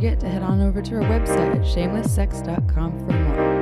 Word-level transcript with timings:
Forget 0.00 0.18
to 0.18 0.30
head 0.30 0.42
on 0.42 0.62
over 0.62 0.80
to 0.80 0.94
our 0.94 1.02
website 1.02 1.54
at 1.54 1.60
shamelesssex.com 1.60 2.98
for 3.00 3.12
more. 3.12 3.60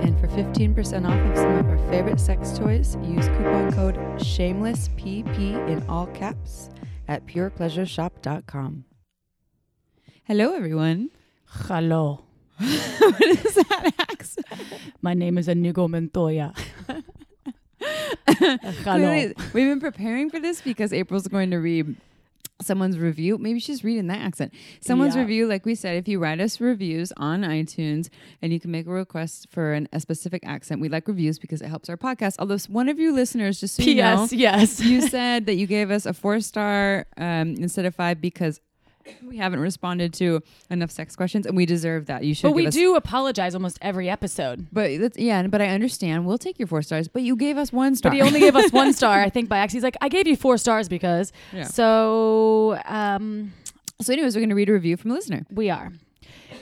And 0.00 0.16
for 0.20 0.28
15% 0.28 1.04
off 1.04 1.30
of 1.32 1.36
some 1.36 1.56
of 1.56 1.66
our 1.66 1.90
favorite 1.90 2.20
sex 2.20 2.56
toys, 2.56 2.96
use 3.02 3.26
coupon 3.26 3.72
code 3.72 3.96
SHAMELESSPP 4.20 5.68
in 5.68 5.84
all 5.88 6.06
caps 6.06 6.70
at 7.08 7.26
purepleasureshop.com. 7.26 8.84
Hello, 10.22 10.54
everyone. 10.54 11.10
Hello. 11.46 12.22
what 12.58 13.22
is 13.22 13.54
that 13.56 13.92
accent? 13.98 14.46
My 15.02 15.14
name 15.14 15.38
is 15.38 15.48
Inigo 15.48 15.88
Montoya. 15.88 16.54
Clearly, 18.84 19.34
We've 19.52 19.66
been 19.66 19.80
preparing 19.80 20.30
for 20.30 20.38
this 20.38 20.60
because 20.60 20.92
April's 20.92 21.26
going 21.26 21.50
to 21.50 21.56
read 21.56 21.96
someone's 22.62 22.98
review. 22.98 23.38
Maybe 23.38 23.58
she's 23.60 23.82
reading 23.84 24.06
that 24.08 24.18
accent. 24.18 24.52
Someone's 24.80 25.14
Yeah. 25.14 25.22
review, 25.22 25.46
like 25.46 25.64
we 25.66 25.74
said, 25.74 25.96
if 25.96 26.06
you 26.08 26.18
write 26.18 26.40
us 26.40 26.60
reviews 26.60 27.12
on 27.16 27.42
iTunes 27.42 28.08
and 28.42 28.52
you 28.52 28.60
can 28.60 28.70
make 28.70 28.86
a 28.86 28.90
request 28.90 29.48
for 29.50 29.72
an, 29.72 29.88
a 29.92 30.00
specific 30.00 30.42
accent, 30.46 30.80
we 30.80 30.88
like 30.88 31.06
reviews 31.08 31.38
because 31.38 31.60
it 31.62 31.68
helps 31.68 31.88
our 31.88 31.96
podcast. 31.96 32.36
Although 32.38 32.58
one 32.68 32.88
of 32.88 32.98
you 32.98 33.12
listeners, 33.12 33.60
just 33.60 33.76
so 33.76 33.82
you 33.82 33.96
know, 33.96 34.28
Yes. 34.30 34.80
you 34.80 35.00
said 35.08 35.46
that 35.46 35.54
you 35.54 35.66
gave 35.66 35.90
us 35.90 36.06
a 36.06 36.12
four 36.12 36.40
star 36.40 37.06
um, 37.16 37.54
instead 37.58 37.84
of 37.84 37.94
five 37.94 38.20
because 38.20 38.60
we 39.26 39.36
haven't 39.36 39.60
responded 39.60 40.12
to 40.14 40.42
enough 40.70 40.90
sex 40.90 41.16
questions, 41.16 41.46
and 41.46 41.56
we 41.56 41.66
deserve 41.66 42.06
that. 42.06 42.24
You 42.24 42.34
should. 42.34 42.48
but 42.48 42.52
we 42.52 42.66
us- 42.66 42.74
do 42.74 42.96
apologize 42.96 43.54
almost 43.54 43.78
every 43.82 44.08
episode. 44.08 44.66
But 44.72 45.00
that's, 45.00 45.18
yeah, 45.18 45.46
but 45.46 45.60
I 45.60 45.68
understand. 45.68 46.26
We'll 46.26 46.38
take 46.38 46.58
your 46.58 46.68
four 46.68 46.82
stars, 46.82 47.08
but 47.08 47.22
you 47.22 47.36
gave 47.36 47.56
us 47.56 47.72
one 47.72 47.96
star. 47.96 48.10
But 48.10 48.16
he 48.16 48.22
only 48.22 48.40
gave 48.40 48.56
us 48.56 48.72
one 48.72 48.92
star, 48.92 49.20
I 49.20 49.30
think, 49.30 49.48
by 49.48 49.58
accident. 49.58 49.78
He's 49.78 49.84
like, 49.84 49.96
I 50.00 50.08
gave 50.08 50.26
you 50.26 50.36
four 50.36 50.58
stars 50.58 50.88
because. 50.88 51.32
Yeah. 51.52 51.64
So 51.64 52.80
um, 52.84 53.52
so, 54.00 54.12
anyways, 54.12 54.34
we're 54.34 54.40
going 54.40 54.48
to 54.50 54.54
read 54.54 54.68
a 54.68 54.72
review 54.72 54.96
from 54.96 55.10
a 55.10 55.14
listener. 55.14 55.44
we 55.50 55.68
are. 55.70 55.92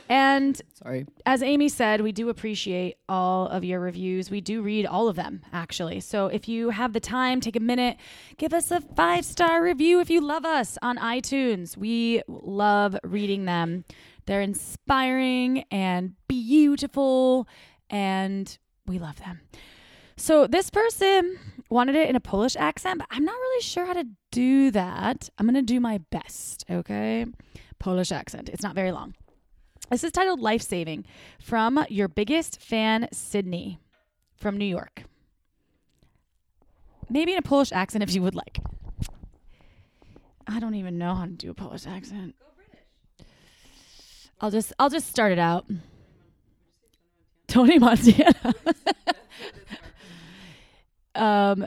And 0.08 0.60
Sorry. 0.82 1.06
as 1.26 1.42
Amy 1.42 1.68
said, 1.68 2.00
we 2.00 2.12
do 2.12 2.28
appreciate 2.28 2.96
all 3.08 3.46
of 3.48 3.64
your 3.64 3.80
reviews. 3.80 4.30
We 4.30 4.40
do 4.40 4.62
read 4.62 4.86
all 4.86 5.08
of 5.08 5.16
them, 5.16 5.42
actually. 5.52 6.00
So 6.00 6.26
if 6.26 6.48
you 6.48 6.70
have 6.70 6.92
the 6.92 7.00
time, 7.00 7.40
take 7.40 7.56
a 7.56 7.60
minute, 7.60 7.98
give 8.36 8.54
us 8.54 8.70
a 8.70 8.80
five 8.80 9.24
star 9.24 9.62
review 9.62 10.00
if 10.00 10.08
you 10.08 10.20
love 10.20 10.44
us 10.44 10.78
on 10.82 10.96
iTunes. 10.96 11.76
We 11.76 12.22
love 12.26 12.96
reading 13.04 13.44
them. 13.44 13.84
They're 14.26 14.40
inspiring 14.42 15.64
and 15.70 16.14
beautiful, 16.26 17.48
and 17.88 18.58
we 18.86 18.98
love 18.98 19.16
them. 19.20 19.40
So 20.16 20.46
this 20.46 20.68
person 20.68 21.38
wanted 21.70 21.94
it 21.94 22.08
in 22.08 22.16
a 22.16 22.20
Polish 22.20 22.56
accent, 22.56 22.98
but 22.98 23.08
I'm 23.10 23.24
not 23.24 23.32
really 23.34 23.62
sure 23.62 23.86
how 23.86 23.92
to 23.92 24.04
do 24.32 24.70
that. 24.72 25.30
I'm 25.38 25.46
going 25.46 25.54
to 25.54 25.62
do 25.62 25.80
my 25.80 25.98
best, 26.10 26.64
okay? 26.68 27.24
Polish 27.78 28.10
accent. 28.10 28.48
It's 28.48 28.62
not 28.62 28.74
very 28.74 28.90
long. 28.90 29.14
This 29.90 30.04
is 30.04 30.12
titled 30.12 30.40
Life 30.40 30.60
Saving 30.60 31.06
from 31.40 31.82
your 31.88 32.08
biggest 32.08 32.60
fan, 32.60 33.08
Sydney 33.10 33.78
from 34.36 34.58
New 34.58 34.66
York. 34.66 35.04
Maybe 37.08 37.32
in 37.32 37.38
a 37.38 37.42
Polish 37.42 37.72
accent 37.72 38.04
if 38.04 38.14
you 38.14 38.20
would 38.20 38.34
like. 38.34 38.58
I 40.46 40.60
don't 40.60 40.74
even 40.74 40.98
know 40.98 41.14
how 41.14 41.24
to 41.24 41.30
do 41.30 41.50
a 41.50 41.54
Polish 41.54 41.86
accent. 41.86 42.34
I'll 44.42 44.50
just 44.50 44.74
I'll 44.78 44.90
just 44.90 45.08
start 45.08 45.32
it 45.32 45.38
out. 45.38 45.66
Tony 47.46 47.78
Montana. 47.78 48.34
um 51.14 51.66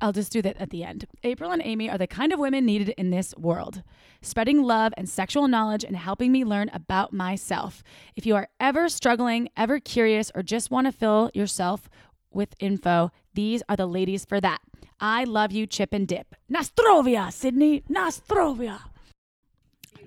I'll 0.00 0.12
just 0.12 0.32
do 0.32 0.40
that 0.42 0.56
at 0.58 0.70
the 0.70 0.82
end. 0.84 1.06
April 1.24 1.50
and 1.50 1.60
Amy 1.64 1.90
are 1.90 1.98
the 1.98 2.06
kind 2.06 2.32
of 2.32 2.38
women 2.38 2.64
needed 2.64 2.90
in 2.96 3.10
this 3.10 3.34
world, 3.36 3.82
spreading 4.22 4.62
love 4.62 4.92
and 4.96 5.08
sexual 5.08 5.46
knowledge 5.48 5.84
and 5.84 5.96
helping 5.96 6.32
me 6.32 6.44
learn 6.44 6.70
about 6.72 7.12
myself. 7.12 7.82
If 8.16 8.24
you 8.26 8.34
are 8.36 8.48
ever 8.58 8.88
struggling, 8.88 9.48
ever 9.56 9.78
curious, 9.80 10.30
or 10.34 10.42
just 10.42 10.70
want 10.70 10.86
to 10.86 10.92
fill 10.92 11.30
yourself 11.34 11.88
with 12.32 12.54
info, 12.60 13.10
these 13.34 13.62
are 13.68 13.76
the 13.76 13.86
ladies 13.86 14.24
for 14.24 14.40
that. 14.40 14.60
I 15.00 15.24
love 15.24 15.52
you, 15.52 15.66
Chip 15.66 15.92
and 15.92 16.06
Dip. 16.08 16.34
Nastrovia, 16.52 17.32
Sydney. 17.32 17.82
Nastrovia. 17.90 18.80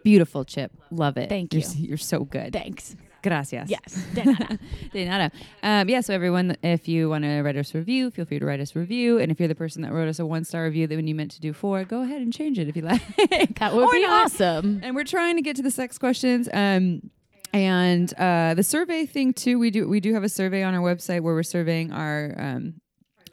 Beautiful, 0.03 0.43
Chip. 0.43 0.71
Love 0.91 1.17
it. 1.17 1.29
Thank 1.29 1.53
You're, 1.53 1.61
you. 1.61 1.65
s- 1.67 1.75
You're 1.77 1.97
so 1.97 2.23
good. 2.25 2.53
Thanks. 2.53 2.95
Gracias. 3.23 3.69
Yes. 3.69 4.05
De 4.13 4.23
nada. 4.25 4.59
De 4.91 5.05
nada. 5.05 5.31
Um, 5.63 5.89
yeah, 5.89 6.01
so 6.01 6.13
everyone, 6.13 6.55
if 6.61 6.87
you 6.87 7.09
want 7.09 7.23
to 7.23 7.41
write 7.41 7.55
us 7.57 7.73
a 7.73 7.77
review, 7.79 8.11
feel 8.11 8.25
free 8.25 8.37
to 8.37 8.45
write 8.45 8.59
us 8.59 8.75
a 8.75 8.79
review. 8.79 9.17
And 9.17 9.31
if 9.31 9.39
you're 9.39 9.47
the 9.47 9.55
person 9.55 9.81
that 9.83 9.93
wrote 9.93 10.09
us 10.09 10.19
a 10.19 10.25
one 10.25 10.43
star 10.43 10.65
review 10.65 10.85
that 10.87 10.95
when 10.95 11.07
you 11.07 11.15
meant 11.15 11.31
to 11.31 11.39
do 11.41 11.53
four, 11.53 11.83
go 11.85 12.01
ahead 12.01 12.21
and 12.21 12.31
change 12.33 12.59
it 12.59 12.67
if 12.67 12.75
you 12.75 12.81
like. 12.83 13.01
That 13.59 13.73
would 13.73 13.85
Or 13.85 13.91
be 13.91 14.01
not. 14.01 14.25
awesome. 14.25 14.81
And 14.83 14.93
we're 14.95 15.05
trying 15.05 15.37
to 15.37 15.41
get 15.41 15.55
to 15.55 15.61
the 15.61 15.71
sex 15.71 15.97
questions. 15.97 16.49
Um, 16.53 17.09
and 17.53 18.13
uh, 18.17 18.55
the 18.55 18.63
survey 18.63 19.05
thing 19.05 19.31
too. 19.31 19.57
We 19.57 19.69
do 19.71 19.87
we 19.87 19.99
do 19.99 20.13
have 20.15 20.23
a 20.23 20.29
survey 20.29 20.63
on 20.63 20.73
our 20.73 20.81
website 20.81 21.21
where 21.21 21.33
we're 21.33 21.43
surveying 21.43 21.91
our 21.93 22.35
um, 22.37 22.81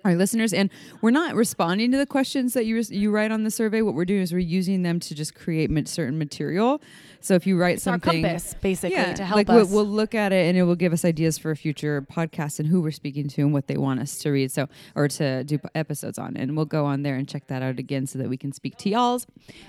our 0.04 0.14
listeners, 0.14 0.52
and 0.52 0.70
we're 1.02 1.10
not 1.10 1.34
responding 1.34 1.90
to 1.92 1.98
the 1.98 2.06
questions 2.06 2.54
that 2.54 2.66
you 2.66 2.82
you 2.88 3.10
write 3.10 3.30
on 3.30 3.44
the 3.44 3.50
survey. 3.50 3.82
What 3.82 3.94
we're 3.94 4.04
doing 4.04 4.22
is 4.22 4.32
we're 4.32 4.38
using 4.38 4.82
them 4.82 5.00
to 5.00 5.14
just 5.14 5.34
create 5.34 5.70
certain 5.88 6.18
material. 6.18 6.80
So 7.20 7.34
if 7.34 7.46
you 7.46 7.58
write 7.58 7.74
It's 7.74 7.82
something, 7.82 8.22
compass, 8.22 8.54
basically, 8.54 8.96
yeah, 8.96 9.12
to 9.14 9.24
help 9.24 9.36
like 9.36 9.48
us. 9.48 9.68
We'll, 9.70 9.84
we'll 9.84 9.92
look 9.92 10.14
at 10.14 10.32
it 10.32 10.48
and 10.48 10.56
it 10.56 10.62
will 10.62 10.76
give 10.76 10.92
us 10.92 11.04
ideas 11.04 11.36
for 11.36 11.54
future 11.54 12.00
podcasts 12.02 12.58
and 12.58 12.68
who 12.68 12.80
we're 12.80 12.90
speaking 12.90 13.28
to 13.28 13.42
and 13.42 13.52
what 13.52 13.66
they 13.66 13.76
want 13.76 14.00
us 14.00 14.18
to 14.20 14.30
read. 14.30 14.50
So 14.50 14.68
or 14.94 15.08
to 15.08 15.44
do 15.44 15.58
episodes 15.74 16.18
on, 16.18 16.36
and 16.36 16.56
we'll 16.56 16.64
go 16.64 16.86
on 16.86 17.02
there 17.02 17.16
and 17.16 17.28
check 17.28 17.46
that 17.48 17.62
out 17.62 17.78
again 17.78 18.06
so 18.06 18.18
that 18.18 18.28
we 18.28 18.36
can 18.36 18.52
speak 18.52 18.76
to 18.78 18.88
y'all's. 18.88 19.26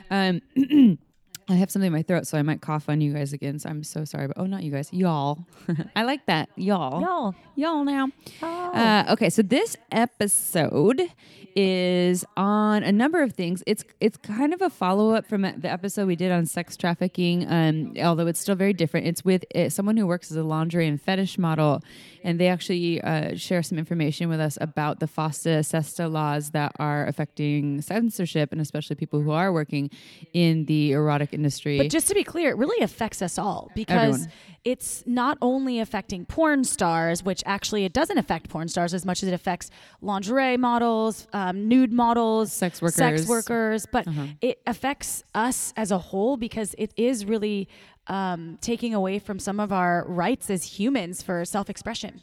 Um, 0.10 0.42
I 1.52 1.56
have 1.56 1.70
something 1.70 1.88
in 1.88 1.94
my 1.94 2.02
throat, 2.02 2.28
so 2.28 2.38
I 2.38 2.42
might 2.42 2.62
cough 2.62 2.88
on 2.90 3.02
you 3.02 3.14
guys 3.14 3.34
again. 3.34 3.60
So 3.60 3.70
I'm 3.70 3.84
so 3.84 4.06
sorry, 4.06 4.28
but 4.28 4.38
oh, 4.38 4.46
not 4.46 4.64
you 4.64 4.72
guys, 4.72 4.90
y'all. 4.94 5.46
I 5.96 6.04
like 6.04 6.26
that, 6.28 6.50
y'all, 6.56 7.02
Y'all. 7.02 7.36
y'all. 7.56 7.84
Now, 7.84 8.10
Oh. 8.42 8.72
uh, 8.74 9.06
okay. 9.14 9.30
So 9.30 9.42
this 9.42 9.76
episode 9.92 11.02
is 11.56 12.24
on 12.38 12.84
a 12.84 12.92
number 12.92 13.22
of 13.22 13.34
things. 13.34 13.64
It's 13.68 13.84
it's 14.00 14.18
kind 14.18 14.54
of 14.54 14.62
a 14.62 14.70
follow 14.70 15.12
up 15.14 15.28
from 15.28 15.42
the 15.42 15.70
episode 15.70 16.08
we 16.08 16.16
did 16.16 16.32
on 16.32 16.46
sex 16.46 16.78
trafficking, 16.78 17.46
um, 17.52 17.94
although 18.02 18.28
it's 18.28 18.40
still 18.40 18.56
very 18.56 18.74
different. 18.74 19.08
It's 19.08 19.26
with 19.26 19.44
uh, 19.56 19.70
someone 19.70 19.98
who 19.98 20.08
works 20.08 20.32
as 20.32 20.38
a 20.38 20.44
laundry 20.44 20.88
and 20.88 21.02
fetish 21.02 21.38
model, 21.38 21.84
and 22.24 22.40
they 22.40 22.48
actually 22.48 23.02
uh, 23.02 23.36
share 23.36 23.64
some 23.64 23.78
information 23.78 24.30
with 24.30 24.40
us 24.40 24.58
about 24.62 25.00
the 25.00 25.08
FOSTA 25.08 25.66
SESTA 25.66 26.08
laws 26.08 26.52
that 26.52 26.72
are 26.80 27.06
affecting 27.08 27.82
censorship, 27.82 28.52
and 28.52 28.62
especially 28.62 28.96
people 28.96 29.22
who 29.22 29.32
are 29.32 29.52
working 29.52 29.90
in 30.34 30.66
the 30.66 30.92
erotic 30.92 31.34
industry. 31.34 31.78
But 31.78 31.90
just 31.90 32.08
to 32.08 32.14
be 32.14 32.24
clear, 32.24 32.50
it 32.52 32.58
really 32.58 32.84
affects 32.84 33.22
us 33.22 33.38
all 33.38 33.72
because 33.76 34.16
Everyone. 34.16 34.32
it's 34.66 35.04
not 35.06 35.38
only 35.42 35.80
affecting 35.80 36.26
porn 36.26 36.64
stars, 36.64 37.24
which 37.24 37.44
actually 37.46 37.86
it 37.86 37.94
doesn't 37.94 38.18
affect 38.18 38.50
porn 38.50 38.68
stars 38.68 38.94
as 38.94 39.06
much 39.06 39.24
as 39.24 39.30
it 39.30 39.34
affects 39.34 39.70
lingerie 40.02 40.58
models, 40.58 41.28
um, 41.34 41.68
nude 41.68 41.92
models, 41.92 42.52
Sex 42.54 42.82
workers, 42.82 42.96
sex 42.96 43.28
workers. 43.28 43.86
workers. 43.88 43.88
But 43.92 44.08
it 44.42 44.62
affects 44.68 45.24
us 45.34 45.74
as 45.76 45.92
a 45.92 45.98
whole 45.98 46.38
because 46.38 46.76
it 46.78 46.94
is 46.96 47.26
really 47.26 47.68
um, 48.12 48.58
taking 48.60 48.94
away 48.94 49.20
from 49.20 49.40
some 49.40 49.60
of 49.60 49.72
our 49.72 50.06
rights 50.06 50.50
as 50.50 50.64
humans 50.64 51.24
for 51.24 51.46
self-expression. 51.46 52.22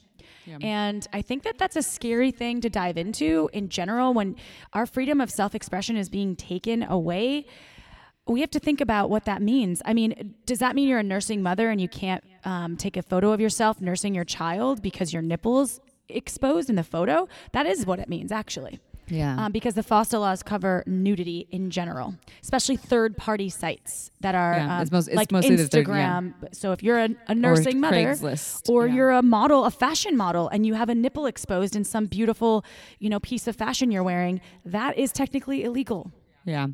And 0.62 1.06
I 1.12 1.22
think 1.22 1.42
that 1.44 1.58
that's 1.58 1.76
a 1.76 1.82
scary 1.82 2.30
thing 2.30 2.60
to 2.60 2.68
dive 2.70 2.96
into 2.98 3.48
in 3.52 3.68
general 3.70 4.12
when 4.14 4.36
our 4.74 4.86
freedom 4.86 5.20
of 5.20 5.30
self 5.30 5.54
expression 5.54 5.96
is 5.96 6.08
being 6.08 6.36
taken 6.36 6.82
away. 6.82 7.46
We 8.26 8.40
have 8.40 8.50
to 8.50 8.58
think 8.58 8.82
about 8.82 9.08
what 9.08 9.24
that 9.24 9.40
means. 9.40 9.80
I 9.86 9.94
mean, 9.94 10.34
does 10.44 10.58
that 10.58 10.74
mean 10.74 10.88
you're 10.88 10.98
a 10.98 11.02
nursing 11.02 11.42
mother 11.42 11.70
and 11.70 11.80
you 11.80 11.88
can't 11.88 12.22
um, 12.44 12.76
take 12.76 12.98
a 12.98 13.02
photo 13.02 13.32
of 13.32 13.40
yourself 13.40 13.80
nursing 13.80 14.14
your 14.14 14.24
child 14.24 14.82
because 14.82 15.12
your 15.12 15.22
nipples 15.22 15.80
exposed 16.10 16.68
in 16.68 16.76
the 16.76 16.84
photo? 16.84 17.28
That 17.52 17.64
is 17.64 17.86
what 17.86 17.98
it 17.98 18.08
means, 18.08 18.30
actually. 18.30 18.80
Yeah, 19.10 19.44
Um, 19.46 19.52
because 19.52 19.74
the 19.74 19.82
FOSTA 19.82 20.18
laws 20.20 20.42
cover 20.42 20.82
nudity 20.86 21.46
in 21.50 21.70
general, 21.70 22.14
especially 22.42 22.76
third-party 22.76 23.48
sites 23.50 24.10
that 24.20 24.34
are 24.34 24.54
Yeah, 24.54 24.76
um, 24.76 24.82
it's 24.82 24.90
most- 24.92 25.08
it's 25.08 25.16
like 25.16 25.32
mostly 25.32 25.56
the 25.56 25.66
third- 25.68 25.86
yeah. 25.88 26.20
Instagram. 26.20 26.54
So 26.54 26.72
if 26.72 26.82
you're 26.82 26.98
a, 26.98 27.08
a 27.28 27.34
nursing 27.34 27.80
mother, 27.80 27.96
Craigslist, 27.96 28.68
or 28.68 28.86
yeah. 28.86 28.94
you're 28.94 29.10
a 29.10 29.22
model, 29.22 29.64
a 29.64 29.70
fashion 29.70 30.16
model, 30.16 30.48
and 30.48 30.66
you 30.66 30.74
have 30.74 30.88
a 30.88 30.94
nipple 30.94 31.26
exposed 31.26 31.74
in 31.76 31.84
some 31.84 32.06
beautiful, 32.06 32.64
you 32.98 33.08
know, 33.08 33.20
piece 33.20 33.46
of 33.46 33.56
fashion 33.56 33.90
you're 33.90 34.02
wearing, 34.02 34.40
that 34.64 34.96
is 34.98 35.12
technically 35.12 35.64
illegal. 35.64 36.12
Yeah. 36.48 36.68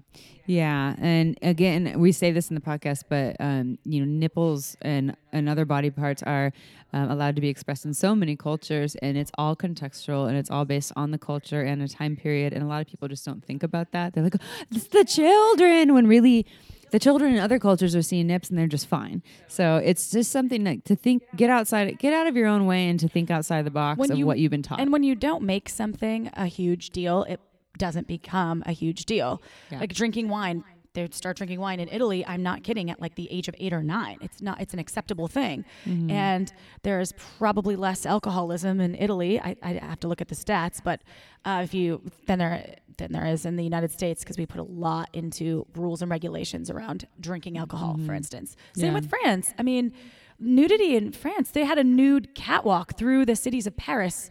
Yeah. 0.47 0.95
And 0.99 1.37
again, 1.43 1.99
we 1.99 2.13
say 2.13 2.31
this 2.31 2.49
in 2.51 2.55
the 2.55 2.61
podcast, 2.61 3.05
but, 3.09 3.35
um, 3.41 3.79
you 3.85 4.01
know, 4.01 4.07
nipples 4.07 4.77
and, 4.83 5.17
and 5.33 5.49
other 5.49 5.65
body 5.65 5.91
parts 5.91 6.23
are 6.23 6.53
um, 6.93 7.11
allowed 7.11 7.35
to 7.37 7.41
be 7.41 7.49
expressed 7.49 7.85
in 7.85 7.93
so 7.95 8.15
many 8.15 8.37
cultures, 8.37 8.95
and 8.97 9.17
it's 9.17 9.33
all 9.37 9.57
contextual 9.57 10.29
and 10.29 10.37
it's 10.37 10.51
all 10.51 10.65
based 10.65 10.93
on 10.97 11.11
the 11.11 11.19
culture 11.19 11.63
and 11.63 11.83
a 11.83 11.89
time 11.89 12.15
period. 12.15 12.53
And 12.53 12.63
a 12.63 12.67
lot 12.67 12.81
of 12.83 12.87
people 12.87 13.09
just 13.09 13.25
don't 13.25 13.45
think 13.45 13.63
about 13.63 13.91
that. 13.93 14.13
They're 14.13 14.23
like, 14.23 14.37
oh, 14.41 14.65
it's 14.71 14.89
the 14.89 15.05
children, 15.05 15.93
when 15.95 16.07
really, 16.07 16.47
the 16.93 16.99
children 17.01 17.33
in 17.35 17.41
other 17.41 17.59
cultures 17.59 17.97
are 17.97 18.03
seeing 18.03 18.27
nips 18.29 18.51
and 18.51 18.59
they're 18.59 18.69
just 18.69 18.87
fine. 18.87 19.23
So 19.49 19.77
it's 19.83 20.11
just 20.11 20.31
something 20.31 20.63
like 20.63 20.85
to 20.85 20.95
think, 20.95 21.23
get 21.35 21.51
outside, 21.51 21.99
get 21.99 22.13
out 22.13 22.27
of 22.29 22.37
your 22.37 22.47
own 22.49 22.67
way, 22.67 22.87
and 22.89 23.01
to 23.01 23.09
think 23.09 23.31
outside 23.31 23.65
the 23.65 23.71
box 23.73 23.99
When 23.99 24.13
of 24.13 24.19
you- 24.19 24.27
what 24.27 24.39
you've 24.39 24.51
been 24.53 24.63
taught. 24.63 24.79
And 24.79 24.93
when 24.93 25.03
you 25.03 25.15
don't 25.17 25.43
make 25.43 25.69
something 25.71 26.31
a 26.35 26.47
huge 26.47 26.91
deal, 26.91 27.25
it 27.25 27.41
doesn't 27.79 28.07
become 28.07 28.63
a 28.67 28.73
huge 28.73 29.05
deal. 29.07 29.43
Yeah. 29.71 29.81
Like 29.81 29.93
drinking 29.95 30.29
wine, 30.29 30.65
they 30.95 31.09
start 31.11 31.37
drinking 31.37 31.59
wine 31.59 31.81
in 31.81 31.89
Italy. 31.89 32.25
I'm 32.25 32.43
not 32.43 32.63
kidding. 32.63 32.89
At 32.91 33.01
like 33.01 33.17
the 33.17 33.29
age 33.33 33.49
of 33.49 33.55
eight 33.59 33.73
or 33.73 33.83
nine, 33.83 34.19
it's 34.21 34.41
not. 34.41 34.61
It's 34.61 34.73
an 34.75 34.79
acceptable 34.79 35.27
thing, 35.29 35.65
Mm-hmm. 35.87 36.11
and 36.11 36.53
there's 36.83 37.13
probably 37.39 37.75
less 37.77 38.07
alcoholism 38.07 38.81
in 38.81 38.95
Italy. 38.95 39.41
I, 39.41 39.57
I 39.63 39.73
have 39.73 39.99
to 40.01 40.09
look 40.09 40.21
at 40.21 40.29
the 40.29 40.37
stats, 40.37 40.81
but 40.83 41.03
uh, 41.45 41.63
if 41.65 41.75
you 41.75 42.01
then 42.27 42.39
there 42.39 42.77
than 42.97 43.11
there 43.11 43.27
is 43.27 43.45
in 43.45 43.57
the 43.57 43.65
United 43.65 43.91
States 43.91 44.23
because 44.23 44.39
we 44.39 44.47
put 44.47 44.61
a 44.61 44.65
lot 44.65 45.09
into 45.13 45.67
rules 45.75 46.01
and 46.01 46.09
regulations 46.13 46.71
around 46.71 47.09
drinking 47.19 47.59
alcohol, 47.59 47.99
for 48.07 48.15
instance. 48.15 48.55
Same 48.77 48.85
Mm-hmm. 48.91 48.95
Yeah. 48.95 49.01
with 49.01 49.11
France. 49.11 49.53
I 49.59 49.65
mean, 49.65 49.93
nudity 50.39 50.95
in 50.95 51.11
France. 51.11 51.51
They 51.51 51.65
had 51.65 51.77
a 51.79 51.83
nude 51.83 52.37
catwalk 52.37 52.97
through 52.97 53.27
the 53.27 53.35
cities 53.35 53.67
of 53.67 53.77
Paris 53.77 54.31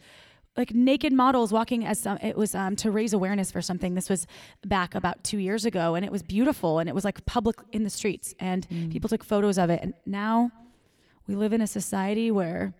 like 0.55 0.73
naked 0.73 1.11
models 1.13 1.51
walking 1.51 1.85
as 1.85 1.99
some 1.99 2.17
it 2.21 2.37
was 2.37 2.53
um, 2.55 2.75
to 2.75 2.91
raise 2.91 3.13
awareness 3.13 3.51
for 3.51 3.61
something 3.61 3.95
this 3.95 4.09
was 4.09 4.27
back 4.65 4.93
about 4.95 5.23
two 5.23 5.37
years 5.39 5.65
ago 5.65 5.95
and 5.95 6.05
it 6.05 6.11
was 6.11 6.21
beautiful 6.23 6.79
and 6.79 6.87
it 6.87 6.93
was 6.95 7.03
like 7.03 7.25
public 7.25 7.55
in 7.71 7.83
the 7.83 7.89
streets 7.89 8.33
and 8.39 8.67
people 8.91 9.09
took 9.09 9.23
photos 9.23 9.57
of 9.57 9.69
it 9.69 9.79
and 9.81 9.93
now 10.05 10.51
we 11.27 11.35
live 11.35 11.53
in 11.53 11.61
a 11.61 11.67
society 11.67 12.29
where 12.31 12.73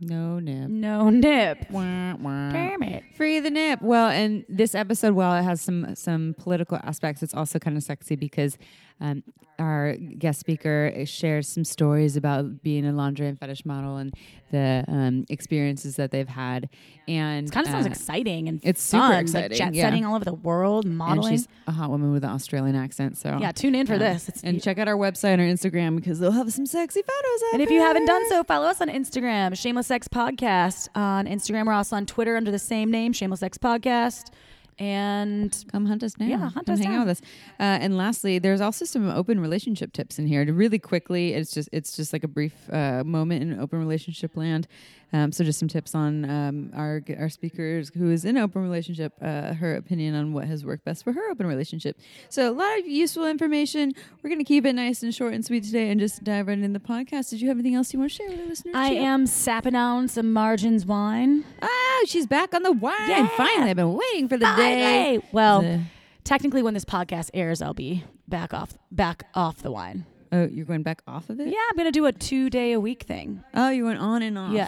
no 0.00 0.38
nip. 0.40 0.68
no 0.68 1.08
nip 1.08 1.66
Wah, 1.70 2.14
wah. 2.16 2.50
damn 2.50 2.82
it 2.82 3.04
Free 3.16 3.38
the 3.38 3.48
nip. 3.50 3.80
Well, 3.80 4.08
and 4.08 4.44
this 4.48 4.74
episode, 4.74 5.14
while 5.14 5.38
it 5.38 5.44
has 5.44 5.60
some 5.60 5.94
some 5.94 6.34
political 6.36 6.78
aspects, 6.82 7.22
it's 7.22 7.32
also 7.32 7.60
kind 7.60 7.76
of 7.76 7.84
sexy 7.84 8.16
because 8.16 8.58
um, 9.00 9.22
our 9.60 9.94
guest 9.94 10.40
speaker 10.40 10.92
shares 11.06 11.46
some 11.46 11.62
stories 11.64 12.16
about 12.16 12.60
being 12.64 12.84
a 12.84 12.90
lingerie 12.92 13.28
and 13.28 13.38
fetish 13.38 13.64
model 13.64 13.96
and 13.98 14.12
the 14.54 14.84
um, 14.88 15.26
experiences 15.28 15.96
that 15.96 16.10
they've 16.10 16.28
had. 16.28 16.68
And 17.06 17.48
it 17.48 17.52
kind 17.52 17.66
of 17.66 17.72
sounds 17.72 17.86
uh, 17.86 17.90
exciting 17.90 18.48
and 18.48 18.60
it's 18.62 18.82
super 18.82 19.02
fun, 19.02 19.10
like 19.10 19.22
exciting, 19.22 19.58
jet 19.58 19.74
yeah. 19.74 19.84
setting 19.84 20.06
all 20.06 20.14
over 20.14 20.24
the 20.24 20.32
world 20.32 20.86
And 20.86 20.96
modeling 20.96 21.32
she's 21.32 21.48
a 21.66 21.72
hot 21.72 21.90
woman 21.90 22.12
with 22.12 22.24
an 22.24 22.30
Australian 22.30 22.76
accent. 22.76 23.18
So 23.18 23.36
yeah 23.38 23.52
tune 23.52 23.74
in 23.74 23.86
for 23.86 23.98
this 23.98 24.28
it's 24.28 24.42
and 24.42 24.62
check 24.62 24.78
out 24.78 24.88
our 24.88 24.96
website 24.96 25.34
and 25.34 25.42
our 25.42 25.46
Instagram 25.46 25.96
because 25.96 26.18
they'll 26.18 26.30
have 26.30 26.50
some 26.52 26.66
sexy 26.66 27.02
photos. 27.02 27.42
And 27.52 27.62
if 27.62 27.70
you 27.70 27.80
haven't 27.80 28.06
done 28.06 28.26
so, 28.30 28.42
follow 28.44 28.66
us 28.66 28.80
on 28.80 28.88
Instagram, 28.88 29.56
Shameless 29.56 29.88
Sex 29.88 30.08
Podcast. 30.08 30.88
On 30.94 31.26
Instagram, 31.26 31.66
we're 31.66 31.72
also 31.72 31.96
on 31.96 32.06
Twitter 32.06 32.36
under 32.36 32.50
the 32.50 32.58
same 32.58 32.90
name, 32.90 33.12
Shameless 33.12 33.40
Sex 33.40 33.58
Podcast. 33.58 34.30
And 34.78 35.64
Come 35.70 35.86
hunt 35.86 36.02
us 36.02 36.14
down. 36.14 36.28
Yeah, 36.28 36.50
hunt 36.50 36.66
Come 36.66 36.72
us 36.74 36.78
hang 36.80 36.90
down. 36.90 37.00
out 37.02 37.06
with 37.06 37.18
us. 37.18 37.22
Uh, 37.60 37.62
and 37.84 37.96
lastly, 37.96 38.38
there's 38.38 38.60
also 38.60 38.84
some 38.84 39.08
open 39.08 39.40
relationship 39.40 39.92
tips 39.92 40.18
in 40.18 40.26
here. 40.26 40.44
To 40.44 40.52
really 40.52 40.78
quickly, 40.78 41.32
it's 41.34 41.52
just 41.52 41.68
it's 41.72 41.96
just 41.96 42.12
like 42.12 42.24
a 42.24 42.28
brief 42.28 42.54
uh, 42.72 43.04
moment 43.04 43.42
in 43.42 43.58
open 43.60 43.78
relationship 43.78 44.36
land. 44.36 44.66
Um, 45.14 45.30
so 45.30 45.44
just 45.44 45.60
some 45.60 45.68
tips 45.68 45.94
on 45.94 46.28
um, 46.28 46.70
our 46.74 47.00
our 47.20 47.28
speakers 47.28 47.92
who 47.96 48.10
is 48.10 48.24
in 48.24 48.36
open 48.36 48.62
relationship, 48.62 49.12
uh, 49.22 49.54
her 49.54 49.76
opinion 49.76 50.16
on 50.16 50.32
what 50.32 50.46
has 50.46 50.64
worked 50.64 50.84
best 50.84 51.04
for 51.04 51.12
her 51.12 51.30
open 51.30 51.46
relationship. 51.46 51.96
So 52.30 52.50
a 52.50 52.52
lot 52.52 52.78
of 52.80 52.86
useful 52.88 53.24
information. 53.26 53.92
We're 54.22 54.30
gonna 54.30 54.42
keep 54.42 54.66
it 54.66 54.72
nice 54.72 55.04
and 55.04 55.14
short 55.14 55.32
and 55.32 55.44
sweet 55.44 55.62
today, 55.62 55.88
and 55.90 56.00
just 56.00 56.24
dive 56.24 56.48
right 56.48 56.58
into 56.58 56.76
the 56.76 56.84
podcast. 56.84 57.30
Did 57.30 57.40
you 57.42 57.46
have 57.48 57.56
anything 57.58 57.76
else 57.76 57.92
you 57.92 58.00
want 58.00 58.10
to 58.10 58.16
share 58.16 58.28
with 58.28 58.40
our 58.40 58.46
listeners? 58.46 58.74
I 58.76 58.88
am 58.90 59.26
sapping 59.26 59.76
on 59.76 60.08
some 60.08 60.32
Margins 60.32 60.84
wine. 60.84 61.44
Oh, 61.62 62.04
she's 62.08 62.26
back 62.26 62.52
on 62.52 62.64
the 62.64 62.72
wine. 62.72 63.08
Yeah. 63.08 63.28
Finally, 63.36 63.70
I've 63.70 63.76
been 63.76 63.94
waiting 63.94 64.28
for 64.28 64.36
the 64.36 64.52
day. 64.56 65.20
Well, 65.30 65.62
The- 65.62 65.80
technically, 66.24 66.62
when 66.64 66.74
this 66.74 66.84
podcast 66.84 67.30
airs, 67.34 67.62
I'll 67.62 67.72
be 67.72 68.02
back 68.26 68.52
off 68.52 68.76
back 68.90 69.26
off 69.34 69.58
the 69.62 69.70
wine. 69.70 70.06
oh, 70.32 70.46
you're 70.50 70.64
going 70.66 70.82
back 70.82 71.00
off 71.06 71.30
of 71.30 71.38
it? 71.38 71.46
Yeah, 71.46 71.60
I'm 71.70 71.76
gonna 71.76 71.92
do 71.92 72.06
a 72.06 72.12
two 72.12 72.50
day 72.50 72.72
a 72.72 72.80
week 72.80 73.04
thing. 73.04 73.44
Oh, 73.54 73.70
you 73.70 73.84
went 73.84 74.00
on 74.00 74.20
and 74.22 74.36
off. 74.36 74.52
Yeah. 74.52 74.66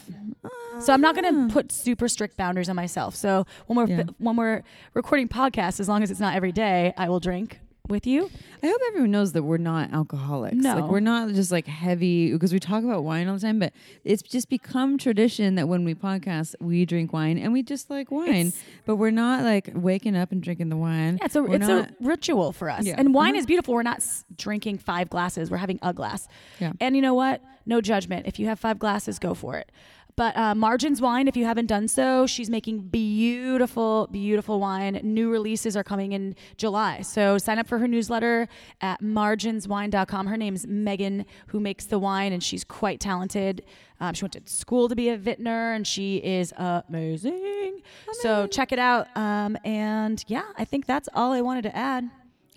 So 0.80 0.92
I'm 0.92 1.00
not 1.00 1.14
gonna 1.14 1.48
put 1.50 1.72
super 1.72 2.08
strict 2.08 2.36
boundaries 2.36 2.68
on 2.68 2.76
myself. 2.76 3.14
So 3.14 3.46
when 3.66 3.76
we're 3.76 3.86
Yeah. 3.86 4.04
when 4.18 4.36
we're 4.36 4.62
recording 4.94 5.28
podcasts, 5.28 5.80
as 5.80 5.88
long 5.88 6.02
as 6.02 6.10
it's 6.10 6.20
not 6.20 6.34
every 6.34 6.52
day, 6.52 6.92
I 6.96 7.08
will 7.08 7.20
drink 7.20 7.60
with 7.88 8.04
you. 8.04 8.28
I 8.64 8.66
hope 8.66 8.80
everyone 8.88 9.12
knows 9.12 9.30
that 9.32 9.44
we're 9.44 9.58
not 9.58 9.92
alcoholics. 9.92 10.56
No. 10.56 10.74
Like 10.74 10.90
we're 10.90 10.98
not 10.98 11.28
just 11.34 11.52
like 11.52 11.68
heavy 11.68 12.32
because 12.32 12.52
we 12.52 12.58
talk 12.58 12.82
about 12.82 13.04
wine 13.04 13.28
all 13.28 13.34
the 13.36 13.40
time, 13.40 13.60
but 13.60 13.72
it's 14.02 14.22
just 14.22 14.48
become 14.48 14.98
tradition 14.98 15.54
that 15.54 15.68
when 15.68 15.84
we 15.84 15.94
podcast, 15.94 16.56
we 16.60 16.84
drink 16.84 17.12
wine 17.12 17.38
and 17.38 17.52
we 17.52 17.62
just 17.62 17.88
like 17.88 18.10
wine. 18.10 18.28
It's- 18.48 18.62
but 18.86 18.96
we're 18.96 19.12
not 19.12 19.44
like 19.44 19.70
waking 19.72 20.16
up 20.16 20.32
and 20.32 20.42
drinking 20.42 20.68
the 20.68 20.76
wine. 20.76 21.18
Yeah, 21.20 21.26
it's 21.26 21.36
a 21.36 21.42
We're 21.44 21.54
it's 21.54 21.68
not- 21.68 21.90
a 21.90 21.94
ritual 22.00 22.50
for 22.50 22.68
us. 22.70 22.84
Yeah. 22.84 22.96
And 22.98 23.14
wine 23.14 23.30
Uh-huh. 23.34 23.38
is 23.38 23.46
beautiful. 23.46 23.72
We're 23.74 23.84
not 23.84 23.98
s- 23.98 24.24
drinking 24.36 24.78
five 24.78 25.08
glasses. 25.08 25.48
We're 25.48 25.58
having 25.58 25.78
a 25.80 25.92
glass. 25.94 26.26
Yeah. 26.58 26.72
And 26.80 26.96
you 26.96 27.02
know 27.02 27.14
what? 27.14 27.40
No 27.66 27.80
judgment. 27.80 28.26
If 28.26 28.40
you 28.40 28.46
have 28.46 28.58
five 28.58 28.80
glasses, 28.80 29.20
go 29.20 29.32
for 29.32 29.56
it. 29.58 29.70
But 30.16 30.34
uh, 30.34 30.54
Margins 30.54 31.02
Wine, 31.02 31.28
if 31.28 31.36
you 31.36 31.44
haven't 31.44 31.66
done 31.66 31.88
so, 31.88 32.26
she's 32.26 32.48
making 32.48 32.88
beautiful, 32.88 34.08
beautiful 34.10 34.58
wine. 34.60 34.98
New 35.02 35.30
releases 35.30 35.76
are 35.76 35.84
coming 35.84 36.12
in 36.12 36.34
July. 36.56 37.02
So 37.02 37.36
sign 37.36 37.58
up 37.58 37.68
for 37.68 37.78
her 37.78 37.86
newsletter 37.86 38.48
at 38.80 39.02
marginswine.com. 39.02 40.26
Her 40.26 40.36
name's 40.38 40.66
Megan, 40.66 41.26
who 41.48 41.60
makes 41.60 41.84
the 41.84 41.98
wine, 41.98 42.32
and 42.32 42.42
she's 42.42 42.64
quite 42.64 42.98
talented. 42.98 43.62
Um, 44.00 44.14
she 44.14 44.24
went 44.24 44.32
to 44.32 44.42
school 44.46 44.88
to 44.88 44.96
be 44.96 45.10
a 45.10 45.18
vintner, 45.18 45.74
and 45.74 45.86
she 45.86 46.16
is 46.16 46.54
amazing. 46.56 47.82
So 48.22 48.46
check 48.46 48.72
it 48.72 48.78
out. 48.78 49.14
Um, 49.16 49.58
and 49.64 50.24
yeah, 50.28 50.44
I 50.56 50.64
think 50.64 50.86
that's 50.86 51.10
all 51.14 51.32
I 51.32 51.42
wanted 51.42 51.62
to 51.62 51.76
add. 51.76 52.08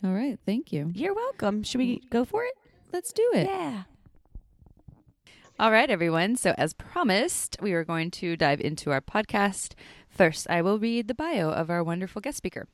all 0.04 0.12
right. 0.14 0.40
Thank 0.46 0.72
you. 0.72 0.92
You're 0.96 1.14
welcome. 1.14 1.64
Should 1.64 1.80
we 1.80 2.02
go 2.10 2.24
for 2.24 2.44
it? 2.46 2.54
Let's 2.94 3.12
do 3.12 3.30
it. 3.34 3.48
Yeah. 3.48 3.84
All 5.60 5.74
right, 5.74 5.90
everyone. 5.90 6.38
So, 6.38 6.56
as 6.58 6.72
promised, 6.74 7.58
we 7.62 7.74
are 7.74 7.84
going 7.84 8.12
to 8.12 8.38
dive 8.38 8.62
into 8.62 8.92
our 8.92 9.02
podcast. 9.02 9.74
First, 10.08 10.48
I 10.50 10.62
will 10.62 10.80
read 10.80 11.10
the 11.10 11.14
bio 11.14 11.50
of 11.50 11.70
our 11.70 11.84
wonderful 11.84 12.22
guest 12.22 12.38
speaker. 12.38 12.66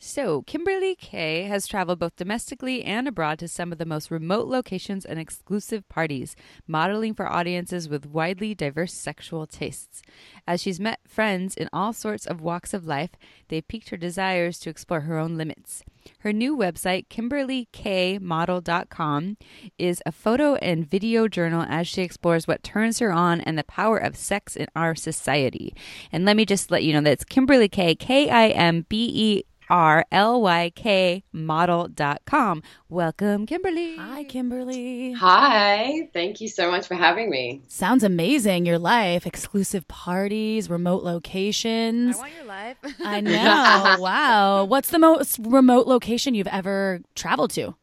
So, 0.00 0.42
Kimberly 0.42 0.94
K 0.94 1.42
has 1.44 1.66
traveled 1.66 1.98
both 1.98 2.14
domestically 2.14 2.84
and 2.84 3.08
abroad 3.08 3.40
to 3.40 3.48
some 3.48 3.72
of 3.72 3.78
the 3.78 3.84
most 3.84 4.12
remote 4.12 4.46
locations 4.46 5.04
and 5.04 5.18
exclusive 5.18 5.88
parties, 5.88 6.36
modeling 6.68 7.14
for 7.14 7.26
audiences 7.26 7.88
with 7.88 8.06
widely 8.06 8.54
diverse 8.54 8.94
sexual 8.94 9.44
tastes. 9.44 10.00
As 10.46 10.62
she's 10.62 10.78
met 10.78 11.00
friends 11.04 11.56
in 11.56 11.68
all 11.72 11.92
sorts 11.92 12.26
of 12.26 12.40
walks 12.40 12.72
of 12.72 12.86
life, 12.86 13.10
they've 13.48 13.66
piqued 13.66 13.88
her 13.88 13.96
desires 13.96 14.60
to 14.60 14.70
explore 14.70 15.00
her 15.00 15.18
own 15.18 15.36
limits. 15.36 15.82
Her 16.20 16.32
new 16.32 16.56
website, 16.56 17.08
KimberlyKModel.com, 17.08 19.36
is 19.78 20.00
a 20.06 20.12
photo 20.12 20.54
and 20.56 20.88
video 20.88 21.26
journal 21.26 21.66
as 21.68 21.88
she 21.88 22.02
explores 22.02 22.46
what 22.46 22.62
turns 22.62 23.00
her 23.00 23.10
on 23.12 23.40
and 23.40 23.58
the 23.58 23.64
power 23.64 23.98
of 23.98 24.14
sex 24.16 24.54
in 24.54 24.68
our 24.76 24.94
society. 24.94 25.74
And 26.12 26.24
let 26.24 26.36
me 26.36 26.46
just 26.46 26.70
let 26.70 26.84
you 26.84 26.92
know 26.92 27.00
that 27.02 27.12
it's 27.12 27.24
Kimberly 27.24 27.68
K, 27.68 27.96
K 27.96 28.30
I 28.30 28.48
M 28.48 28.86
B 28.88 29.10
E 29.12 29.42
R 29.70 30.04
L 30.10 30.40
Y 30.42 30.72
K 30.74 31.22
model.com. 31.32 32.62
Welcome, 32.88 33.46
Kimberly. 33.46 33.96
Hi, 33.96 34.24
Kimberly. 34.24 35.12
Hi, 35.12 36.08
thank 36.12 36.40
you 36.40 36.48
so 36.48 36.70
much 36.70 36.86
for 36.86 36.94
having 36.94 37.30
me. 37.30 37.62
Sounds 37.68 38.02
amazing. 38.02 38.66
Your 38.66 38.78
life, 38.78 39.26
exclusive 39.26 39.86
parties, 39.88 40.70
remote 40.70 41.02
locations. 41.02 42.16
I 42.16 42.18
want 42.20 42.32
your 42.34 42.44
life. 42.44 42.76
I 43.04 43.20
know. 43.20 43.96
wow. 44.00 44.64
What's 44.64 44.90
the 44.90 44.98
most 44.98 45.38
remote 45.40 45.86
location 45.86 46.34
you've 46.34 46.46
ever 46.48 47.00
traveled 47.14 47.50
to? 47.52 47.74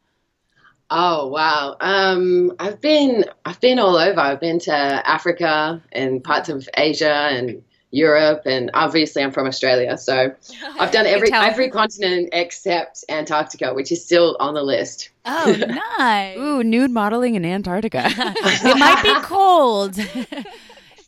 Oh 0.92 1.28
wow, 1.28 1.78
um, 1.82 2.54
I've 2.60 2.80
been 2.80 3.26
I've 3.44 3.60
been 3.60 3.80
all 3.80 3.98
over. 3.98 4.20
I've 4.20 4.40
been 4.40 4.60
to 4.60 4.72
Africa 4.72 5.82
and 5.92 6.24
parts 6.24 6.48
of 6.48 6.70
Asia 6.78 7.12
and 7.12 7.64
Europe, 7.96 8.42
and 8.46 8.70
obviously 8.74 9.24
I'm 9.24 9.32
from 9.32 9.48
Australia, 9.48 9.98
so 9.98 10.34
I've 10.80 10.92
done 10.92 11.06
every 11.06 11.32
every 11.32 11.70
continent 11.70 12.30
except 12.34 13.06
Antarctica, 13.10 13.74
which 13.74 13.92
is 13.92 14.04
still 14.04 14.36
on 14.40 14.54
the 14.54 14.64
list. 14.64 15.12
Oh, 15.26 15.56
nice. 15.98 16.38
Ooh, 16.38 16.64
nude 16.64 16.92
modeling 16.92 17.36
in 17.36 17.46
Antarctica. 17.46 18.04
it 18.08 18.78
might 18.78 19.02
be 19.02 19.14
cold. 19.26 19.98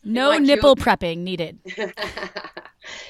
no 0.03 0.32
might 0.32 0.41
nipple 0.44 0.75
kill- 0.75 0.86
prepping 0.86 1.20
needed. 1.20 1.60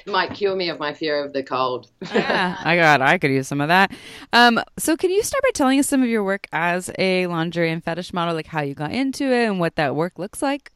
Might 0.07 0.34
cure 0.34 0.55
me 0.55 0.69
of 0.69 0.79
my 0.79 0.93
fear 0.93 1.24
of 1.24 1.34
the 1.34 1.43
cold. 1.43 1.91
yeah, 2.12 2.57
I 2.63 2.75
got. 2.75 3.01
I 3.01 3.19
could 3.19 3.29
use 3.29 3.48
some 3.48 3.62
of 3.62 3.67
that. 3.67 3.91
Um, 4.34 4.60
so 4.79 4.98
can 4.98 5.12
you 5.12 5.22
start 5.22 5.43
by 5.43 5.51
telling 5.53 5.77
us 5.79 5.88
some 5.88 6.01
of 6.01 6.10
your 6.10 6.24
work 6.24 6.48
as 6.51 6.89
a 6.98 7.27
lingerie 7.27 7.69
and 7.72 7.84
fetish 7.84 8.12
model, 8.12 8.34
like 8.34 8.48
how 8.48 8.62
you 8.62 8.74
got 8.74 8.91
into 8.91 9.25
it 9.25 9.46
and 9.46 9.60
what 9.60 9.75
that 9.75 9.96
work 9.96 10.17
looks 10.17 10.41
like? 10.41 10.72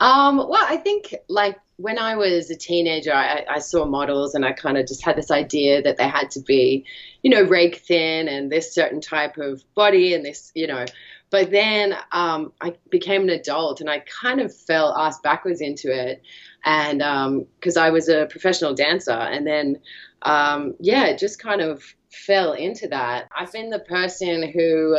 Um, 0.00 0.36
well, 0.36 0.64
I 0.68 0.76
think 0.76 1.14
like 1.28 1.58
when 1.78 1.98
I 1.98 2.16
was 2.16 2.50
a 2.50 2.56
teenager, 2.56 3.12
I, 3.12 3.44
I 3.48 3.58
saw 3.58 3.84
models 3.84 4.34
and 4.34 4.44
I 4.44 4.52
kind 4.52 4.78
of 4.78 4.86
just 4.86 5.04
had 5.04 5.16
this 5.16 5.30
idea 5.30 5.82
that 5.82 5.98
they 5.98 6.08
had 6.08 6.30
to 6.32 6.40
be, 6.40 6.86
you 7.22 7.30
know, 7.30 7.42
rake 7.42 7.76
thin 7.76 8.28
and 8.28 8.50
this 8.50 8.74
certain 8.74 9.00
type 9.00 9.36
of 9.36 9.62
body 9.74 10.14
and 10.14 10.24
this, 10.24 10.52
you 10.54 10.66
know. 10.66 10.86
But 11.28 11.50
then 11.50 11.94
um, 12.12 12.52
I 12.60 12.74
became 12.88 13.22
an 13.22 13.30
adult 13.30 13.80
and 13.80 13.90
I 13.90 13.98
kind 14.00 14.40
of 14.40 14.56
fell 14.56 14.96
ass 14.96 15.20
backwards 15.20 15.60
into 15.60 15.90
it. 15.92 16.22
And 16.64 17.00
because 17.60 17.76
um, 17.76 17.82
I 17.82 17.90
was 17.90 18.08
a 18.08 18.26
professional 18.26 18.74
dancer, 18.74 19.12
and 19.12 19.46
then, 19.46 19.78
um, 20.22 20.74
yeah, 20.80 21.04
it 21.06 21.18
just 21.18 21.38
kind 21.38 21.60
of 21.60 21.84
fell 22.10 22.54
into 22.54 22.88
that. 22.88 23.28
I've 23.36 23.52
been 23.52 23.70
the 23.70 23.78
person 23.78 24.50
who 24.50 24.96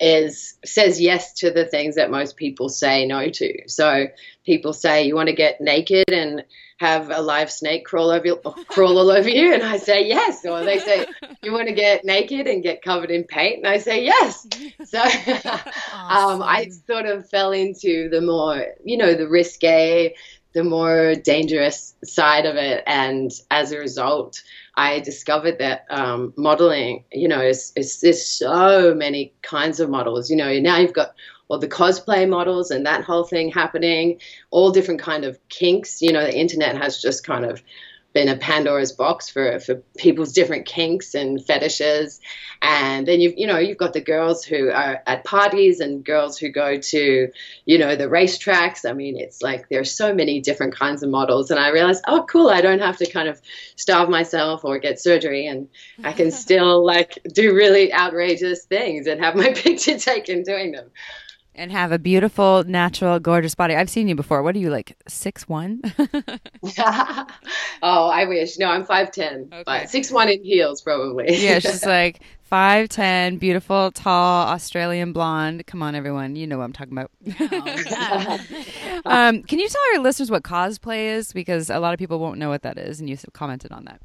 is 0.00 0.58
says 0.64 1.00
yes 1.00 1.34
to 1.34 1.50
the 1.50 1.66
things 1.66 1.96
that 1.96 2.10
most 2.10 2.36
people 2.36 2.68
say 2.68 3.06
no 3.06 3.28
to. 3.28 3.68
So 3.68 4.06
people 4.44 4.72
say 4.72 5.06
you 5.06 5.14
want 5.14 5.28
to 5.28 5.34
get 5.34 5.60
naked 5.60 6.10
and 6.10 6.44
have 6.78 7.10
a 7.10 7.20
live 7.20 7.52
snake 7.52 7.84
crawl 7.84 8.10
over 8.10 8.36
crawl 8.68 8.98
all 8.98 9.10
over 9.10 9.28
you, 9.28 9.52
and 9.52 9.62
I 9.62 9.76
say 9.76 10.06
yes. 10.06 10.46
Or 10.46 10.64
they 10.64 10.78
say 10.78 11.06
you 11.42 11.52
want 11.52 11.68
to 11.68 11.74
get 11.74 12.04
naked 12.04 12.46
and 12.46 12.62
get 12.62 12.82
covered 12.82 13.10
in 13.10 13.24
paint, 13.24 13.58
and 13.58 13.66
I 13.66 13.76
say 13.76 14.04
yes. 14.04 14.46
So 14.84 14.98
awesome. 14.98 15.60
um, 15.92 16.42
I 16.42 16.70
sort 16.86 17.04
of 17.04 17.28
fell 17.28 17.52
into 17.52 18.08
the 18.08 18.22
more 18.22 18.64
you 18.82 18.96
know 18.96 19.12
the 19.12 19.28
risque, 19.28 20.14
the 20.54 20.64
more 20.64 21.14
dangerous 21.14 21.94
side 22.02 22.46
of 22.46 22.56
it, 22.56 22.82
and 22.86 23.30
as 23.50 23.72
a 23.72 23.78
result. 23.78 24.42
I 24.76 25.00
discovered 25.00 25.58
that 25.58 25.86
um, 25.90 26.32
modeling, 26.36 27.04
you 27.12 27.28
know, 27.28 27.40
is, 27.40 27.72
is, 27.76 28.00
there's 28.00 28.24
so 28.24 28.94
many 28.94 29.32
kinds 29.42 29.80
of 29.80 29.90
models. 29.90 30.30
You 30.30 30.36
know, 30.36 30.58
now 30.58 30.78
you've 30.78 30.92
got 30.92 31.14
all 31.48 31.58
the 31.58 31.68
cosplay 31.68 32.28
models 32.28 32.70
and 32.70 32.86
that 32.86 33.02
whole 33.02 33.24
thing 33.24 33.50
happening, 33.50 34.20
all 34.50 34.70
different 34.70 35.00
kind 35.00 35.24
of 35.24 35.38
kinks. 35.48 36.00
You 36.00 36.12
know, 36.12 36.24
the 36.24 36.38
internet 36.38 36.76
has 36.76 37.02
just 37.02 37.26
kind 37.26 37.44
of 37.44 37.62
been 38.12 38.28
a 38.28 38.36
Pandora's 38.36 38.92
box 38.92 39.28
for, 39.28 39.60
for 39.60 39.76
people's 39.96 40.32
different 40.32 40.66
kinks 40.66 41.14
and 41.14 41.44
fetishes. 41.44 42.20
And 42.60 43.06
then 43.06 43.20
you've, 43.20 43.34
you 43.36 43.46
know, 43.46 43.58
you've 43.58 43.78
got 43.78 43.92
the 43.92 44.00
girls 44.00 44.44
who 44.44 44.70
are 44.70 45.02
at 45.06 45.24
parties 45.24 45.80
and 45.80 46.04
girls 46.04 46.36
who 46.36 46.50
go 46.50 46.78
to, 46.78 47.28
you 47.64 47.78
know, 47.78 47.96
the 47.96 48.08
racetracks. 48.08 48.88
I 48.88 48.92
mean, 48.92 49.16
it's 49.16 49.42
like 49.42 49.68
there's 49.68 49.94
so 49.94 50.12
many 50.12 50.40
different 50.40 50.74
kinds 50.74 51.02
of 51.02 51.10
models. 51.10 51.50
And 51.50 51.60
I 51.60 51.68
realized, 51.68 52.04
oh, 52.08 52.24
cool, 52.28 52.48
I 52.48 52.60
don't 52.60 52.80
have 52.80 52.96
to 52.98 53.10
kind 53.10 53.28
of 53.28 53.40
starve 53.76 54.08
myself 54.08 54.64
or 54.64 54.78
get 54.78 55.00
surgery. 55.00 55.46
And 55.46 55.68
I 56.02 56.12
can 56.12 56.30
still 56.32 56.84
like 56.84 57.18
do 57.32 57.54
really 57.54 57.92
outrageous 57.94 58.64
things 58.64 59.06
and 59.06 59.20
have 59.20 59.36
my 59.36 59.52
picture 59.54 59.98
taken 59.98 60.42
doing 60.42 60.72
them 60.72 60.90
and 61.54 61.72
have 61.72 61.92
a 61.92 61.98
beautiful, 61.98 62.64
natural, 62.64 63.18
gorgeous 63.18 63.54
body. 63.54 63.74
I've 63.74 63.90
seen 63.90 64.08
you 64.08 64.14
before. 64.14 64.42
What 64.42 64.54
are 64.54 64.58
you 64.58 64.70
like 64.70 64.96
six 65.08 65.48
one? 65.48 65.82
oh, 66.78 67.26
I 67.82 68.24
wish. 68.26 68.58
No, 68.58 68.66
I'm 68.66 68.84
five 68.84 69.12
ten, 69.12 69.48
okay. 69.52 69.62
but 69.66 69.90
six 69.90 70.10
one 70.10 70.28
in 70.28 70.42
heels 70.42 70.80
probably. 70.80 71.36
yeah, 71.36 71.58
she's 71.58 71.84
like 71.86 72.20
five 72.42 72.88
ten, 72.88 73.36
beautiful, 73.38 73.90
tall, 73.92 74.48
Australian 74.48 75.12
blonde. 75.12 75.66
Come 75.66 75.82
on, 75.82 75.94
everyone, 75.94 76.36
you 76.36 76.46
know 76.46 76.58
what 76.58 76.64
I'm 76.64 76.72
talking 76.72 76.92
about. 76.92 77.10
Oh, 77.40 79.00
um, 79.04 79.42
can 79.42 79.58
you 79.58 79.68
tell 79.68 79.82
our 79.94 80.00
listeners 80.00 80.30
what 80.30 80.42
cosplay 80.42 81.14
is? 81.14 81.32
Because 81.32 81.70
a 81.70 81.78
lot 81.78 81.92
of 81.92 81.98
people 81.98 82.18
won't 82.18 82.38
know 82.38 82.48
what 82.48 82.62
that 82.62 82.78
is, 82.78 83.00
and 83.00 83.08
you 83.08 83.18
commented 83.32 83.72
on 83.72 83.84
that. 83.84 84.00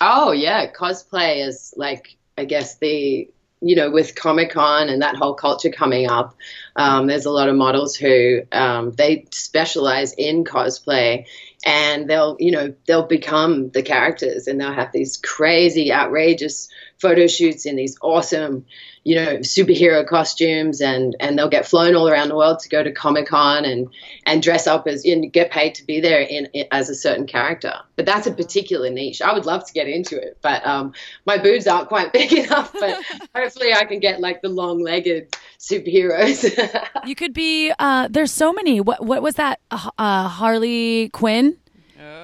Oh 0.00 0.32
yeah, 0.32 0.70
cosplay 0.72 1.46
is 1.46 1.74
like 1.76 2.16
I 2.38 2.44
guess 2.44 2.76
the 2.78 3.28
you 3.62 3.76
know, 3.76 3.90
with 3.90 4.14
Comic 4.14 4.50
Con 4.50 4.88
and 4.88 5.02
that 5.02 5.16
whole 5.16 5.34
culture 5.34 5.70
coming 5.70 6.10
up, 6.10 6.34
um, 6.76 7.06
there's 7.06 7.26
a 7.26 7.30
lot 7.30 7.48
of 7.48 7.54
models 7.54 7.94
who 7.94 8.40
um, 8.50 8.90
they 8.92 9.26
specialize 9.30 10.12
in 10.14 10.44
cosplay, 10.44 11.26
and 11.64 12.10
they'll, 12.10 12.36
you 12.40 12.50
know, 12.50 12.74
they'll 12.86 13.06
become 13.06 13.70
the 13.70 13.82
characters, 13.82 14.48
and 14.48 14.60
they'll 14.60 14.72
have 14.72 14.90
these 14.92 15.16
crazy, 15.16 15.92
outrageous 15.92 16.68
photo 17.02 17.26
shoots 17.26 17.66
in 17.66 17.74
these 17.74 17.98
awesome, 18.00 18.64
you 19.02 19.16
know, 19.16 19.38
superhero 19.38 20.06
costumes, 20.06 20.80
and 20.80 21.16
and 21.18 21.36
they'll 21.36 21.50
get 21.50 21.66
flown 21.66 21.96
all 21.96 22.08
around 22.08 22.28
the 22.28 22.36
world 22.36 22.60
to 22.60 22.68
go 22.68 22.82
to 22.82 22.92
Comic 22.92 23.26
Con 23.26 23.64
and 23.64 23.88
and 24.24 24.40
dress 24.40 24.68
up 24.68 24.86
as 24.86 25.04
and 25.04 25.30
get 25.32 25.50
paid 25.50 25.74
to 25.74 25.84
be 25.84 26.00
there 26.00 26.20
in, 26.20 26.46
in, 26.54 26.66
as 26.70 26.88
a 26.88 26.94
certain 26.94 27.26
character. 27.26 27.74
But 27.96 28.06
that's 28.06 28.28
a 28.28 28.32
particular 28.32 28.88
niche. 28.88 29.20
I 29.20 29.34
would 29.34 29.44
love 29.44 29.66
to 29.66 29.72
get 29.72 29.88
into 29.88 30.16
it, 30.16 30.38
but 30.40 30.64
um, 30.64 30.92
my 31.26 31.36
boobs 31.36 31.66
aren't 31.66 31.88
quite 31.88 32.12
big 32.20 32.32
enough. 32.32 32.72
But 32.72 33.02
hopefully, 33.34 33.74
I 33.74 33.84
can 33.84 33.98
get 33.98 34.20
like 34.20 34.40
the 34.40 34.48
long-legged 34.48 35.36
superheroes. 35.58 36.48
you 37.04 37.16
could 37.16 37.34
be. 37.34 37.72
Uh, 37.78 38.06
there's 38.08 38.32
so 38.32 38.52
many. 38.52 38.80
What 38.80 39.04
what 39.04 39.22
was 39.22 39.34
that? 39.34 39.58
Uh, 39.70 40.28
Harley 40.28 41.10
Quinn. 41.10 41.58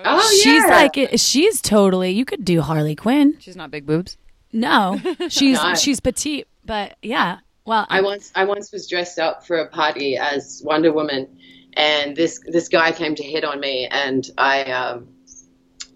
Oh, 0.04 0.40
she's 0.42 0.46
yeah. 0.46 0.66
like 0.66 1.10
she's 1.16 1.60
totally. 1.60 2.12
You 2.12 2.24
could 2.24 2.44
do 2.44 2.60
Harley 2.60 2.94
Quinn. 2.94 3.36
She's 3.40 3.56
not 3.56 3.72
big 3.72 3.84
boobs. 3.84 4.16
No, 4.52 5.00
she's 5.28 5.58
she's 5.80 6.00
petite, 6.00 6.46
but 6.64 6.96
yeah. 7.02 7.38
Well, 7.66 7.86
I 7.90 8.00
once 8.00 8.32
I 8.34 8.44
once 8.44 8.72
was 8.72 8.88
dressed 8.88 9.18
up 9.18 9.46
for 9.46 9.58
a 9.58 9.68
party 9.68 10.16
as 10.16 10.62
Wonder 10.64 10.92
Woman, 10.92 11.38
and 11.74 12.16
this 12.16 12.40
this 12.46 12.68
guy 12.68 12.92
came 12.92 13.14
to 13.14 13.22
hit 13.22 13.44
on 13.44 13.60
me, 13.60 13.86
and 13.90 14.28
I 14.38 14.64
um, 14.64 15.08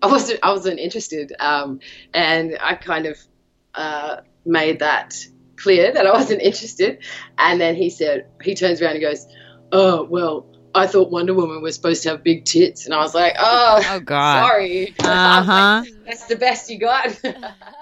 I 0.02 0.06
wasn't 0.08 0.40
I 0.42 0.50
wasn't 0.50 0.78
interested, 0.80 1.32
um, 1.40 1.80
and 2.12 2.58
I 2.60 2.74
kind 2.74 3.06
of 3.06 3.18
uh, 3.74 4.16
made 4.44 4.80
that 4.80 5.16
clear 5.56 5.92
that 5.92 6.06
I 6.06 6.12
wasn't 6.12 6.42
interested, 6.42 6.98
and 7.38 7.60
then 7.60 7.74
he 7.74 7.88
said 7.88 8.26
he 8.42 8.54
turns 8.54 8.82
around 8.82 8.92
and 8.92 9.00
goes, 9.02 9.26
"Oh 9.72 10.04
well." 10.04 10.51
I 10.74 10.86
thought 10.86 11.10
Wonder 11.10 11.34
Woman 11.34 11.62
was 11.62 11.74
supposed 11.74 12.02
to 12.04 12.10
have 12.10 12.22
big 12.22 12.44
tits, 12.44 12.86
and 12.86 12.94
I 12.94 12.98
was 12.98 13.14
like, 13.14 13.34
"Oh, 13.38 13.82
oh 13.84 14.00
God, 14.04 14.48
sorry." 14.48 14.94
Uh 15.02 15.42
huh. 15.42 15.84
That's 16.06 16.26
the 16.26 16.36
best 16.36 16.68
you 16.68 16.78
got. 16.78 17.18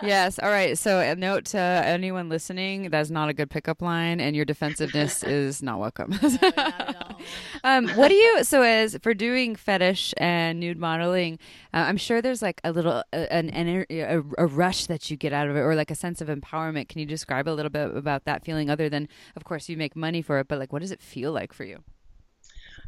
yes. 0.02 0.38
All 0.38 0.50
right. 0.50 0.76
So, 0.76 1.00
a 1.00 1.14
note 1.16 1.47
to 1.47 1.59
anyone 1.59 2.28
listening: 2.28 2.90
that's 2.90 3.11
not 3.11 3.28
a 3.28 3.35
good 3.35 3.49
pickup 3.50 3.80
line, 3.80 4.20
and 4.20 4.37
your 4.37 4.44
defensiveness 4.44 5.23
is 5.23 5.62
not 5.62 5.78
welcome. 5.78 6.11
not 6.56 7.16
um, 7.64 7.88
what 7.90 8.09
do 8.09 8.14
you? 8.14 8.44
So, 8.44 8.62
as 8.62 8.99
for 9.02 9.14
doing 9.14 9.56
fetish 9.56 10.12
and 10.18 10.61
nude 10.61 10.78
modeling, 10.78 11.38
uh, 11.73 11.78
I'm 11.88 11.97
sure 11.97 12.20
there's 12.20 12.42
like 12.42 12.61
a 12.62 12.73
little 12.73 13.02
an, 13.12 13.50
an 13.50 13.87
a, 13.90 14.23
a 14.38 14.47
rush 14.47 14.87
that 14.87 15.11
you 15.11 15.16
get 15.16 15.32
out 15.32 15.49
of 15.49 15.56
it, 15.56 15.61
or 15.61 15.75
like 15.75 15.90
a 15.90 15.97
sense 15.97 16.20
of 16.20 16.28
empowerment. 16.28 16.88
Can 16.88 17.00
you 17.00 17.06
describe 17.06 17.49
a 17.49 17.50
little 17.50 17.70
bit 17.70 17.97
about 17.97 18.25
that 18.26 18.44
feeling? 18.44 18.68
Other 18.68 18.88
than, 18.88 19.09
of 19.35 19.44
course, 19.44 19.68
you 19.68 19.76
make 19.76 19.97
money 19.97 20.23
for 20.23 20.38
it, 20.40 20.49
but 20.49 20.59
like, 20.59 20.73
what 20.73 20.82
does 20.82 20.92
it 20.92 21.00
feel 21.00 21.32
like 21.32 21.52
for 21.52 21.64
you? 21.64 21.82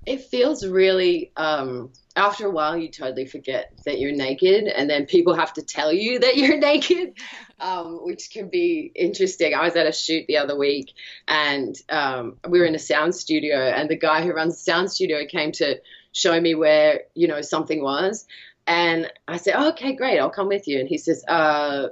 It 0.04 0.23
feels 0.23 0.66
really 0.66 1.32
um, 1.37 1.90
after 2.16 2.47
a 2.47 2.50
while 2.50 2.76
you 2.76 2.88
totally 2.88 3.26
forget 3.26 3.73
that 3.85 3.99
you're 3.99 4.14
naked 4.14 4.64
and 4.64 4.90
then 4.90 5.06
people 5.06 5.35
have 5.35 5.52
to 5.52 5.62
tell 5.62 5.92
you 5.92 6.18
that 6.21 6.37
you're 6.37 6.59
naked 6.59 7.14
um, 7.61 8.00
which 8.04 8.30
can 8.32 8.49
be 8.49 8.90
interesting. 8.94 9.54
I 9.54 9.62
was 9.62 9.76
at 9.76 9.87
a 9.87 9.92
shoot 9.92 10.26
the 10.26 10.38
other 10.38 10.59
week 10.59 10.92
and 11.28 11.76
um, 11.88 12.37
we 12.49 12.59
were 12.59 12.66
in 12.66 12.75
a 12.75 12.80
sound 12.80 13.14
studio 13.14 13.56
and 13.56 13.88
the 13.88 13.99
guy 13.99 14.23
who 14.23 14.32
runs 14.32 14.54
the 14.54 14.73
sound 14.73 14.90
studio 14.90 15.25
came 15.26 15.52
to 15.52 15.80
show 16.12 16.38
me 16.40 16.54
where 16.54 17.02
you 17.14 17.26
know 17.26 17.40
something 17.40 17.82
was 17.82 18.26
and 18.66 19.11
i 19.26 19.38
said 19.38 19.54
oh, 19.56 19.71
okay 19.71 19.94
great 19.94 20.18
i'll 20.18 20.30
come 20.30 20.49
with 20.49 20.68
you. 20.68 20.78
And 20.78 20.88
he 20.88 20.99
says 20.99 21.25
uh, 21.26 21.88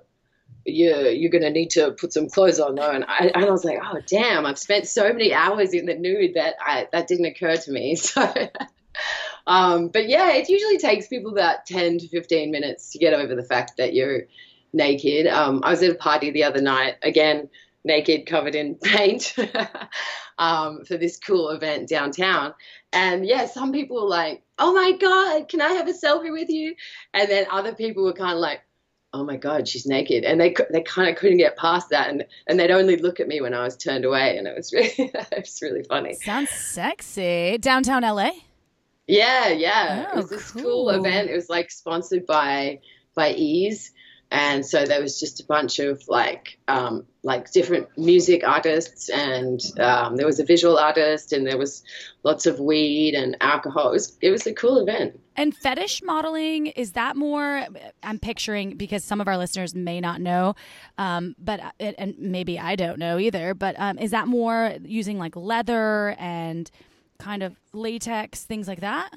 you're, 0.65 1.11
you're 1.11 1.31
going 1.31 1.43
to 1.43 1.51
need 1.51 1.71
to 1.71 1.93
put 1.93 2.13
some 2.13 2.29
clothes 2.29 2.61
on 2.61 2.75
though. 2.75 2.91
And 2.91 3.05
I, 3.05 3.31
and 3.35 3.45
I 3.45 3.51
was 3.51 3.65
like, 3.65 3.79
oh, 3.83 4.01
damn, 4.07 4.47
I've 4.47 4.59
spent 4.59 4.87
so 4.87 5.13
many 5.13 5.33
hours 5.33 5.73
in 5.73 5.87
the 5.87 5.95
nude 5.95 6.35
that 6.35 6.57
I, 6.65 6.89
that 6.93 7.07
didn't 7.09 7.27
occur 7.27 7.57
to 7.57 7.71
me. 7.71 7.97
So, 8.11 8.33
um, 9.47 9.89
but 9.89 10.09
yeah, 10.09 10.33
it 10.33 10.49
usually 10.49 10.79
takes 10.79 11.07
people 11.07 11.33
about 11.33 11.65
10 11.67 11.99
to 11.99 12.09
15 12.09 12.51
minutes 12.51 12.91
to 12.91 12.99
get 12.99 13.15
over 13.15 13.35
the 13.35 13.43
fact 13.43 13.77
that 13.79 13.95
you're 13.95 14.23
naked. 14.73 15.27
Um, 15.27 15.63
I 15.65 15.71
was 15.71 15.83
at 15.83 15.91
a 15.91 15.95
party 15.95 16.31
the 16.31 16.45
other 16.45 16.61
night, 16.61 16.97
again, 17.03 17.49
naked, 17.85 18.27
covered 18.27 18.55
in 18.55 18.75
paint 18.83 19.35
um, 20.39 20.85
for 20.85 20.97
this 20.97 21.19
cool 21.19 21.51
event 21.51 21.89
downtown. 21.89 22.55
And 22.93 23.25
yeah, 23.25 23.47
some 23.47 23.73
people 23.73 24.03
were 24.03 24.09
like, 24.09 24.43
oh 24.59 24.73
my 24.75 24.93
God, 24.93 25.49
can 25.49 25.61
I 25.61 25.73
have 25.75 25.89
a 25.89 25.93
selfie 25.93 26.33
with 26.33 26.51
you? 26.51 26.75
And 27.15 27.31
then 27.31 27.47
other 27.51 27.75
people 27.75 28.05
were 28.05 28.13
kind 28.13 28.35
of 28.35 28.39
like, 28.39 28.61
oh 29.13 29.25
my 29.25 29.37
god 29.37 29.67
she's 29.67 29.87
naked. 29.87 30.25
And 30.25 30.41
they 30.41 30.55
they 30.71 30.83
kind 30.83 31.09
of 31.09 31.17
couldn't 31.17 31.39
get 31.39 31.57
past 31.57 31.91
that. 31.91 32.09
And 32.09 32.25
and 32.47 32.59
they'd 32.59 32.71
only 32.71 32.97
look 32.97 33.21
at 33.21 33.29
me 33.29 33.41
when 33.41 33.55
i 33.55 33.63
was 33.63 33.77
turned 33.77 34.05
away. 34.05 34.37
And 34.37 34.47
it 34.47 34.57
was 34.57 34.73
really 34.75 34.93
it 34.99 35.27
was 35.33 35.59
really 35.63 35.83
funny. 35.85 36.15
Sounds 36.15 36.51
sexy. 36.51 37.59
Downtown 37.59 38.03
la 38.03 38.31
yeah 39.07 39.49
yeah. 39.49 40.07
Oh, 40.09 40.13
it 40.13 40.17
was 40.17 40.31
this 40.31 40.51
cool. 40.53 40.63
cool. 40.63 40.91
event. 40.91 41.31
It 41.31 41.35
was 41.35 41.49
like 41.49 41.71
sponsored 41.71 42.27
by 42.27 42.81
by 43.15 43.33
Eaze 43.33 43.93
and 44.31 44.65
so 44.65 44.85
there 44.85 45.01
was 45.01 45.19
just 45.19 45.41
a 45.41 45.45
bunch 45.45 45.79
of 45.79 46.03
like 46.09 46.59
um, 46.69 47.05
like 47.23 47.51
different 47.51 47.89
music 47.99 48.47
artists 48.47 49.09
and 49.09 49.61
um, 49.79 50.17
there 50.17 50.27
was 50.27 50.39
a 50.39 50.45
visual 50.45 50.79
artist 50.79 51.33
and 51.33 51.47
there 51.47 51.59
was 51.59 51.83
lots 52.23 52.47
of 52.47 52.61
weed 52.61 53.15
and 53.15 53.37
alcohol 53.41 53.89
it 53.89 53.93
was, 53.93 54.17
it 54.21 54.31
was 54.31 54.47
a 54.47 54.55
cool 54.55 54.79
event 54.79 55.19
and 55.37 55.57
fetish 55.57 56.03
modeling 56.03 56.67
is 56.69 56.93
that 56.93 57.17
more 57.17 57.67
i'm 58.03 58.19
picturing 58.19 58.77
because 58.77 59.05
some 59.05 59.21
of 59.21 59.29
our 59.29 59.37
listeners 59.37 59.75
may 59.75 60.01
not 60.01 60.21
know 60.21 60.55
um, 60.99 61.35
but 61.39 61.61
uh, 61.61 61.71
and 61.81 62.15
maybe 62.19 62.59
i 62.59 62.77
don't 62.77 62.99
know 62.99 63.19
either 63.19 63.55
but 63.55 63.75
um, 63.79 63.99
is 63.99 64.11
that 64.11 64.29
more 64.29 64.75
using 64.85 65.19
like 65.19 65.35
leather 65.37 66.15
and 66.19 66.71
kind 67.21 67.43
of 67.43 67.55
latex, 67.73 68.45
things 68.45 68.67
like 68.67 68.81
that? 68.81 69.11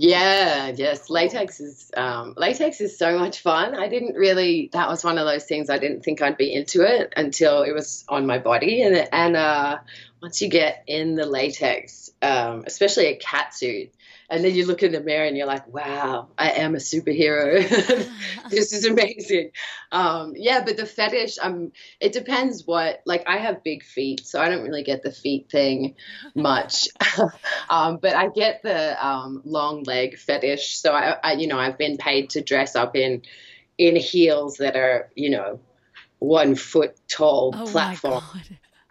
Yeah, 0.00 0.68
yes. 0.68 1.10
Latex 1.10 1.58
is 1.58 1.90
um, 1.96 2.34
latex 2.36 2.80
is 2.80 2.96
so 2.96 3.18
much 3.18 3.40
fun. 3.40 3.74
I 3.74 3.88
didn't 3.88 4.14
really. 4.14 4.70
That 4.72 4.88
was 4.88 5.02
one 5.02 5.18
of 5.18 5.26
those 5.26 5.42
things 5.42 5.70
I 5.70 5.78
didn't 5.78 6.04
think 6.04 6.22
I'd 6.22 6.36
be 6.36 6.54
into 6.54 6.82
it 6.82 7.12
until 7.16 7.62
it 7.62 7.72
was 7.72 8.04
on 8.08 8.24
my 8.24 8.38
body, 8.38 8.82
and 8.82 9.08
and 9.10 9.34
uh, 9.34 9.78
once 10.22 10.40
you 10.40 10.50
get 10.50 10.84
in 10.86 11.16
the 11.16 11.26
latex, 11.26 12.12
um, 12.22 12.62
especially 12.64 13.06
a 13.06 13.16
cat 13.16 13.52
suit, 13.52 13.90
and 14.30 14.44
then 14.44 14.54
you 14.54 14.66
look 14.66 14.82
in 14.82 14.92
the 14.92 15.00
mirror 15.00 15.24
and 15.24 15.36
you're 15.36 15.46
like, 15.46 15.66
wow, 15.72 16.28
I 16.36 16.50
am 16.50 16.74
a 16.74 16.78
superhero. 16.78 17.66
this 18.50 18.74
is 18.74 18.84
amazing. 18.84 19.52
Um, 19.90 20.34
yeah, 20.36 20.62
but 20.64 20.76
the 20.76 20.84
fetish, 20.84 21.38
um, 21.40 21.72
it 21.98 22.12
depends 22.12 22.66
what, 22.66 23.00
like, 23.06 23.24
I 23.26 23.38
have 23.38 23.64
big 23.64 23.82
feet, 23.82 24.26
so 24.26 24.40
I 24.40 24.50
don't 24.50 24.64
really 24.64 24.82
get 24.82 25.02
the 25.02 25.12
feet 25.12 25.48
thing 25.50 25.94
much. 26.34 26.88
um, 27.70 27.98
but 28.02 28.14
I 28.14 28.28
get 28.28 28.62
the 28.62 29.06
um, 29.06 29.40
long 29.46 29.84
leg 29.84 30.18
fetish. 30.18 30.76
So 30.76 30.92
I, 30.92 31.16
I, 31.24 31.32
you 31.32 31.46
know, 31.46 31.58
I've 31.58 31.78
been 31.78 31.96
paid 31.96 32.30
to 32.30 32.42
dress 32.42 32.76
up 32.76 32.96
in, 32.96 33.22
in 33.78 33.96
heels 33.96 34.58
that 34.58 34.76
are, 34.76 35.10
you 35.14 35.30
know, 35.30 35.60
one 36.18 36.54
foot 36.54 36.96
tall 37.08 37.54
Oh 37.56 37.64
platform. 37.64 38.22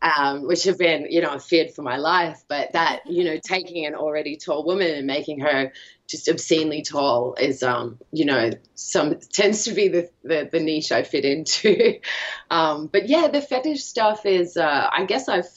Um, 0.02 0.46
which 0.48 0.64
have 0.66 0.78
been, 0.78 1.08
you 1.10 1.22
know, 1.22 1.40
feared 1.40 1.72
for 1.72 1.82
my 1.82 1.98
life. 1.98 2.44
But 2.48 2.74
that, 2.74 3.02
you 3.08 3.24
know, 3.24 3.38
taking 3.44 3.86
an 3.86 3.96
already 3.96 4.38
tall 4.38 4.66
woman 4.66 4.88
and 4.88 5.08
making 5.08 5.40
her 5.42 5.72
just 6.08 6.30
obscenely 6.30 6.84
tall 6.84 7.36
is, 7.36 7.64
um, 7.64 7.98
you 8.12 8.26
know, 8.26 8.52
some 8.76 9.16
tends 9.34 9.66
to 9.66 9.74
be 9.74 9.88
the, 9.88 10.10
the, 10.24 10.50
the 10.52 10.60
niche 10.60 10.92
I 10.92 11.04
fit 11.04 11.26
into. 11.26 12.00
um, 12.52 12.88
but 12.88 13.10
yeah, 13.10 13.28
the 13.28 13.42
fetish 13.42 13.84
stuff 13.84 14.26
is, 14.26 14.56
uh, 14.58 14.90
I 14.92 15.06
guess 15.06 15.28
I've 15.28 15.50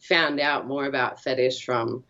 found 0.00 0.40
out 0.40 0.66
more 0.66 0.84
about 0.84 1.22
fetish 1.22 1.64
from 1.64 2.04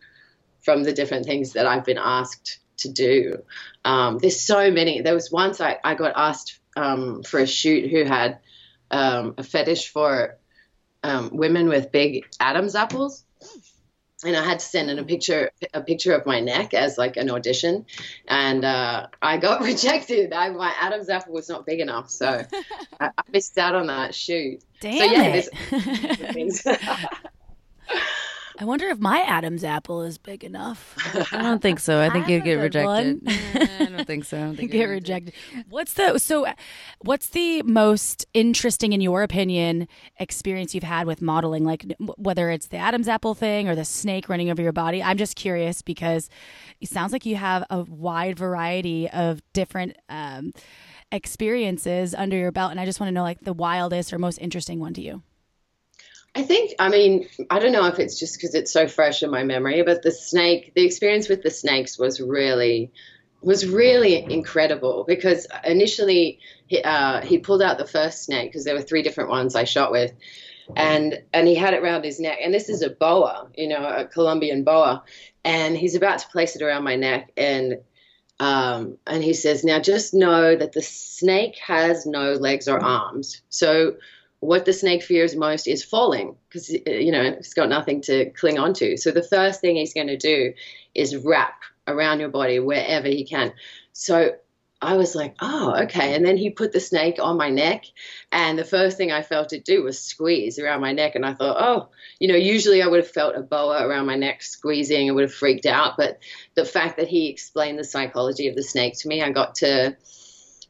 from 0.63 0.83
the 0.83 0.93
different 0.93 1.25
things 1.25 1.53
that 1.53 1.67
I've 1.67 1.83
been 1.83 1.99
asked 1.99 2.59
to 2.77 2.89
do. 2.89 3.43
Um, 3.83 4.17
there's 4.17 4.39
so 4.39 4.71
many. 4.71 5.01
There 5.01 5.13
was 5.13 5.29
once 5.29 5.59
I, 5.59 5.77
I 5.83 5.95
got 5.95 6.13
asked 6.15 6.57
um, 6.77 7.23
for 7.23 7.39
a 7.39 7.45
shoot 7.45 7.91
who 7.91 8.05
had 8.05 8.39
um, 8.89 9.35
a 9.37 9.43
fetish 9.43 9.89
for 9.89 10.37
um, 11.03 11.29
women 11.33 11.67
with 11.67 11.91
big 11.91 12.25
Adam's 12.39 12.75
apples. 12.75 13.23
And 14.25 14.37
I 14.37 14.43
had 14.43 14.59
to 14.59 14.65
send 14.65 14.89
in 14.89 14.99
a 14.99 15.03
picture, 15.03 15.51
a 15.73 15.81
picture 15.81 16.13
of 16.13 16.25
my 16.25 16.39
neck 16.39 16.73
as 16.73 16.97
like 16.97 17.17
an 17.17 17.29
audition, 17.29 17.85
and 18.25 18.63
uh, 18.63 19.07
I 19.21 19.35
got 19.35 19.61
rejected. 19.63 20.31
I, 20.31 20.49
my 20.49 20.73
Adam's 20.79 21.09
apple 21.09 21.33
was 21.33 21.49
not 21.49 21.65
big 21.65 21.81
enough, 21.81 22.09
so 22.09 22.41
I, 23.01 23.09
I 23.17 23.23
missed 23.33 23.57
out 23.57 23.75
on 23.75 23.87
that 23.87 24.15
shoot. 24.15 24.63
Damn 24.79 24.97
so 24.97 25.13
yeah, 25.13 25.41
it. 25.73 27.09
I 28.59 28.65
wonder 28.65 28.87
if 28.89 28.99
my 28.99 29.21
Adam's 29.21 29.63
apple 29.63 30.03
is 30.03 30.17
big 30.17 30.43
enough. 30.43 30.95
I 31.31 31.41
don't 31.41 31.61
think 31.61 31.79
so. 31.79 31.99
I 31.99 32.09
think 32.09 32.27
I 32.27 32.31
you'd 32.31 32.43
get 32.43 32.55
rejected. 32.55 33.21
I 33.27 33.85
don't 33.85 34.05
think 34.05 34.25
so. 34.25 34.37
I 34.37 34.41
don't 34.41 34.55
think 34.55 34.71
get 34.71 34.81
you'd 34.81 34.89
rejected. 34.89 35.33
What's 35.69 35.93
the 35.93 36.19
so? 36.19 36.45
What's 37.01 37.29
the 37.29 37.63
most 37.63 38.25
interesting, 38.33 38.93
in 38.93 39.01
your 39.01 39.23
opinion, 39.23 39.87
experience 40.19 40.75
you've 40.75 40.83
had 40.83 41.07
with 41.07 41.21
modeling? 41.21 41.63
Like 41.63 41.85
whether 42.17 42.51
it's 42.51 42.67
the 42.67 42.77
Adam's 42.77 43.07
apple 43.07 43.33
thing 43.33 43.67
or 43.67 43.75
the 43.75 43.85
snake 43.85 44.29
running 44.29 44.51
over 44.51 44.61
your 44.61 44.71
body. 44.71 45.01
I'm 45.01 45.17
just 45.17 45.35
curious 45.35 45.81
because 45.81 46.29
it 46.79 46.89
sounds 46.89 47.11
like 47.11 47.25
you 47.25 47.35
have 47.37 47.65
a 47.69 47.81
wide 47.83 48.37
variety 48.37 49.09
of 49.09 49.41
different 49.53 49.97
um, 50.09 50.53
experiences 51.11 52.13
under 52.13 52.37
your 52.37 52.51
belt, 52.51 52.71
and 52.71 52.79
I 52.79 52.85
just 52.85 52.99
want 52.99 53.07
to 53.07 53.13
know 53.13 53.23
like 53.23 53.41
the 53.41 53.53
wildest 53.53 54.13
or 54.13 54.19
most 54.19 54.37
interesting 54.37 54.79
one 54.79 54.93
to 54.93 55.01
you. 55.01 55.23
I 56.35 56.41
think, 56.41 56.73
I 56.79 56.89
mean, 56.89 57.27
I 57.49 57.59
don't 57.59 57.73
know 57.73 57.85
if 57.85 57.99
it's 57.99 58.19
just 58.19 58.35
because 58.35 58.55
it's 58.55 58.73
so 58.73 58.87
fresh 58.87 59.21
in 59.21 59.29
my 59.29 59.43
memory, 59.43 59.83
but 59.83 60.01
the 60.01 60.11
snake, 60.11 60.73
the 60.75 60.83
experience 60.85 61.29
with 61.29 61.43
the 61.43 61.51
snakes 61.51 61.99
was 61.99 62.19
really, 62.19 62.91
was 63.41 63.67
really 63.67 64.15
incredible 64.15 65.03
because 65.07 65.45
initially 65.63 66.39
he, 66.65 66.81
uh, 66.81 67.21
he 67.21 67.37
pulled 67.37 67.61
out 67.61 67.77
the 67.77 67.85
first 67.85 68.23
snake 68.23 68.49
because 68.49 68.65
there 68.65 68.73
were 68.73 68.81
three 68.81 69.03
different 69.03 69.29
ones 69.29 69.55
I 69.55 69.65
shot 69.65 69.91
with. 69.91 70.11
And 70.77 71.21
and 71.33 71.45
he 71.45 71.55
had 71.55 71.73
it 71.73 71.83
around 71.83 72.05
his 72.05 72.21
neck, 72.21 72.39
and 72.41 72.53
this 72.53 72.69
is 72.69 72.81
a 72.83 72.89
boa, 72.89 73.49
you 73.53 73.67
know, 73.67 73.85
a 73.85 74.05
Colombian 74.05 74.63
boa, 74.63 75.03
and 75.43 75.75
he's 75.75 75.95
about 75.95 76.19
to 76.19 76.27
place 76.29 76.55
it 76.55 76.61
around 76.61 76.85
my 76.85 76.95
neck, 76.95 77.33
and 77.35 77.79
um, 78.39 78.97
and 79.05 79.21
he 79.21 79.33
says, 79.33 79.65
now 79.65 79.81
just 79.81 80.13
know 80.13 80.55
that 80.55 80.71
the 80.71 80.81
snake 80.81 81.57
has 81.57 82.05
no 82.05 82.31
legs 82.31 82.69
or 82.69 82.81
arms, 82.81 83.41
so 83.49 83.97
what 84.43 84.65
the 84.65 84.73
snake 84.73 85.03
fears 85.03 85.35
most 85.35 85.67
is 85.67 85.83
falling 85.83 86.35
because 86.49 86.69
eh, 86.69 86.99
you 86.99 87.11
know 87.11 87.21
it's 87.21 87.53
got 87.53 87.69
nothing 87.69 88.01
to 88.01 88.29
cling 88.31 88.59
onto. 88.59 88.97
So 88.97 89.11
the 89.11 89.23
first 89.23 89.61
thing 89.61 89.77
he's 89.77 89.93
going 89.93 90.07
to 90.07 90.17
do 90.17 90.53
is 90.93 91.15
wrap 91.15 91.61
around 91.87 92.19
your 92.19 92.29
body 92.29 92.59
wherever 92.59 93.07
he 93.07 93.25
can. 93.25 93.53
So 93.93 94.31
I 94.81 94.97
was 94.97 95.15
like, 95.15 95.35
oh, 95.39 95.83
okay. 95.83 96.13
And 96.13 96.25
then 96.25 96.35
he 96.35 96.49
put 96.49 96.73
the 96.73 96.81
snake 96.81 97.17
on 97.21 97.37
my 97.37 97.49
neck, 97.49 97.85
and 98.33 98.59
the 98.59 98.65
first 98.65 98.97
thing 98.97 99.13
I 99.13 99.21
felt 99.21 99.53
it 99.53 99.63
do 99.63 99.81
was 99.81 99.97
squeeze 99.97 100.59
around 100.59 100.81
my 100.81 100.91
neck. 100.91 101.15
And 101.15 101.25
I 101.25 101.33
thought, 101.33 101.57
oh, 101.59 101.89
you 102.19 102.27
know, 102.27 102.35
usually 102.35 102.81
I 102.81 102.87
would 102.87 102.99
have 102.99 103.11
felt 103.11 103.37
a 103.37 103.41
boa 103.41 103.87
around 103.87 104.07
my 104.07 104.15
neck 104.15 104.41
squeezing, 104.41 105.09
I 105.09 105.13
would 105.13 105.23
have 105.23 105.33
freaked 105.33 105.65
out. 105.65 105.95
But 105.95 106.19
the 106.55 106.65
fact 106.65 106.97
that 106.97 107.07
he 107.07 107.29
explained 107.29 107.79
the 107.79 107.85
psychology 107.85 108.49
of 108.49 108.55
the 108.55 108.63
snake 108.63 108.97
to 108.99 109.07
me, 109.07 109.21
I 109.21 109.31
got 109.31 109.55
to 109.55 109.95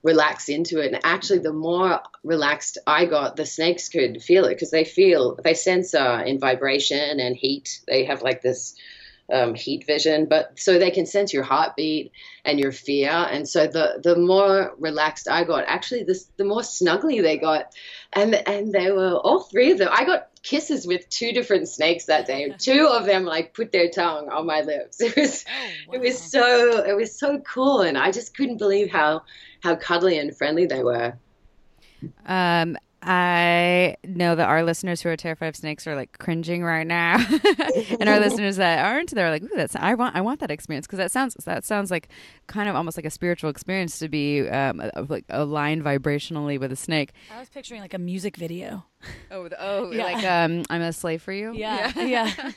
relax 0.04 0.50
into 0.50 0.80
it. 0.80 0.94
And 0.94 1.02
actually, 1.04 1.40
the 1.40 1.54
more 1.54 2.02
relaxed 2.24 2.78
I 2.86 3.06
got, 3.06 3.36
the 3.36 3.46
snakes 3.46 3.90
could 3.90 4.22
feel 4.22 4.46
it 4.46 4.56
because 4.56 4.72
they 4.72 4.84
feel, 4.84 5.40
they 5.44 5.54
sense 5.54 5.94
uh, 5.96 6.24
in 6.26 6.40
vibration 6.40 7.20
and 7.20 7.36
heat. 7.36 7.82
They 7.88 8.06
have 8.06 8.22
like 8.22 8.42
this 8.42 8.76
um, 9.32 9.56
heat 9.56 9.86
vision, 9.86 10.26
but 10.26 10.60
so 10.60 10.78
they 10.78 10.92
can 10.92 11.06
sense 11.06 11.34
your 11.34 11.44
heartbeat 11.44 12.12
and 12.46 12.60
your 12.60 12.72
fear. 12.72 13.12
And 13.12 13.48
so 13.48 13.68
the 13.68 14.00
the 14.04 14.16
more 14.16 14.74
relaxed 14.78 15.30
I 15.30 15.44
got, 15.44 15.64
actually, 15.68 16.04
this 16.04 16.26
the 16.38 16.46
more 16.46 16.62
snuggly 16.62 17.22
they 17.22 17.38
got, 17.38 17.74
and 18.12 18.36
and 18.48 18.72
they 18.72 18.92
were 18.92 19.16
all 19.16 19.42
three 19.42 19.72
of 19.72 19.78
them. 19.78 19.90
I 19.92 20.06
got 20.06 20.30
kisses 20.44 20.86
with 20.86 21.08
two 21.10 21.32
different 21.32 21.70
snakes 21.70 22.06
that 22.06 22.28
day. 22.28 22.54
Two 22.60 22.88
of 22.92 23.06
them 23.06 23.24
like 23.24 23.54
put 23.54 23.72
their 23.72 23.90
tongue 23.90 24.30
on 24.30 24.46
my 24.46 24.62
lips. 24.62 25.00
It 25.02 25.16
was 25.16 25.46
it 25.92 26.02
was 26.02 26.20
so 26.20 26.84
it 26.84 26.96
was 26.96 27.18
so 27.18 27.40
cool, 27.40 27.82
and 27.82 27.98
I 27.98 28.12
just 28.12 28.36
couldn't 28.36 28.58
believe 28.58 28.92
how 28.92 29.24
how 29.62 29.76
cuddly 29.76 30.18
and 30.18 30.36
friendly 30.36 30.66
they 30.66 30.84
were. 30.84 31.14
Um, 32.26 32.78
I 33.06 33.96
know 34.06 34.36
that 34.36 34.48
our 34.48 34.64
listeners 34.64 35.02
who 35.02 35.10
are 35.10 35.18
terrified 35.18 35.48
of 35.48 35.56
snakes 35.56 35.86
are 35.88 35.96
like 35.96 36.18
cringing 36.18 36.64
right 36.64 36.88
now, 36.88 37.18
and 38.00 38.08
our 38.08 38.20
listeners 38.22 38.56
that 38.58 38.86
aren't, 38.86 39.12
they're 39.12 39.30
like, 39.30 39.44
"Ooh, 39.44 39.50
that's 39.56 39.76
I 39.76 39.94
want 39.96 40.16
I 40.16 40.22
want 40.22 40.40
that 40.40 40.52
experience 40.52 40.88
because 40.88 40.98
that 40.98 41.12
sounds 41.12 41.36
that 41.46 41.66
sounds 41.66 41.92
like 41.92 42.08
kind 42.48 42.70
of 42.70 42.76
almost 42.76 42.98
like 42.98 43.06
a 43.06 43.10
spiritual 43.10 43.50
experience 43.50 44.00
to 44.00 44.10
be 44.10 44.48
um, 44.50 44.82
like 45.10 45.26
aligned 45.30 45.84
vibrationally 45.84 46.60
with 46.60 46.72
a 46.72 46.78
snake." 46.78 47.12
I 47.36 47.40
was 47.40 47.50
picturing 47.50 47.82
like 47.82 47.94
a 47.94 48.00
music 48.00 48.38
video. 48.38 48.86
Oh, 49.32 49.48
the, 49.48 49.58
oh, 49.60 49.92
Yeah. 49.92 50.04
like 50.04 50.24
um, 50.26 50.64
I'm 50.70 50.82
a 50.82 50.94
slave 50.94 51.22
for 51.22 51.32
you. 51.34 51.54
Yeah, 51.54 51.92
yeah. 52.00 52.32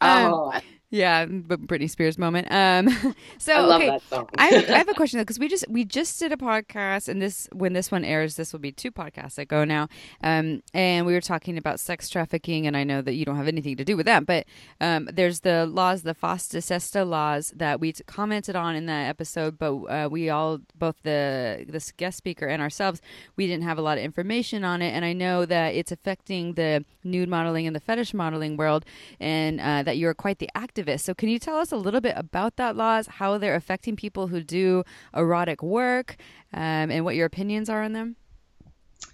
Um, 0.00 0.32
Oh, 0.34 0.52
yeah, 0.90 1.26
but 1.26 1.66
Britney 1.66 1.90
Spears 1.90 2.16
moment. 2.16 2.46
Um, 2.50 2.88
so 3.38 3.52
I 3.52 3.60
love 3.60 3.80
okay, 3.82 3.90
that 3.90 4.02
song. 4.02 4.28
I, 4.38 4.48
I 4.68 4.78
have 4.78 4.88
a 4.88 4.94
question 5.00 5.18
though 5.18 5.22
because 5.24 5.38
we 5.38 5.48
just 5.48 5.68
we 5.68 5.84
just 5.84 6.18
did 6.20 6.32
a 6.32 6.36
podcast 6.36 7.08
and 7.08 7.20
this 7.20 7.48
when 7.52 7.72
this 7.72 7.90
one 7.90 8.04
airs 8.04 8.36
this 8.36 8.52
will 8.52 8.60
be 8.60 8.70
two 8.70 8.92
podcasts 8.92 9.34
that 9.34 9.46
go 9.48 9.64
now 9.64 9.88
um, 10.22 10.62
and 10.72 11.04
we 11.04 11.12
were 11.12 11.20
talking 11.20 11.58
about 11.58 11.80
sex 11.80 12.08
trafficking 12.08 12.66
and 12.68 12.76
I 12.76 12.84
know 12.84 13.02
that 13.02 13.14
you 13.14 13.24
don't 13.24 13.36
have 13.36 13.48
anything 13.48 13.76
to 13.76 13.84
do 13.84 13.96
with 13.96 14.06
that 14.06 14.26
but 14.26 14.46
um, 14.80 15.08
there's 15.12 15.40
the 15.40 15.66
laws 15.66 16.02
the 16.02 16.14
FOSTA 16.14 16.62
SESTA 16.62 17.04
laws 17.04 17.52
that 17.56 17.80
we 17.80 17.92
t- 17.92 18.04
commented 18.06 18.54
on 18.54 18.76
in 18.76 18.86
that 18.86 19.08
episode 19.08 19.58
but 19.58 19.74
uh, 19.86 20.08
we 20.08 20.30
all 20.30 20.60
both 20.76 20.96
the 21.02 21.64
this 21.68 21.90
guest 21.90 22.16
speaker 22.16 22.46
and 22.46 22.62
ourselves 22.62 23.00
we 23.34 23.48
didn't 23.48 23.64
have 23.64 23.78
a 23.78 23.82
lot 23.82 23.98
of 23.98 24.04
information 24.04 24.64
on 24.64 24.82
it 24.82 24.90
and 24.90 25.04
I 25.04 25.12
know 25.12 25.44
that 25.46 25.55
it's 25.64 25.92
affecting 25.92 26.54
the 26.54 26.84
nude 27.04 27.28
modeling 27.28 27.66
and 27.66 27.74
the 27.74 27.80
fetish 27.80 28.14
modeling 28.14 28.56
world 28.56 28.84
and 29.20 29.60
uh, 29.60 29.82
that 29.82 29.96
you're 29.96 30.14
quite 30.14 30.38
the 30.38 30.48
activist 30.56 31.00
so 31.00 31.14
can 31.14 31.28
you 31.28 31.38
tell 31.38 31.56
us 31.56 31.72
a 31.72 31.76
little 31.76 32.00
bit 32.00 32.14
about 32.16 32.56
that 32.56 32.76
laws 32.76 33.06
how 33.06 33.38
they're 33.38 33.54
affecting 33.54 33.96
people 33.96 34.28
who 34.28 34.42
do 34.42 34.84
erotic 35.14 35.62
work 35.62 36.16
um, 36.52 36.90
and 36.90 37.04
what 37.04 37.14
your 37.16 37.26
opinions 37.26 37.68
are 37.68 37.82
on 37.82 37.92
them 37.92 38.16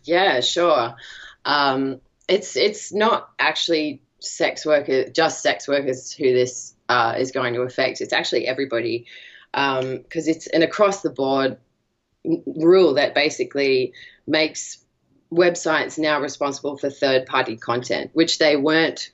Yeah, 0.05 0.41
sure. 0.41 0.95
Um, 1.45 2.01
it's 2.29 2.57
it's 2.57 2.93
not 2.93 3.31
actually 3.39 4.03
sex 4.21 4.65
workers, 4.65 5.11
just 5.13 5.43
sex 5.43 5.67
workers, 5.69 6.13
who 6.13 6.33
this 6.33 6.75
uh, 6.89 7.15
is 7.19 7.31
going 7.31 7.55
to 7.55 7.63
affect. 7.63 8.01
It's 8.01 8.13
actually 8.13 8.47
everybody 8.47 9.07
because 9.53 10.29
it's 10.29 10.47
an 10.47 10.63
across 10.63 11.03
the 11.03 11.11
board 11.11 11.59
rule 12.25 12.95
that 12.95 13.15
basically 13.15 13.93
makes 14.27 14.79
websites 15.33 15.99
now 15.99 16.21
responsible 16.21 16.77
for 16.77 16.91
third 16.91 17.27
party 17.27 17.57
content, 17.57 18.11
which 18.13 18.39
they 18.39 18.57
weren't 18.57 19.11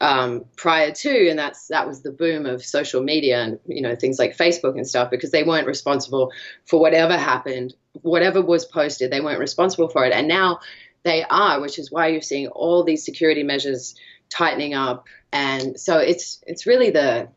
um, 0.00 0.44
prior 0.56 0.92
to, 0.92 1.28
and 1.28 1.38
that's 1.38 1.68
that 1.68 1.86
was 1.86 2.02
the 2.02 2.12
boom 2.12 2.46
of 2.46 2.64
social 2.64 3.02
media 3.02 3.42
and 3.42 3.58
you 3.66 3.82
know 3.82 3.96
things 3.96 4.18
like 4.18 4.36
Facebook 4.36 4.76
and 4.76 4.86
stuff 4.86 5.10
because 5.10 5.30
they 5.30 5.42
weren't 5.42 5.66
responsible 5.66 6.32
for 6.66 6.80
whatever 6.80 7.16
happened, 7.16 7.74
whatever 8.02 8.40
was 8.40 8.64
posted, 8.64 9.10
they 9.10 9.20
weren't 9.20 9.40
responsible 9.40 9.88
for 9.88 10.04
it, 10.04 10.12
and 10.12 10.28
now 10.28 10.60
they 11.02 11.24
are, 11.24 11.60
which 11.60 11.78
is 11.78 11.90
why 11.90 12.08
you're 12.08 12.22
seeing 12.22 12.48
all 12.48 12.84
these 12.84 13.04
security 13.04 13.42
measures 13.42 13.96
tightening 14.30 14.74
up, 14.74 15.06
and 15.32 15.78
so 15.78 15.98
it's 15.98 16.42
it's 16.46 16.66
really 16.66 16.90
the 16.90 17.28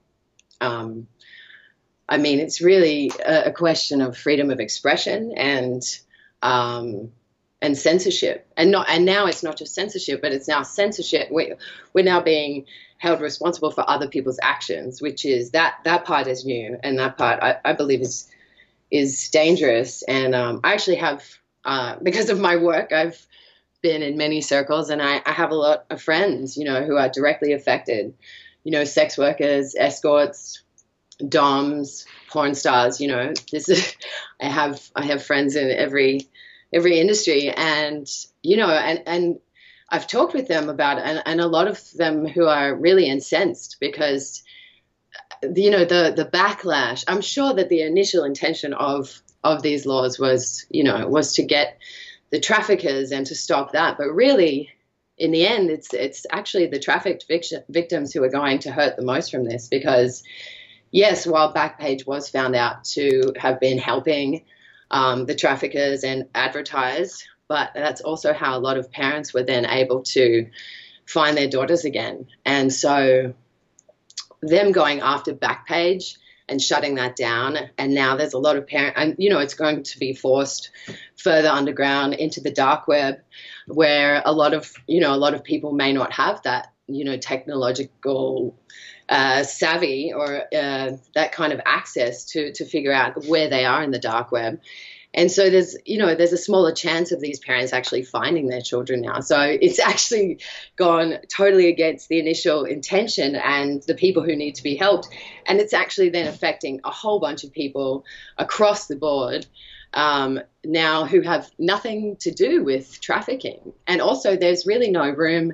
um, 0.62 1.08
I 2.08 2.18
mean, 2.18 2.40
it's 2.40 2.62
really 2.62 3.12
a, 3.26 3.46
a, 3.46 3.52
question 3.52 4.02
of 4.02 4.18
freedom 4.18 4.52
of 4.52 4.60
expression 4.60 5.32
and 5.36 5.82
um, 6.42 7.12
and 7.62 7.78
censorship, 7.78 8.48
and 8.58 8.72
not 8.72 8.90
and 8.90 9.06
now 9.06 9.28
it's 9.28 9.44
not 9.44 9.58
just 9.58 9.76
censorship, 9.76 10.22
but 10.22 10.32
it's 10.32 10.48
now 10.48 10.64
censorship. 10.64 11.30
We, 11.32 11.54
we're 11.94 12.04
now 12.04 12.22
being 12.22 12.66
held 12.98 13.22
responsible 13.22 13.72
for 13.72 13.88
other 13.90 14.08
people's 14.08 14.40
actions, 14.42 15.02
which 15.02 15.26
is 15.26 15.52
that 15.52 15.76
that 15.86 16.06
part 16.06 16.28
is 16.28 16.46
new, 16.46 16.78
and 16.84 16.98
that 17.00 17.18
part 17.18 17.42
I, 17.42 17.58
I 17.64 17.74
believe 17.74 18.02
is 18.02 18.28
is 18.90 19.30
dangerous. 19.30 20.04
And 20.04 20.36
um, 20.36 20.60
I 20.64 20.74
actually 20.74 20.98
have, 20.98 21.24
uh, 21.64 21.96
because 22.04 22.30
of 22.30 22.40
my 22.40 22.58
work, 22.58 22.92
I've 22.92 23.26
been 23.82 24.02
in 24.02 24.18
many 24.18 24.42
circles, 24.42 24.90
and 24.90 25.02
I, 25.02 25.22
I 25.26 25.32
have 25.32 25.52
a 25.52 25.56
lot 25.56 25.86
of 25.90 26.02
friends, 26.02 26.58
you 26.58 26.66
know, 26.66 26.84
who 26.84 26.98
are 26.98 27.10
directly 27.10 27.54
affected. 27.54 28.14
You 28.64 28.72
know, 28.72 28.84
sex 28.84 29.18
workers, 29.18 29.76
escorts, 29.76 30.62
doms, 31.28 32.06
porn 32.30 32.54
stars. 32.54 33.02
You 33.02 33.08
know, 33.08 33.34
this 33.52 33.70
is. 33.70 33.96
I 34.42 34.46
have 34.46 34.82
I 34.96 35.06
have 35.06 35.24
friends 35.24 35.56
in 35.56 35.70
every 35.72 36.28
every 36.74 37.00
industry, 37.00 37.50
and 37.50 38.08
you 38.42 38.58
know, 38.58 38.70
and 38.70 39.04
and 39.06 39.40
I've 39.90 40.08
talked 40.08 40.34
with 40.34 40.48
them 40.48 40.70
about 40.70 40.98
it, 41.00 41.06
and, 41.06 41.22
and 41.26 41.42
a 41.42 41.48
lot 41.48 41.68
of 41.68 41.80
them 41.94 42.26
who 42.26 42.46
are 42.46 42.74
really 42.74 43.08
incensed 43.08 43.78
because 43.80 44.44
you 45.44 45.72
know 45.72 45.86
the 45.86 46.14
the 46.16 46.26
backlash. 46.26 47.04
I'm 47.08 47.22
sure 47.22 47.54
that 47.54 47.70
the 47.70 47.82
initial 47.82 48.24
intention 48.24 48.74
of 48.74 49.22
of 49.44 49.62
these 49.62 49.86
laws 49.86 50.20
was 50.20 50.66
you 50.70 50.84
know 50.84 51.08
was 51.08 51.36
to 51.36 51.44
get 51.44 51.78
the 52.30 52.40
traffickers 52.40 53.12
and 53.12 53.26
to 53.28 53.36
stop 53.36 53.74
that, 53.74 53.98
but 53.98 54.10
really. 54.14 54.70
In 55.18 55.30
the 55.30 55.46
end, 55.46 55.70
it's 55.70 55.94
it's 55.94 56.26
actually 56.32 56.66
the 56.66 56.80
trafficked 56.80 57.26
victims 57.70 58.12
who 58.12 58.24
are 58.24 58.30
going 58.30 58.58
to 58.60 58.72
hurt 58.72 58.96
the 58.96 59.04
most 59.04 59.30
from 59.30 59.44
this 59.44 59.68
because, 59.68 60.24
yes, 60.90 61.28
while 61.28 61.54
Backpage 61.54 62.08
was 62.08 62.28
found 62.28 62.56
out 62.56 62.86
to 62.86 63.32
have 63.38 63.60
been 63.60 63.78
helping 63.78 64.46
um, 64.92 65.26
the 65.26 65.36
traffickers 65.36 66.04
and 66.04 66.28
advertise, 66.36 67.28
but 67.48 67.72
that's 67.74 68.02
also 68.02 68.34
how 68.34 68.58
a 68.58 68.60
lot 68.60 68.78
of 68.78 68.92
parents 68.92 69.34
were 69.34 69.44
then 69.44 69.66
able 69.66 70.04
to 70.04 70.48
find 71.06 71.36
their 71.36 71.50
daughters 71.50 71.86
again. 71.86 72.28
And 72.46 72.72
so 72.72 73.34
them 74.42 74.72
going 74.72 75.02
after 75.02 75.34
Backpage 75.34 76.18
and 76.52 76.62
shutting 76.62 76.96
that 76.96 77.16
down. 77.16 77.58
And 77.78 77.96
now 77.96 78.18
there's 78.18 78.34
a 78.34 78.38
lot 78.38 78.58
of 78.58 78.68
parent, 78.68 78.96
and 78.98 79.16
you 79.18 79.30
know, 79.30 79.40
it's 79.40 79.54
going 79.54 79.84
to 79.84 80.00
be 80.00 80.14
forced 80.14 80.72
further 81.18 81.48
underground 81.48 82.14
into 82.14 82.42
the 82.42 82.52
dark 82.52 82.88
web, 82.88 83.22
where 83.68 84.22
a 84.26 84.34
lot 84.34 84.54
of 84.54 84.72
you 84.86 85.00
know 85.00 85.14
a 85.14 85.18
lot 85.18 85.34
of 85.34 85.44
people 85.44 85.72
may 85.72 85.94
not 85.94 86.12
have 86.14 86.42
that 86.44 86.72
you 86.88 87.06
know 87.06 87.18
technological 87.18 88.60
uh, 89.12 89.44
savvy 89.44 90.14
or 90.16 90.44
uh, 90.56 90.92
that 91.14 91.34
kind 91.34 91.52
of 91.52 91.60
access 91.66 92.24
to 92.24 92.54
to 92.54 92.66
figure 92.66 92.94
out 92.94 93.26
where 93.26 93.50
they 93.50 93.66
are 93.66 93.84
in 93.84 93.92
the 93.92 94.00
dark 94.00 94.32
web. 94.32 94.62
And 95.14 95.30
so 95.30 95.50
there's 95.50 95.76
you 95.86 95.98
know 95.98 96.16
there's 96.16 96.32
a 96.32 96.38
smaller 96.38 96.72
chance 96.72 97.12
of 97.12 97.20
these 97.20 97.38
parents 97.38 97.74
actually 97.74 98.04
finding 98.04 98.48
their 98.48 98.62
children 98.62 99.02
now. 99.02 99.20
So 99.20 99.38
it's 99.42 99.80
actually 99.92 100.40
gone 100.78 101.18
totally 101.28 101.68
against 101.68 102.08
the 102.08 102.20
initial 102.20 102.64
intention 102.64 103.36
and 103.36 103.84
the 103.84 103.96
people 103.96 104.24
who 104.24 104.34
need 104.34 104.56
to 104.56 104.64
be 104.64 104.78
helped. 104.78 105.10
And 105.46 105.60
it's 105.60 105.74
actually 105.74 106.10
then 106.10 106.28
affecting 106.28 106.80
a 106.86 106.92
whole 106.92 107.20
bunch 107.20 107.44
of 107.44 107.52
people 107.52 108.06
across 108.38 108.88
the 108.88 108.96
board 108.96 109.46
um, 109.94 110.40
now 110.64 111.04
who 111.04 111.20
have 111.20 111.52
nothing 111.60 112.16
to 112.22 112.32
do 112.32 112.64
with 112.64 113.02
trafficking. 113.02 113.74
And 113.88 114.00
also 114.00 114.38
there's 114.38 114.66
really 114.66 114.90
no 114.90 115.10
room 115.10 115.52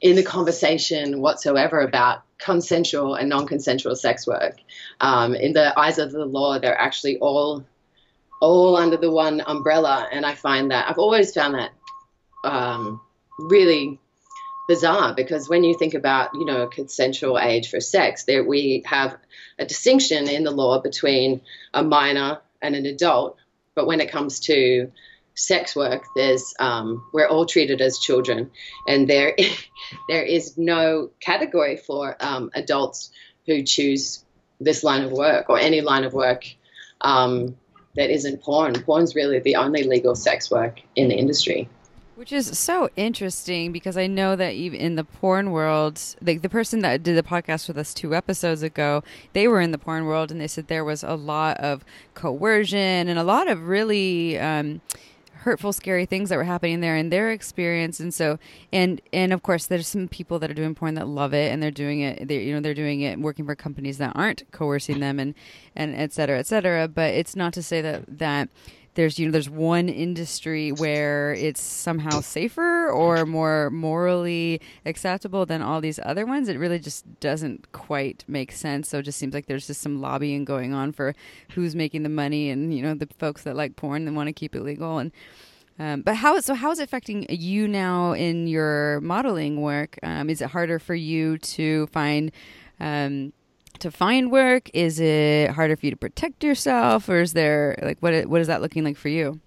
in 0.00 0.16
the 0.16 0.24
conversation 0.24 1.20
whatsoever 1.20 1.80
about 1.80 2.24
consensual 2.42 3.14
and 3.14 3.28
non-consensual 3.28 3.94
sex 3.94 4.26
work 4.26 4.56
um, 5.00 5.34
in 5.34 5.52
the 5.52 5.78
eyes 5.78 5.98
of 5.98 6.10
the 6.10 6.24
law 6.24 6.58
they're 6.58 6.78
actually 6.78 7.18
all 7.18 7.64
all 8.40 8.76
under 8.76 8.96
the 8.96 9.10
one 9.10 9.42
umbrella. 9.46 10.08
And 10.10 10.26
I 10.26 10.34
find 10.34 10.70
that 10.70 10.88
I've 10.88 10.98
always 10.98 11.32
found 11.32 11.54
that 11.54 11.70
um, 12.42 13.00
really 13.38 13.98
bizarre 14.66 15.14
because 15.14 15.48
when 15.48 15.64
you 15.64 15.76
think 15.76 15.94
about 15.94 16.30
you 16.34 16.44
know 16.44 16.66
consensual 16.66 17.38
age 17.38 17.70
for 17.70 17.80
sex, 17.80 18.24
there 18.24 18.42
we 18.42 18.82
have 18.86 19.16
a 19.58 19.66
distinction 19.66 20.28
in 20.28 20.44
the 20.44 20.50
law 20.50 20.80
between 20.80 21.42
a 21.74 21.82
minor 21.82 22.38
and 22.62 22.74
an 22.74 22.86
adult. 22.86 23.36
But 23.74 23.86
when 23.86 24.00
it 24.00 24.10
comes 24.10 24.40
to 24.40 24.90
sex 25.40 25.74
work, 25.74 26.04
there's 26.14 26.54
um, 26.58 27.04
we're 27.12 27.28
all 27.28 27.46
treated 27.46 27.80
as 27.80 27.98
children, 27.98 28.50
and 28.86 29.08
there 29.08 29.36
there 30.08 30.22
is 30.22 30.56
no 30.56 31.10
category 31.20 31.76
for 31.76 32.16
um, 32.20 32.50
adults 32.54 33.10
who 33.46 33.62
choose 33.62 34.24
this 34.60 34.84
line 34.84 35.02
of 35.02 35.12
work 35.12 35.48
or 35.48 35.58
any 35.58 35.80
line 35.80 36.04
of 36.04 36.12
work. 36.12 36.44
Um, 37.00 37.56
that 37.96 38.10
isn't 38.10 38.42
porn. 38.42 38.74
Porn's 38.82 39.14
really 39.14 39.38
the 39.40 39.56
only 39.56 39.82
legal 39.82 40.14
sex 40.14 40.50
work 40.50 40.80
in 40.94 41.08
the 41.08 41.16
industry. 41.16 41.68
Which 42.20 42.32
is 42.32 42.58
so 42.58 42.90
interesting 42.96 43.72
because 43.72 43.96
I 43.96 44.06
know 44.06 44.36
that 44.36 44.52
even 44.52 44.78
in 44.78 44.96
the 44.96 45.04
porn 45.04 45.52
world, 45.52 45.98
like 46.20 46.42
the 46.42 46.50
person 46.50 46.80
that 46.80 47.02
did 47.02 47.16
the 47.16 47.22
podcast 47.22 47.66
with 47.66 47.78
us 47.78 47.94
two 47.94 48.14
episodes 48.14 48.62
ago, 48.62 49.02
they 49.32 49.48
were 49.48 49.60
in 49.60 49.70
the 49.70 49.78
porn 49.78 50.04
world 50.04 50.30
and 50.30 50.38
they 50.38 50.46
said 50.46 50.66
there 50.66 50.84
was 50.84 51.02
a 51.02 51.14
lot 51.14 51.56
of 51.56 51.82
coercion 52.12 53.08
and 53.08 53.18
a 53.18 53.24
lot 53.24 53.48
of 53.48 53.68
really 53.68 54.38
um, 54.38 54.82
hurtful 55.40 55.72
scary 55.72 56.06
things 56.06 56.28
that 56.28 56.36
were 56.36 56.44
happening 56.44 56.80
there 56.80 56.96
in 56.96 57.10
their 57.10 57.30
experience. 57.30 57.98
And 58.00 58.12
so 58.12 58.38
and 58.72 59.00
and 59.12 59.32
of 59.32 59.42
course 59.42 59.66
there's 59.66 59.88
some 59.88 60.08
people 60.08 60.38
that 60.38 60.50
are 60.50 60.54
doing 60.54 60.74
porn 60.74 60.94
that 60.94 61.08
love 61.08 61.32
it 61.32 61.52
and 61.52 61.62
they're 61.62 61.70
doing 61.70 62.00
it 62.00 62.28
they 62.28 62.42
you 62.42 62.54
know 62.54 62.60
they're 62.60 62.74
doing 62.74 63.00
it 63.00 63.18
working 63.18 63.46
for 63.46 63.54
companies 63.54 63.98
that 63.98 64.12
aren't 64.14 64.50
coercing 64.52 65.00
them 65.00 65.18
and 65.18 65.34
and 65.74 65.94
et 65.94 66.12
cetera 66.12 66.38
et 66.38 66.46
cetera. 66.46 66.88
But 66.88 67.14
it's 67.14 67.34
not 67.34 67.52
to 67.54 67.62
say 67.62 67.80
that 67.80 68.18
that 68.18 68.48
there's 68.94 69.18
you 69.18 69.26
know 69.26 69.32
there's 69.32 69.48
one 69.48 69.88
industry 69.88 70.72
where 70.72 71.32
it's 71.34 71.60
somehow 71.60 72.20
safer 72.20 72.90
or 72.90 73.24
more 73.24 73.70
morally 73.70 74.60
acceptable 74.84 75.46
than 75.46 75.62
all 75.62 75.80
these 75.80 76.00
other 76.02 76.26
ones. 76.26 76.48
It 76.48 76.58
really 76.58 76.78
just 76.78 77.20
doesn't 77.20 77.70
quite 77.72 78.24
make 78.26 78.52
sense. 78.52 78.88
So 78.88 78.98
it 78.98 79.02
just 79.02 79.18
seems 79.18 79.32
like 79.32 79.46
there's 79.46 79.66
just 79.66 79.80
some 79.80 80.00
lobbying 80.00 80.44
going 80.44 80.74
on 80.74 80.92
for 80.92 81.14
who's 81.52 81.76
making 81.76 82.02
the 82.02 82.08
money 82.08 82.50
and 82.50 82.74
you 82.74 82.82
know 82.82 82.94
the 82.94 83.08
folks 83.18 83.42
that 83.44 83.56
like 83.56 83.76
porn 83.76 84.06
and 84.06 84.16
want 84.16 84.26
to 84.26 84.32
keep 84.32 84.54
it 84.54 84.62
legal. 84.62 84.98
And 84.98 85.12
um, 85.78 86.02
but 86.02 86.16
how 86.16 86.38
so 86.40 86.54
how 86.54 86.70
is 86.72 86.78
it 86.78 86.84
affecting 86.84 87.26
you 87.30 87.68
now 87.68 88.12
in 88.12 88.46
your 88.46 89.00
modeling 89.00 89.60
work? 89.60 89.98
Um, 90.02 90.28
is 90.28 90.42
it 90.42 90.50
harder 90.50 90.78
for 90.78 90.94
you 90.94 91.38
to 91.38 91.86
find 91.86 92.32
um, 92.80 93.32
to 93.78 93.90
find 93.90 94.30
work? 94.30 94.70
Is 94.74 95.00
it 95.00 95.50
harder 95.50 95.76
for 95.76 95.86
you 95.86 95.90
to 95.90 95.96
protect 95.96 96.44
yourself, 96.44 97.08
or 97.08 97.20
is 97.20 97.32
there 97.32 97.76
like 97.82 97.98
what 98.00 98.26
what 98.26 98.40
is 98.40 98.48
that 98.48 98.60
looking 98.60 98.84
like 98.84 98.96
for 98.96 99.08
you? 99.08 99.40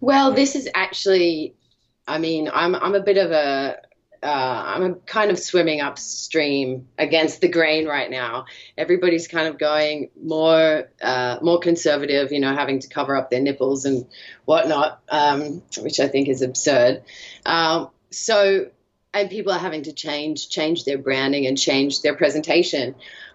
Well, 0.00 0.32
this 0.32 0.56
is 0.56 0.68
actually, 0.74 1.54
I 2.08 2.18
mean, 2.18 2.50
I'm 2.52 2.74
I'm 2.74 2.94
a 2.94 3.02
bit 3.02 3.18
of 3.18 3.30
a 3.30 3.78
uh, 4.22 4.62
I'm 4.76 4.94
kind 5.00 5.30
of 5.32 5.38
swimming 5.38 5.80
upstream 5.80 6.86
against 6.96 7.40
the 7.40 7.48
grain 7.48 7.86
right 7.86 8.10
now. 8.10 8.46
Everybody's 8.78 9.26
kind 9.26 9.48
of 9.48 9.58
going 9.58 10.10
more 10.22 10.88
uh, 11.02 11.38
more 11.42 11.58
conservative, 11.58 12.30
you 12.30 12.38
know, 12.38 12.54
having 12.54 12.78
to 12.80 12.88
cover 12.88 13.16
up 13.16 13.30
their 13.30 13.40
nipples 13.40 13.84
and 13.84 14.06
whatnot, 14.44 15.00
um, 15.08 15.62
which 15.80 15.98
I 15.98 16.08
think 16.08 16.28
is 16.28 16.42
absurd. 16.42 17.02
Um, 17.44 17.90
so 18.10 18.70
and 19.14 19.30
people 19.30 19.52
are 19.52 19.58
having 19.58 19.82
to 19.84 19.92
change 19.92 20.48
change 20.48 20.84
their 20.84 20.98
branding 20.98 21.46
and 21.46 21.58
change 21.58 22.02
their 22.02 22.14
presentation. 22.14 22.94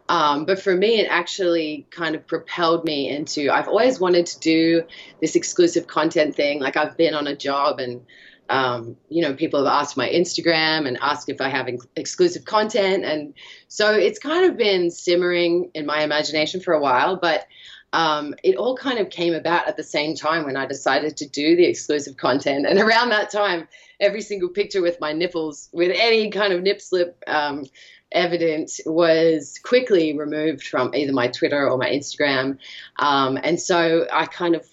Um, 0.10 0.46
but 0.46 0.62
for 0.62 0.74
me, 0.74 1.02
it 1.02 1.08
actually 1.10 1.86
kind 1.92 2.16
of 2.16 2.26
propelled 2.26 2.86
me 2.86 3.10
into. 3.10 3.50
I've 3.52 3.68
always 3.68 4.00
wanted 4.00 4.26
to 4.28 4.40
do 4.40 4.84
this 5.22 5.36
exclusive 5.36 5.88
content 5.88 6.36
thing. 6.36 6.62
Like 6.62 6.78
I've 6.78 6.96
been 6.96 7.14
on 7.14 7.28
a 7.28 7.36
job, 7.36 7.80
and 7.80 8.06
um, 8.50 8.96
you 9.10 9.22
know, 9.22 9.34
people 9.34 9.66
have 9.66 9.82
asked 9.82 9.98
my 9.98 10.08
Instagram 10.08 10.88
and 10.88 10.98
asked 11.02 11.28
if 11.28 11.42
I 11.42 11.50
have 11.50 11.68
exclusive 11.96 12.46
content, 12.46 13.04
and 13.04 13.34
so 13.68 13.94
it's 13.94 14.20
kind 14.20 14.50
of 14.50 14.58
been 14.58 14.92
simmering 14.92 15.72
in 15.74 15.86
my 15.86 16.04
imagination 16.04 16.62
for 16.62 16.74
a 16.74 16.80
while. 16.80 17.18
But 17.18 17.46
um, 17.94 18.36
it 18.44 18.56
all 18.56 18.76
kind 18.76 19.00
of 19.00 19.10
came 19.10 19.34
about 19.34 19.68
at 19.68 19.78
the 19.78 19.84
same 19.84 20.16
time 20.16 20.46
when 20.46 20.58
I 20.58 20.66
decided 20.66 21.18
to 21.18 21.28
do 21.28 21.56
the 21.56 21.66
exclusive 21.66 22.18
content. 22.18 22.66
And 22.68 22.80
around 22.80 23.10
that 23.10 23.32
time, 23.32 23.68
every 24.00 24.22
single 24.22 24.50
picture 24.50 24.82
with 24.82 25.00
my 25.00 25.14
nipples, 25.14 25.70
with 25.72 25.92
any 25.96 26.30
kind 26.30 26.54
of 26.54 26.62
nip 26.62 26.82
slip 26.82 27.24
um, 27.28 27.66
evidence, 28.12 28.82
was 28.86 29.60
quickly 29.64 30.18
removed 30.18 30.64
from 30.64 30.94
either 30.94 31.14
my 31.14 31.30
Twitter 31.30 31.70
or 31.70 31.78
my 31.78 31.90
Instagram. 31.90 32.58
Um, 32.98 33.38
and 33.42 33.60
so 33.60 34.06
I 34.12 34.26
kind 34.26 34.56
of 34.56 34.66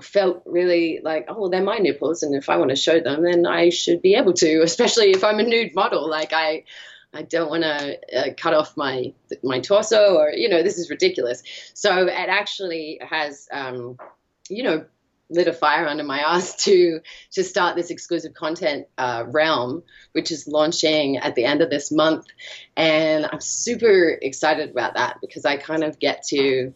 felt 0.00 0.42
really 0.46 1.00
like, 1.02 1.26
oh, 1.28 1.38
well, 1.38 1.50
they're 1.50 1.62
my 1.62 1.78
nipples, 1.78 2.22
and 2.22 2.34
if 2.34 2.48
I 2.48 2.56
want 2.56 2.70
to 2.70 2.76
show 2.76 3.00
them, 3.00 3.22
then 3.22 3.46
I 3.46 3.68
should 3.68 4.00
be 4.00 4.14
able 4.14 4.32
to, 4.34 4.60
especially 4.64 5.10
if 5.10 5.24
I'm 5.24 5.38
a 5.38 5.42
nude 5.42 5.74
model. 5.74 6.08
Like 6.08 6.32
I, 6.32 6.64
I 7.12 7.22
don't 7.22 7.50
want 7.50 7.62
to 7.62 7.98
uh, 8.16 8.34
cut 8.36 8.54
off 8.54 8.76
my 8.76 9.12
my 9.42 9.60
torso, 9.60 10.16
or 10.16 10.30
you 10.30 10.48
know, 10.48 10.62
this 10.62 10.78
is 10.78 10.90
ridiculous. 10.90 11.42
So 11.74 12.06
it 12.06 12.28
actually 12.28 13.00
has, 13.02 13.48
um, 13.52 13.98
you 14.48 14.62
know, 14.62 14.86
lit 15.28 15.48
a 15.48 15.52
fire 15.52 15.86
under 15.86 16.04
my 16.04 16.20
ass 16.34 16.64
to 16.64 17.00
to 17.32 17.44
start 17.44 17.76
this 17.76 17.90
exclusive 17.90 18.34
content 18.34 18.86
uh, 18.96 19.24
realm, 19.28 19.82
which 20.12 20.30
is 20.30 20.48
launching 20.48 21.18
at 21.18 21.34
the 21.34 21.44
end 21.44 21.60
of 21.60 21.70
this 21.70 21.92
month, 21.92 22.26
and 22.76 23.26
I'm 23.30 23.40
super 23.40 24.18
excited 24.22 24.70
about 24.70 24.94
that 24.94 25.18
because 25.20 25.44
I 25.44 25.56
kind 25.56 25.84
of 25.84 25.98
get 25.98 26.24
to 26.28 26.72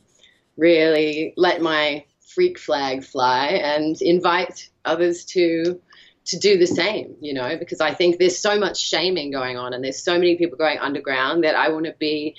really 0.57 1.33
let 1.37 1.61
my 1.61 2.05
freak 2.35 2.59
flag 2.59 3.05
fly 3.05 3.47
and 3.47 3.97
invite 4.03 4.69
others 4.85 5.25
to 5.25 5.81
to 6.27 6.39
do 6.39 6.59
the 6.59 6.67
same, 6.67 7.15
you 7.21 7.33
know, 7.33 7.57
because 7.57 7.81
I 7.81 7.95
think 7.95 8.19
there's 8.19 8.39
so 8.39 8.59
much 8.59 8.81
shaming 8.81 9.31
going 9.31 9.57
on 9.57 9.73
and 9.73 9.83
there's 9.83 10.03
so 10.03 10.15
many 10.15 10.37
people 10.37 10.59
going 10.59 10.79
underground 10.79 11.45
that 11.45 11.55
I 11.55 11.71
want 11.71 11.87
to 11.87 11.95
be 11.99 12.37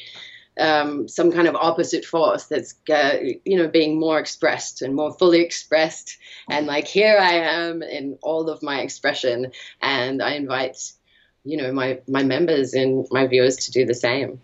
um, 0.59 1.07
some 1.07 1.31
kind 1.31 1.47
of 1.47 1.55
opposite 1.55 2.05
force 2.05 2.45
that's 2.45 2.75
uh, 2.89 3.17
you 3.45 3.57
know 3.57 3.67
being 3.67 3.99
more 3.99 4.19
expressed 4.19 4.81
and 4.81 4.95
more 4.95 5.13
fully 5.13 5.41
expressed. 5.41 6.17
And 6.49 6.67
like 6.67 6.87
here 6.87 7.17
i 7.19 7.33
am 7.33 7.83
in 7.83 8.17
all 8.21 8.49
of 8.49 8.63
my 8.63 8.81
expression 8.81 9.51
and 9.81 10.21
i 10.21 10.33
invite 10.33 10.77
you 11.43 11.57
know 11.57 11.71
my 11.71 11.99
my 12.07 12.23
members 12.23 12.73
and 12.73 13.05
my 13.11 13.27
viewers 13.27 13.55
to 13.57 13.71
do 13.71 13.85
the 13.85 13.93
same. 13.93 14.41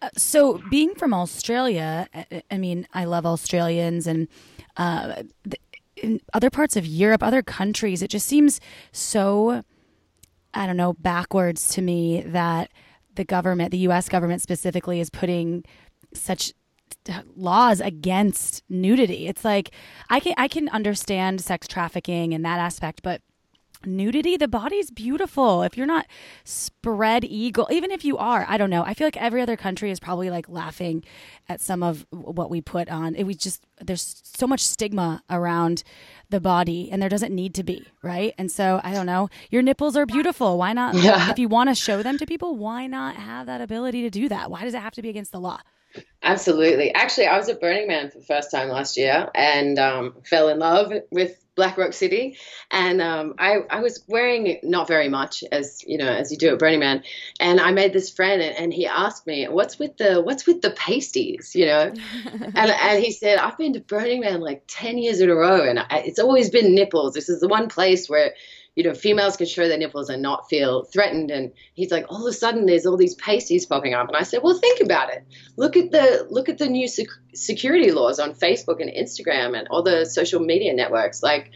Uh, 0.00 0.08
so 0.16 0.60
being 0.70 0.94
from 0.94 1.12
australia 1.12 2.08
I, 2.14 2.42
I, 2.52 2.58
mean 2.58 2.86
i 2.94 3.04
love 3.04 3.26
australians 3.26 4.06
and 4.06 4.28
uh, 4.76 5.24
in 6.02 6.20
other 6.32 6.50
parts 6.50 6.76
of 6.76 6.86
europe 6.86 7.22
other 7.22 7.42
countries 7.42 8.02
it 8.02 8.08
just 8.08 8.26
seems 8.26 8.60
so 8.92 9.62
i 10.54 10.66
don't 10.66 10.76
know 10.76 10.92
backwards 10.94 11.68
to 11.68 11.82
me 11.82 12.22
that 12.22 12.70
the 13.18 13.24
government, 13.24 13.72
the 13.72 13.78
US 13.78 14.08
government 14.08 14.40
specifically, 14.40 15.00
is 15.00 15.10
putting 15.10 15.64
such 16.14 16.54
laws 17.36 17.80
against 17.80 18.62
nudity. 18.70 19.26
It's 19.26 19.44
like 19.44 19.74
I 20.08 20.20
can 20.20 20.32
I 20.38 20.48
can 20.48 20.70
understand 20.70 21.42
sex 21.42 21.68
trafficking 21.68 22.32
and 22.32 22.42
that 22.46 22.58
aspect, 22.58 23.02
but 23.02 23.20
nudity. 23.84 24.36
The 24.36 24.48
body's 24.48 24.90
beautiful. 24.90 25.62
If 25.62 25.76
you're 25.76 25.86
not 25.86 26.06
spread 26.44 27.24
eagle 27.24 27.68
even 27.70 27.90
if 27.90 28.04
you 28.04 28.16
are 28.16 28.46
i 28.48 28.56
don't 28.56 28.70
know. 28.70 28.82
I 28.82 28.94
feel 28.94 29.06
like 29.06 29.16
every 29.16 29.42
other 29.42 29.56
country 29.56 29.90
is 29.90 30.00
probably 30.00 30.30
like 30.30 30.48
laughing 30.48 31.04
at 31.48 31.60
some 31.60 31.82
of 31.82 32.06
what 32.10 32.50
we 32.50 32.60
put 32.60 32.88
on. 32.88 33.14
It 33.14 33.24
was 33.24 33.36
just 33.36 33.64
there's 33.80 34.20
so 34.24 34.46
much 34.46 34.60
stigma 34.60 35.22
around 35.30 35.82
the 36.30 36.40
body 36.40 36.88
and 36.90 37.00
there 37.00 37.08
doesn't 37.08 37.34
need 37.34 37.54
to 37.54 37.62
be 37.62 37.86
right? 38.02 38.34
And 38.38 38.50
so 38.50 38.80
i 38.82 38.92
don't 38.92 39.06
know. 39.06 39.28
Your 39.50 39.62
nipples 39.62 39.96
are 39.96 40.06
beautiful. 40.06 40.58
Why 40.58 40.72
not? 40.72 40.94
Yeah. 40.94 41.30
if 41.30 41.38
you 41.38 41.48
want 41.48 41.68
to 41.70 41.74
show 41.74 42.02
them 42.02 42.18
to 42.18 42.26
people 42.26 42.56
why 42.56 42.86
not 42.86 43.16
have 43.16 43.46
that 43.46 43.60
ability 43.60 44.02
to 44.02 44.10
do 44.10 44.28
that? 44.28 44.50
Why 44.50 44.64
does 44.64 44.74
it 44.74 44.80
have 44.80 44.94
to 44.94 45.02
be 45.02 45.08
against 45.08 45.32
the 45.32 45.40
law? 45.40 45.60
Absolutely. 46.22 46.94
Actually, 46.94 47.26
I 47.28 47.38
was 47.38 47.48
at 47.48 47.60
Burning 47.60 47.88
Man 47.88 48.10
for 48.10 48.18
the 48.18 48.24
first 48.24 48.50
time 48.50 48.68
last 48.68 48.96
year 48.96 49.28
and 49.34 49.78
um, 49.78 50.16
fell 50.24 50.48
in 50.48 50.58
love 50.58 50.92
with 51.10 51.42
Black 51.58 51.76
Rock 51.76 51.92
City, 51.92 52.38
and 52.70 53.02
um, 53.02 53.34
I, 53.36 53.56
I 53.68 53.80
was 53.80 54.04
wearing 54.06 54.60
not 54.62 54.86
very 54.86 55.08
much 55.08 55.42
as 55.50 55.82
you 55.84 55.98
know 55.98 56.06
as 56.06 56.30
you 56.30 56.38
do 56.38 56.52
at 56.52 56.58
Burning 56.60 56.78
Man, 56.78 57.02
and 57.40 57.60
I 57.60 57.72
made 57.72 57.92
this 57.92 58.10
friend, 58.10 58.40
and, 58.40 58.56
and 58.56 58.72
he 58.72 58.86
asked 58.86 59.26
me, 59.26 59.44
"What's 59.48 59.76
with 59.76 59.96
the 59.96 60.22
what's 60.22 60.46
with 60.46 60.62
the 60.62 60.70
pasties?" 60.70 61.56
You 61.56 61.66
know, 61.66 61.92
and 62.24 62.56
and 62.56 63.04
he 63.04 63.10
said, 63.10 63.38
"I've 63.38 63.58
been 63.58 63.72
to 63.72 63.80
Burning 63.80 64.20
Man 64.20 64.40
like 64.40 64.62
ten 64.68 64.98
years 64.98 65.20
in 65.20 65.28
a 65.28 65.34
row, 65.34 65.68
and 65.68 65.80
I, 65.80 66.04
it's 66.06 66.20
always 66.20 66.48
been 66.48 66.76
nipples. 66.76 67.14
This 67.14 67.28
is 67.28 67.40
the 67.40 67.48
one 67.48 67.68
place 67.68 68.08
where." 68.08 68.34
You 68.78 68.84
know, 68.84 68.94
females 68.94 69.36
can 69.36 69.48
show 69.48 69.66
their 69.66 69.76
nipples 69.76 70.08
and 70.08 70.22
not 70.22 70.48
feel 70.48 70.84
threatened. 70.84 71.32
And 71.32 71.52
he's 71.74 71.90
like, 71.90 72.06
all 72.08 72.24
of 72.24 72.30
a 72.30 72.32
sudden, 72.32 72.64
there's 72.64 72.86
all 72.86 72.96
these 72.96 73.16
pasties 73.16 73.66
popping 73.66 73.92
up. 73.92 74.06
And 74.06 74.16
I 74.16 74.22
said, 74.22 74.38
well, 74.40 74.56
think 74.56 74.80
about 74.80 75.12
it. 75.12 75.24
Look 75.56 75.76
at 75.76 75.90
the 75.90 76.28
look 76.30 76.48
at 76.48 76.58
the 76.58 76.68
new 76.68 76.86
sec- 76.86 77.08
security 77.34 77.90
laws 77.90 78.20
on 78.20 78.34
Facebook 78.34 78.80
and 78.80 78.88
Instagram 78.88 79.58
and 79.58 79.66
all 79.66 79.82
the 79.82 80.06
social 80.06 80.38
media 80.38 80.74
networks. 80.74 81.24
Like, 81.24 81.50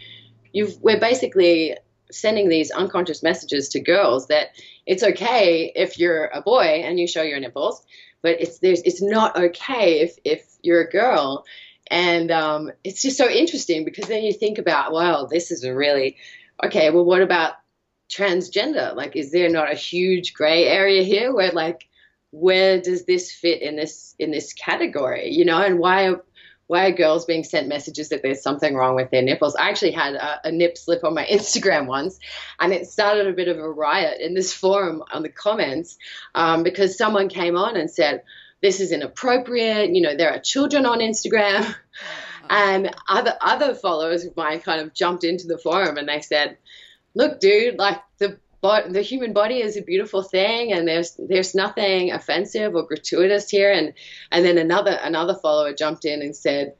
you've 0.52 0.82
we're 0.82 0.98
basically 0.98 1.76
sending 2.10 2.48
these 2.48 2.72
unconscious 2.72 3.22
messages 3.22 3.68
to 3.68 3.80
girls 3.80 4.26
that 4.26 4.48
it's 4.84 5.04
okay 5.04 5.70
if 5.76 6.00
you're 6.00 6.24
a 6.24 6.42
boy 6.42 6.82
and 6.84 6.98
you 6.98 7.06
show 7.06 7.22
your 7.22 7.38
nipples, 7.38 7.86
but 8.20 8.40
it's 8.40 8.58
there's 8.58 8.82
it's 8.82 9.00
not 9.00 9.36
okay 9.36 10.00
if 10.00 10.18
if 10.24 10.44
you're 10.60 10.80
a 10.80 10.90
girl. 10.90 11.44
And 11.88 12.32
um, 12.32 12.72
it's 12.82 13.02
just 13.02 13.16
so 13.16 13.28
interesting 13.28 13.84
because 13.84 14.08
then 14.08 14.22
you 14.22 14.32
think 14.32 14.58
about, 14.58 14.92
well, 14.92 15.26
this 15.26 15.50
is 15.50 15.62
a 15.62 15.74
really 15.74 16.16
okay, 16.64 16.90
well, 16.90 17.04
what 17.04 17.22
about 17.22 17.54
transgender? 18.10 18.94
Like, 18.94 19.16
is 19.16 19.32
there 19.32 19.48
not 19.48 19.72
a 19.72 19.76
huge 19.76 20.34
gray 20.34 20.66
area 20.66 21.02
here 21.02 21.34
where, 21.34 21.52
like, 21.52 21.88
where 22.30 22.80
does 22.80 23.04
this 23.04 23.32
fit 23.32 23.62
in 23.62 23.76
this 23.76 24.14
in 24.18 24.30
this 24.30 24.52
category? 24.52 25.30
You 25.30 25.44
know, 25.44 25.60
and 25.60 25.78
why 25.78 26.08
are, 26.08 26.24
why 26.66 26.86
are 26.86 26.92
girls 26.92 27.26
being 27.26 27.44
sent 27.44 27.68
messages 27.68 28.08
that 28.08 28.22
there's 28.22 28.42
something 28.42 28.74
wrong 28.74 28.94
with 28.94 29.10
their 29.10 29.22
nipples? 29.22 29.54
I 29.54 29.68
actually 29.68 29.92
had 29.92 30.14
a, 30.14 30.48
a, 30.48 30.52
nip 30.52 30.78
slip 30.78 31.04
on 31.04 31.14
my 31.14 31.26
Instagram 31.30 31.86
once, 31.86 32.18
and 32.58 32.72
it 32.72 32.86
started 32.86 33.26
a 33.26 33.32
bit 33.32 33.48
of 33.48 33.58
a 33.58 33.70
riot 33.70 34.20
in 34.20 34.34
this 34.34 34.52
forum 34.52 35.02
on 35.12 35.22
the 35.22 35.28
comments 35.28 35.98
um, 36.34 36.62
because 36.62 36.96
someone 36.96 37.28
came 37.28 37.56
on 37.56 37.76
and 37.76 37.90
said, 37.90 38.22
"This 38.62 38.80
is 38.80 38.92
inappropriate." 38.92 39.94
You 39.94 40.02
know, 40.02 40.16
there 40.16 40.30
are 40.30 40.38
children 40.38 40.86
on 40.86 41.00
Instagram. 41.00 41.74
And 42.52 42.94
other 43.08 43.34
other 43.40 43.74
followers 43.74 44.26
of 44.26 44.36
mine 44.36 44.60
kind 44.60 44.82
of 44.82 44.92
jumped 44.92 45.24
into 45.24 45.46
the 45.46 45.56
forum 45.56 45.96
and 45.96 46.06
they 46.06 46.20
said, 46.20 46.58
"Look, 47.14 47.40
dude, 47.40 47.78
like 47.78 47.98
the 48.18 48.38
the 48.62 49.02
human 49.02 49.32
body 49.32 49.62
is 49.62 49.78
a 49.78 49.82
beautiful 49.82 50.22
thing 50.22 50.70
and 50.70 50.86
there's 50.86 51.18
there's 51.18 51.54
nothing 51.54 52.12
offensive 52.12 52.74
or 52.74 52.86
gratuitous 52.86 53.48
here. 53.48 53.72
And 53.72 53.94
and 54.30 54.44
then 54.44 54.58
another 54.58 54.98
another 55.02 55.34
follower 55.34 55.72
jumped 55.72 56.04
in 56.04 56.20
and 56.20 56.36
said 56.36 56.74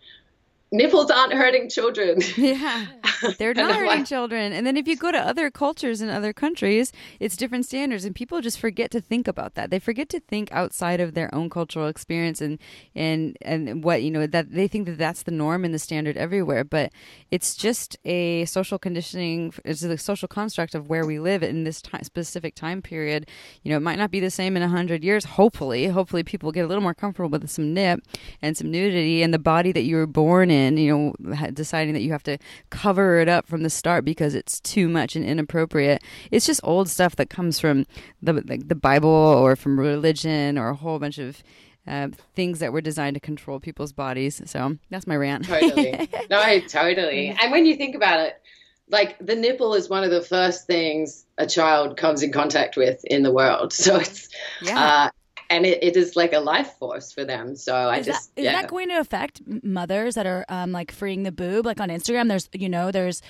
nipples 0.72 1.11
aren't 1.11 1.35
hurting 1.35 1.68
children. 1.68 2.20
Yeah, 2.42 2.87
they're 3.38 3.54
not 3.54 3.76
hurting 3.76 4.04
children. 4.04 4.52
And 4.52 4.66
then 4.66 4.76
if 4.76 4.88
you 4.88 4.96
go 4.96 5.12
to 5.12 5.18
other 5.18 5.50
cultures 5.50 6.00
in 6.00 6.08
other 6.08 6.32
countries, 6.32 6.92
it's 7.20 7.37
different 7.37 7.66
standards, 7.66 8.04
and 8.04 8.14
people 8.14 8.40
just 8.40 8.58
forget 8.58 8.90
to 8.92 9.00
think 9.00 9.28
about 9.28 9.54
that. 9.54 9.70
They 9.70 9.78
forget 9.78 10.08
to 10.11 10.20
think 10.20 10.50
outside 10.50 11.00
of 11.00 11.14
their 11.14 11.32
own 11.35 11.50
cultural 11.50 11.88
experience 11.88 12.40
and 12.40 12.58
and 12.94 13.37
and 13.42 13.85
what 13.85 14.02
you 14.02 14.11
know 14.11 14.26
that 14.26 14.52
they 14.52 14.66
think 14.66 14.87
that 14.87 14.98
that's 14.98 15.22
the 15.22 15.30
norm 15.30 15.64
and 15.64 15.74
the 15.74 15.78
standard 15.78 16.16
everywhere. 16.16 16.64
But 16.64 16.90
it's 17.30 17.54
just 17.54 17.96
a 18.04 18.44
social 18.46 18.78
conditioning. 18.78 19.52
It's 19.64 19.82
a 19.82 19.98
social 19.98 20.28
construct 20.28 20.74
of 20.74 20.88
where 20.88 21.06
we 21.06 21.18
live 21.18 21.42
in 21.42 21.64
this 21.64 21.82
time, 21.82 22.02
specific 22.02 22.54
time 22.54 22.82
period. 22.82 23.28
You 23.62 23.70
know, 23.70 23.76
it 23.76 23.82
might 23.82 23.98
not 23.98 24.11
be 24.11 24.20
the 24.20 24.30
same 24.30 24.56
in 24.56 24.62
a 24.62 24.68
hundred 24.68 25.04
years. 25.04 25.24
Hopefully, 25.24 25.87
hopefully 25.87 26.24
people 26.24 26.50
get 26.50 26.64
a 26.64 26.68
little 26.68 26.82
more 26.82 26.94
comfortable 26.94 27.28
with 27.28 27.48
some 27.50 27.72
nip 27.74 28.00
and 28.40 28.56
some 28.56 28.70
nudity 28.70 29.22
and 29.22 29.32
the 29.32 29.38
body 29.38 29.70
that 29.72 29.82
you 29.82 29.96
were 29.96 30.06
born 30.06 30.50
in 30.50 30.62
in, 30.62 30.77
you 30.77 31.14
know, 31.20 31.46
deciding 31.53 31.94
that 31.94 32.03
you 32.03 32.12
have 32.12 32.22
to 32.25 32.38
cover 32.70 33.18
it 33.18 33.29
up 33.29 33.46
from 33.46 33.62
the 33.62 33.70
start 33.70 34.05
because 34.05 34.35
it's 34.35 34.61
too 34.61 34.88
much 34.88 35.16
and 35.16 35.25
inappropriate. 35.25 36.03
It's 36.31 36.46
just 36.46 36.61
old 36.62 36.88
stuff 36.88 37.16
that 37.16 37.31
comes 37.31 37.59
from 37.59 37.87
the 38.22 38.35
like 38.46 38.68
the 38.68 38.75
Bible 38.75 39.09
or 39.09 39.57
from 39.57 39.79
religion 39.79 40.59
or 40.59 40.68
a 40.68 40.75
whole 40.75 40.98
bunch 40.98 41.18
of 41.18 41.42
uh, 41.87 42.09
things 42.35 42.61
that 42.61 42.72
were 42.72 42.81
designed 42.81 43.14
to 43.14 43.20
control 43.20 43.61
people's 43.61 43.92
bodies. 43.92 44.40
So 44.46 44.77
that's 44.90 45.07
my 45.07 45.16
rant. 45.16 45.44
totally. 45.46 46.09
No, 46.31 46.61
totally. 46.61 47.37
And 47.40 47.53
when 47.53 47.66
you 47.66 47.77
think 47.77 47.94
about 47.94 48.20
it, 48.20 48.40
like 48.88 49.18
the 49.18 49.35
nipple 49.35 49.75
is 49.75 49.88
one 49.88 50.05
of 50.05 50.11
the 50.11 50.22
first 50.22 50.66
things 50.66 51.25
a 51.38 51.46
child 51.46 51.96
comes 51.96 52.22
in 52.22 52.31
contact 52.31 52.77
with 52.77 53.05
in 53.05 53.22
the 53.22 53.33
world. 53.33 53.72
So 53.83 53.96
it's 53.96 54.29
yeah. 54.62 54.79
Uh, 54.79 55.11
and 55.50 55.66
it, 55.66 55.83
it 55.83 55.96
is 55.96 56.16
like 56.16 56.33
a 56.33 56.40
life 56.40 56.74
force 56.78 57.12
for 57.12 57.24
them. 57.24 57.57
So 57.57 57.74
I 57.74 57.98
is 57.98 58.07
just 58.07 58.35
that, 58.35 58.40
is 58.40 58.44
yeah. 58.44 58.61
that 58.61 58.70
going 58.70 58.88
to 58.88 58.98
affect 58.98 59.42
mothers 59.62 60.14
that 60.14 60.26
are 60.26 60.44
um, 60.48 60.72
like 60.72 60.92
freeing 60.92 61.22
the 61.22 61.33
boob? 61.33 61.66
Like 61.66 61.81
on 61.81 61.88
Instagram, 61.88 62.28
there's 62.28 62.48
you 62.52 62.68
know 62.68 62.90
there's 62.90 63.22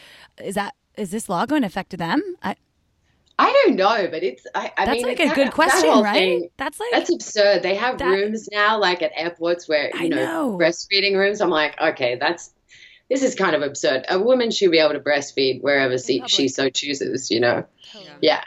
is 0.43 0.55
that 0.55 0.75
is 0.97 1.11
this 1.11 1.29
law 1.29 1.47
going 1.47 1.63
to 1.63 1.67
affect 1.67 1.97
them? 1.97 2.23
I 2.43 2.57
I 3.39 3.53
don't 3.65 3.77
know, 3.77 4.09
but 4.11 4.23
it's 4.23 4.47
I, 4.55 4.73
I 4.77 4.87
that's 4.87 4.97
mean 4.99 5.07
like 5.07 5.21
a 5.21 5.35
good 5.35 5.53
question, 5.53 5.91
right? 6.03 6.15
Thing, 6.15 6.49
that's 6.57 6.79
like 6.79 6.91
that's 6.93 7.13
absurd. 7.13 7.63
They 7.63 7.75
have 7.75 7.99
that, 7.99 8.07
rooms 8.07 8.49
now, 8.53 8.79
like 8.79 9.03
at 9.03 9.11
airports, 9.17 9.69
where 9.69 9.91
you 9.97 10.11
know, 10.11 10.17
know 10.17 10.59
breastfeeding 10.59 11.17
rooms. 11.17 11.41
I'm 11.41 11.51
like, 11.51 11.81
okay, 11.81 12.17
that's 12.17 12.53
this 13.09 13.23
is 13.23 13.35
kind 13.35 13.57
of 13.57 13.63
absurd. 13.63 14.05
A 14.09 14.21
woman 14.21 14.51
should 14.51 14.71
be 14.71 14.79
able 14.79 14.93
to 14.93 15.01
breastfeed 15.01 15.63
wherever 15.63 15.99
she, 15.99 16.23
she 16.27 16.49
so 16.49 16.69
chooses. 16.69 17.31
You 17.31 17.41
know, 17.41 17.65
yeah. 17.95 18.15
yeah. 18.21 18.45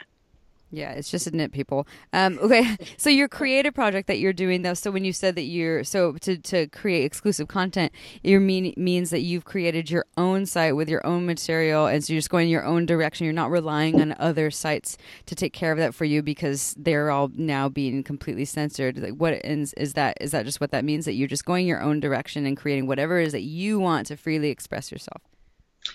Yeah, 0.76 0.90
it's 0.90 1.10
just 1.10 1.26
a 1.26 1.34
nip, 1.34 1.52
people. 1.52 1.88
Um, 2.12 2.38
okay, 2.42 2.76
so 2.98 3.08
your 3.08 3.28
creative 3.28 3.72
project 3.72 4.08
that 4.08 4.18
you're 4.18 4.34
doing 4.34 4.60
though. 4.60 4.74
So 4.74 4.90
when 4.90 5.06
you 5.06 5.12
said 5.14 5.34
that 5.36 5.44
you're 5.44 5.84
so 5.84 6.12
to, 6.12 6.36
to 6.36 6.66
create 6.66 7.04
exclusive 7.04 7.48
content, 7.48 7.92
it 8.22 8.38
mean 8.38 8.74
means 8.76 9.08
that 9.08 9.20
you've 9.20 9.46
created 9.46 9.90
your 9.90 10.04
own 10.18 10.44
site 10.44 10.76
with 10.76 10.90
your 10.90 11.04
own 11.06 11.24
material, 11.24 11.86
and 11.86 12.04
so 12.04 12.12
you're 12.12 12.18
just 12.18 12.28
going 12.28 12.50
your 12.50 12.64
own 12.64 12.84
direction. 12.84 13.24
You're 13.24 13.32
not 13.32 13.50
relying 13.50 14.02
on 14.02 14.14
other 14.18 14.50
sites 14.50 14.98
to 15.24 15.34
take 15.34 15.54
care 15.54 15.72
of 15.72 15.78
that 15.78 15.94
for 15.94 16.04
you 16.04 16.22
because 16.22 16.74
they're 16.76 17.10
all 17.10 17.30
now 17.34 17.70
being 17.70 18.02
completely 18.02 18.44
censored. 18.44 18.98
Like, 18.98 19.14
what 19.14 19.46
is, 19.46 19.72
is 19.74 19.94
that? 19.94 20.18
Is 20.20 20.32
that 20.32 20.44
just 20.44 20.60
what 20.60 20.72
that 20.72 20.84
means? 20.84 21.06
That 21.06 21.14
you're 21.14 21.26
just 21.26 21.46
going 21.46 21.66
your 21.66 21.80
own 21.80 22.00
direction 22.00 22.44
and 22.44 22.54
creating 22.54 22.86
whatever 22.86 23.18
it 23.18 23.26
is 23.26 23.32
that 23.32 23.42
you 23.42 23.80
want 23.80 24.08
to 24.08 24.16
freely 24.16 24.50
express 24.50 24.92
yourself. 24.92 25.22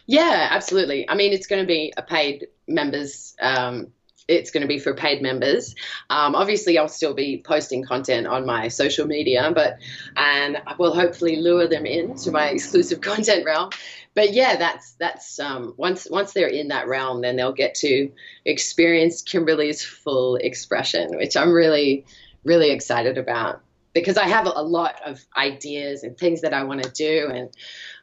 Yeah, 0.07 0.47
absolutely. 0.49 1.07
I 1.07 1.15
mean, 1.15 1.33
it's 1.33 1.47
going 1.47 1.61
to 1.61 1.67
be 1.67 1.93
a 1.97 2.01
paid 2.01 2.47
members. 2.67 3.35
Um, 3.39 3.91
it's 4.31 4.51
going 4.51 4.61
to 4.61 4.67
be 4.67 4.79
for 4.79 4.93
paid 4.93 5.21
members. 5.21 5.75
Um, 6.09 6.35
obviously, 6.35 6.77
I'll 6.77 6.87
still 6.87 7.13
be 7.13 7.41
posting 7.45 7.83
content 7.83 8.27
on 8.27 8.45
my 8.45 8.69
social 8.69 9.07
media, 9.07 9.51
but 9.53 9.77
and 10.15 10.57
I 10.65 10.75
will 10.77 10.93
hopefully 10.93 11.37
lure 11.37 11.67
them 11.67 11.85
into 11.85 12.31
my 12.31 12.49
exclusive 12.55 13.01
content 13.01 13.45
realm. 13.45 13.71
But 14.13 14.33
yeah, 14.33 14.57
that's 14.57 14.93
that's 14.93 15.39
um, 15.39 15.73
once 15.77 16.07
once 16.09 16.33
they're 16.33 16.47
in 16.47 16.69
that 16.69 16.87
realm, 16.87 17.21
then 17.21 17.35
they'll 17.35 17.53
get 17.53 17.75
to 17.75 18.11
experience 18.45 19.21
Kimberly's 19.21 19.83
full 19.83 20.35
expression, 20.35 21.17
which 21.17 21.37
I'm 21.37 21.51
really 21.51 22.05
really 22.43 22.71
excited 22.71 23.17
about 23.17 23.61
because 23.93 24.17
I 24.17 24.27
have 24.27 24.47
a 24.47 24.61
lot 24.61 24.95
of 25.05 25.23
ideas 25.35 26.03
and 26.03 26.17
things 26.17 26.41
that 26.41 26.53
I 26.53 26.63
want 26.63 26.83
to 26.83 26.91
do, 26.91 27.29
and 27.31 27.49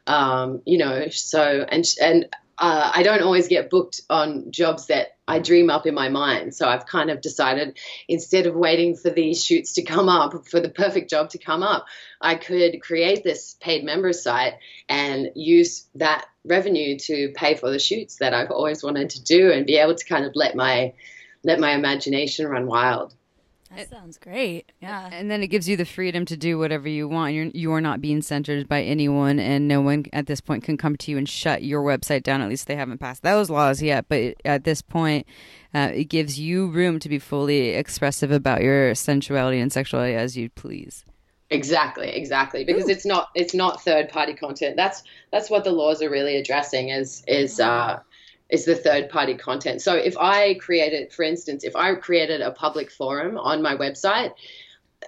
um, 0.07 0.61
you 0.65 0.77
know, 0.77 1.09
so 1.09 1.65
and 1.67 1.85
and 2.01 2.25
uh, 2.57 2.91
I 2.93 3.03
don't 3.03 3.21
always 3.21 3.47
get 3.47 3.69
booked 3.69 4.01
on 4.09 4.51
jobs 4.51 4.87
that 4.87 5.17
I 5.29 5.37
dream 5.37 5.69
up 5.69 5.85
in 5.85 5.93
my 5.93 6.09
mind. 6.09 6.55
So 6.55 6.67
I've 6.67 6.87
kind 6.87 7.11
of 7.11 7.21
decided 7.21 7.77
instead 8.07 8.47
of 8.47 8.55
waiting 8.55 8.95
for 8.95 9.11
these 9.11 9.45
shoots 9.45 9.73
to 9.73 9.83
come 9.83 10.09
up, 10.09 10.47
for 10.47 10.59
the 10.59 10.69
perfect 10.69 11.11
job 11.11 11.29
to 11.29 11.37
come 11.37 11.61
up, 11.61 11.85
I 12.19 12.33
could 12.33 12.81
create 12.81 13.23
this 13.23 13.55
paid 13.61 13.83
member 13.83 14.11
site 14.11 14.55
and 14.89 15.29
use 15.35 15.87
that 15.95 16.25
revenue 16.43 16.97
to 16.97 17.31
pay 17.35 17.53
for 17.53 17.69
the 17.69 17.77
shoots 17.77 18.15
that 18.17 18.33
I've 18.33 18.49
always 18.49 18.83
wanted 18.83 19.11
to 19.11 19.23
do 19.23 19.51
and 19.51 19.67
be 19.67 19.77
able 19.77 19.93
to 19.93 20.05
kind 20.05 20.25
of 20.25 20.31
let 20.33 20.55
my 20.55 20.93
let 21.43 21.59
my 21.59 21.71
imagination 21.71 22.47
run 22.47 22.65
wild. 22.65 23.13
That 23.75 23.89
sounds 23.89 24.17
great. 24.17 24.71
Yeah. 24.81 25.09
And 25.11 25.29
then 25.29 25.43
it 25.43 25.47
gives 25.47 25.69
you 25.69 25.77
the 25.77 25.85
freedom 25.85 26.25
to 26.25 26.35
do 26.35 26.57
whatever 26.57 26.89
you 26.89 27.07
want. 27.07 27.33
You're 27.33 27.45
you 27.45 27.71
are 27.73 27.81
not 27.81 28.01
being 28.01 28.21
censored 28.21 28.67
by 28.67 28.81
anyone, 28.81 29.39
and 29.39 29.67
no 29.67 29.79
one 29.79 30.05
at 30.11 30.25
this 30.25 30.41
point 30.41 30.63
can 30.63 30.75
come 30.75 30.95
to 30.97 31.11
you 31.11 31.17
and 31.17 31.29
shut 31.29 31.63
your 31.63 31.83
website 31.83 32.23
down. 32.23 32.41
At 32.41 32.49
least 32.49 32.67
they 32.67 32.75
haven't 32.75 32.97
passed 32.97 33.21
those 33.21 33.49
laws 33.49 33.81
yet. 33.81 34.05
But 34.09 34.35
at 34.43 34.63
this 34.63 34.81
point, 34.81 35.27
uh, 35.73 35.91
it 35.93 36.05
gives 36.05 36.39
you 36.39 36.67
room 36.67 36.99
to 36.99 37.09
be 37.09 37.19
fully 37.19 37.69
expressive 37.69 38.31
about 38.31 38.61
your 38.61 38.95
sensuality 38.95 39.59
and 39.59 39.71
sexuality 39.71 40.15
as 40.15 40.35
you 40.35 40.49
please. 40.49 41.05
Exactly, 41.51 42.09
exactly. 42.09 42.63
Because 42.63 42.85
Ooh. 42.85 42.91
it's 42.91 43.05
not 43.05 43.29
it's 43.35 43.53
not 43.53 43.81
third 43.81 44.09
party 44.09 44.33
content. 44.33 44.75
That's 44.75 45.03
that's 45.31 45.49
what 45.49 45.63
the 45.63 45.71
laws 45.71 46.01
are 46.01 46.09
really 46.09 46.37
addressing. 46.37 46.89
Is 46.89 47.23
is 47.27 47.59
uh, 47.59 47.99
is 48.49 48.65
the 48.65 48.75
third 48.75 49.09
party 49.09 49.35
content. 49.35 49.81
So 49.81 49.95
if 49.95 50.17
I 50.17 50.55
created, 50.55 51.13
for 51.13 51.23
instance, 51.23 51.63
if 51.63 51.75
I 51.75 51.93
created 51.95 52.41
a 52.41 52.51
public 52.51 52.91
forum 52.91 53.37
on 53.37 53.61
my 53.61 53.75
website, 53.75 54.33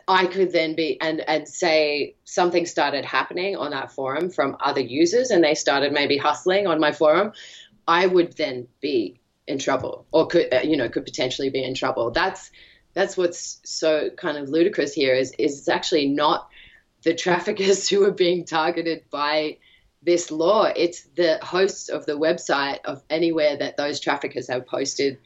I 0.07 0.25
could 0.25 0.51
then 0.51 0.75
be 0.75 0.99
and 1.01 1.21
and 1.27 1.47
say 1.47 2.15
something 2.23 2.65
started 2.65 3.03
happening 3.03 3.55
on 3.55 3.71
that 3.71 3.91
forum 3.91 4.29
from 4.29 4.57
other 4.59 4.81
users 4.81 5.31
and 5.31 5.43
they 5.43 5.55
started 5.55 5.91
maybe 5.91 6.17
hustling 6.17 6.67
on 6.67 6.79
my 6.79 6.91
forum, 6.91 7.33
I 7.87 8.07
would 8.07 8.37
then 8.37 8.67
be 8.79 9.19
in 9.47 9.57
trouble 9.57 10.05
or 10.11 10.27
could 10.27 10.53
uh, 10.53 10.61
you 10.63 10.77
know 10.77 10.87
could 10.87 11.05
potentially 11.05 11.49
be 11.49 11.63
in 11.63 11.73
trouble. 11.73 12.11
That's 12.11 12.51
that's 12.93 13.17
what's 13.17 13.59
so 13.63 14.09
kind 14.11 14.37
of 14.37 14.49
ludicrous 14.49 14.93
here 14.93 15.13
is 15.13 15.33
is 15.37 15.59
it's 15.59 15.69
actually 15.69 16.07
not 16.07 16.49
the 17.03 17.13
traffickers 17.13 17.89
who 17.89 18.05
are 18.05 18.11
being 18.11 18.45
targeted 18.45 19.03
by 19.09 19.57
this 20.01 20.31
law. 20.31 20.65
It's 20.65 21.03
the 21.15 21.39
hosts 21.41 21.89
of 21.89 22.05
the 22.05 22.17
website 22.17 22.79
of 22.85 23.03
anywhere 23.09 23.57
that 23.57 23.77
those 23.77 23.99
traffickers 23.99 24.49
have 24.49 24.65
posted, 24.65 25.19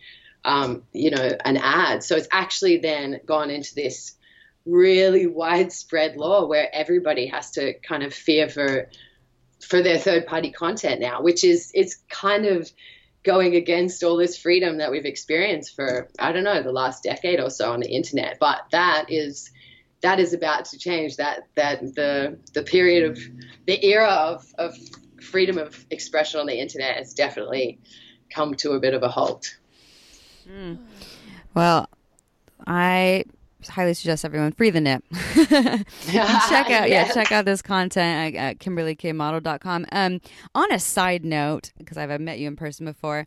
um, 0.43 0.83
you 0.91 1.11
know, 1.11 1.31
an 1.45 1.57
ad. 1.57 2.03
So 2.03 2.15
it's 2.15 2.27
actually 2.31 2.77
then 2.77 3.21
gone 3.25 3.49
into 3.49 3.73
this 3.75 4.15
really 4.65 5.27
widespread 5.27 6.17
law 6.17 6.45
where 6.47 6.73
everybody 6.73 7.27
has 7.27 7.51
to 7.51 7.73
kind 7.79 8.03
of 8.03 8.13
fear 8.13 8.49
for 8.49 8.89
for 9.61 9.81
their 9.81 9.97
third 9.97 10.27
party 10.27 10.51
content 10.51 10.99
now, 10.99 11.21
which 11.21 11.43
is 11.43 11.71
it's 11.73 11.95
kind 12.09 12.45
of 12.45 12.69
going 13.23 13.55
against 13.55 14.03
all 14.03 14.17
this 14.17 14.37
freedom 14.37 14.77
that 14.77 14.91
we've 14.91 15.05
experienced 15.05 15.75
for 15.75 16.09
I 16.19 16.31
don't 16.31 16.43
know 16.43 16.61
the 16.61 16.71
last 16.71 17.03
decade 17.03 17.39
or 17.39 17.49
so 17.49 17.71
on 17.71 17.79
the 17.79 17.89
internet. 17.89 18.37
But 18.39 18.65
that 18.71 19.05
is 19.09 19.51
that 20.05 20.19
is 20.19 20.33
about 20.33 20.65
to 20.65 20.77
change. 20.77 21.17
That 21.17 21.47
that 21.55 21.81
the 21.95 22.37
the 22.53 22.61
period 22.61 23.09
of 23.09 23.19
the 23.65 23.83
era 23.83 24.07
of, 24.07 24.45
of 24.59 24.75
freedom 25.19 25.57
of 25.57 25.83
expression 25.89 26.39
on 26.39 26.45
the 26.45 26.59
internet 26.59 26.97
has 26.97 27.13
definitely 27.13 27.79
come 28.29 28.53
to 28.55 28.73
a 28.73 28.79
bit 28.79 28.93
of 28.93 29.01
a 29.01 29.09
halt. 29.09 29.57
Mm. 30.47 30.77
Well, 31.55 31.89
I 32.67 33.25
highly 33.67 33.95
suggest 33.95 34.23
everyone 34.23 34.51
free 34.51 34.69
the 34.69 34.79
nip. 34.79 35.03
check 35.41 36.69
out 36.69 36.87
yeah, 36.87 37.11
check 37.11 37.31
out 37.31 37.45
this 37.45 37.63
content 37.63 38.35
at, 38.35 38.39
at 38.39 38.59
kimberlykmodel.com. 38.59 39.87
Um 39.91 40.21
on 40.53 40.71
a 40.71 40.79
side 40.79 41.25
note, 41.25 41.71
because 41.79 41.97
I've 41.97 42.21
met 42.21 42.37
you 42.37 42.47
in 42.47 42.55
person 42.55 42.85
before, 42.85 43.25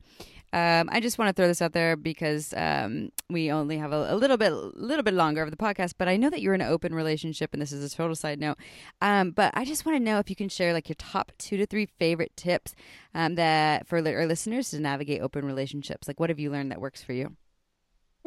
um, 0.53 0.89
I 0.91 1.01
just 1.01 1.19
want 1.19 1.29
to 1.29 1.33
throw 1.33 1.47
this 1.47 1.61
out 1.61 1.73
there 1.73 1.95
because 1.95 2.55
um, 2.57 3.11
we 3.29 3.51
only 3.51 3.77
have 3.77 3.93
a, 3.93 4.15
a, 4.15 4.17
little 4.17 4.39
bit, 4.39 4.53
little 4.53 5.03
bit 5.03 5.13
longer 5.13 5.43
of 5.43 5.51
the 5.51 5.57
podcast. 5.57 5.95
But 5.99 6.09
I 6.09 6.17
know 6.17 6.31
that 6.31 6.41
you're 6.41 6.55
in 6.55 6.63
an 6.63 6.69
open 6.69 6.95
relationship, 6.95 7.51
and 7.53 7.61
this 7.61 7.71
is 7.71 7.93
a 7.93 7.95
total 7.95 8.17
side 8.17 8.41
note. 8.41 8.57
Um, 9.03 9.33
but 9.33 9.53
I 9.55 9.65
just 9.65 9.85
want 9.85 9.97
to 9.97 10.03
know 10.03 10.19
if 10.19 10.31
you 10.31 10.37
can 10.37 10.49
share 10.49 10.73
like 10.73 10.89
your 10.89 10.97
top 10.97 11.33
two 11.37 11.59
to 11.59 11.67
three 11.67 11.87
favorite 11.99 12.35
tips 12.37 12.75
um, 13.15 13.35
that 13.35 13.87
for 13.87 13.99
our 13.99 14.27
listeners 14.27 14.71
to 14.71 14.81
navigate 14.81 15.21
open 15.21 15.45
relationships. 15.45 16.09
Like, 16.09 16.19
what 16.19 16.31
have 16.31 16.39
you 16.39 16.51
learned 16.51 16.71
that 16.71 16.81
works 16.81 17.03
for 17.03 17.13
you? 17.13 17.37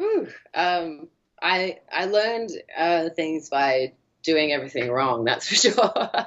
Ooh, 0.00 0.28
um, 0.54 1.08
I 1.40 1.80
I 1.90 2.04
learned 2.06 2.50
uh, 2.76 3.08
things 3.10 3.48
by 3.48 3.94
doing 4.22 4.52
everything 4.52 4.90
wrong. 4.90 5.24
That's 5.24 5.48
for 5.48 5.54
sure. 5.56 6.26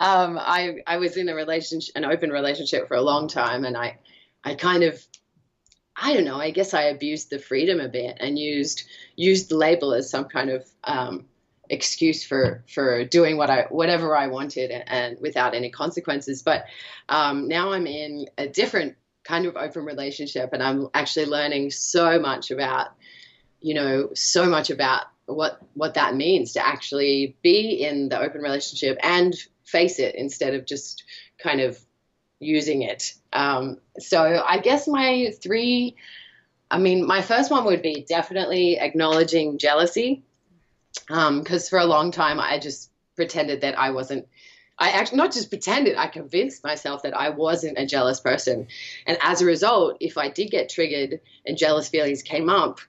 Um, 0.00 0.38
I 0.40 0.78
I 0.86 0.96
was 0.96 1.16
in 1.16 1.28
a 1.28 1.34
relationship, 1.34 1.94
an 1.94 2.06
open 2.06 2.30
relationship 2.30 2.88
for 2.88 2.94
a 2.94 3.02
long 3.02 3.28
time, 3.28 3.64
and 3.64 3.76
I 3.76 3.98
I 4.44 4.54
kind 4.54 4.82
of 4.82 5.04
I 5.96 6.12
don't 6.12 6.24
know. 6.24 6.38
I 6.38 6.50
guess 6.50 6.74
I 6.74 6.82
abused 6.84 7.30
the 7.30 7.38
freedom 7.38 7.80
a 7.80 7.88
bit 7.88 8.18
and 8.20 8.38
used 8.38 8.84
used 9.16 9.48
the 9.48 9.56
label 9.56 9.94
as 9.94 10.10
some 10.10 10.26
kind 10.26 10.50
of 10.50 10.66
um, 10.84 11.24
excuse 11.70 12.24
for 12.24 12.62
for 12.72 13.04
doing 13.04 13.36
what 13.36 13.50
I 13.50 13.66
whatever 13.70 14.16
I 14.16 14.26
wanted 14.26 14.70
and, 14.70 14.84
and 14.86 15.20
without 15.20 15.54
any 15.54 15.70
consequences. 15.70 16.42
But 16.42 16.64
um, 17.08 17.48
now 17.48 17.72
I'm 17.72 17.86
in 17.86 18.28
a 18.36 18.46
different 18.46 18.96
kind 19.24 19.46
of 19.46 19.56
open 19.56 19.84
relationship, 19.84 20.50
and 20.52 20.62
I'm 20.62 20.88
actually 20.92 21.26
learning 21.26 21.70
so 21.70 22.18
much 22.18 22.50
about 22.50 22.88
you 23.60 23.74
know 23.74 24.10
so 24.14 24.46
much 24.46 24.70
about 24.70 25.04
what 25.24 25.60
what 25.74 25.94
that 25.94 26.14
means 26.14 26.52
to 26.52 26.66
actually 26.66 27.36
be 27.42 27.82
in 27.82 28.10
the 28.10 28.20
open 28.20 28.42
relationship 28.42 28.98
and 29.02 29.34
face 29.64 29.98
it 29.98 30.14
instead 30.14 30.54
of 30.54 30.66
just 30.66 31.04
kind 31.38 31.60
of 31.60 31.78
using 32.40 32.82
it. 32.82 33.14
Um, 33.32 33.78
so 33.98 34.42
I 34.46 34.58
guess 34.58 34.86
my 34.86 35.32
three, 35.42 35.96
I 36.70 36.78
mean, 36.78 37.06
my 37.06 37.22
first 37.22 37.50
one 37.50 37.64
would 37.66 37.82
be 37.82 38.04
definitely 38.08 38.78
acknowledging 38.78 39.58
jealousy. 39.58 40.22
Because 41.06 41.64
um, 41.64 41.68
for 41.68 41.78
a 41.78 41.84
long 41.84 42.10
time, 42.10 42.40
I 42.40 42.58
just 42.58 42.90
pretended 43.16 43.60
that 43.60 43.78
I 43.78 43.90
wasn't. 43.90 44.26
I 44.78 44.90
actually 44.90 45.18
not 45.18 45.32
just 45.32 45.48
pretended, 45.48 45.96
I 45.96 46.06
convinced 46.06 46.62
myself 46.62 47.02
that 47.04 47.16
I 47.16 47.30
wasn't 47.30 47.78
a 47.78 47.86
jealous 47.86 48.20
person. 48.20 48.66
And 49.06 49.16
as 49.22 49.40
a 49.40 49.46
result, 49.46 49.96
if 50.00 50.18
I 50.18 50.28
did 50.28 50.50
get 50.50 50.68
triggered 50.68 51.20
and 51.46 51.56
jealous 51.56 51.88
feelings 51.88 52.22
came 52.22 52.50
up, 52.50 52.80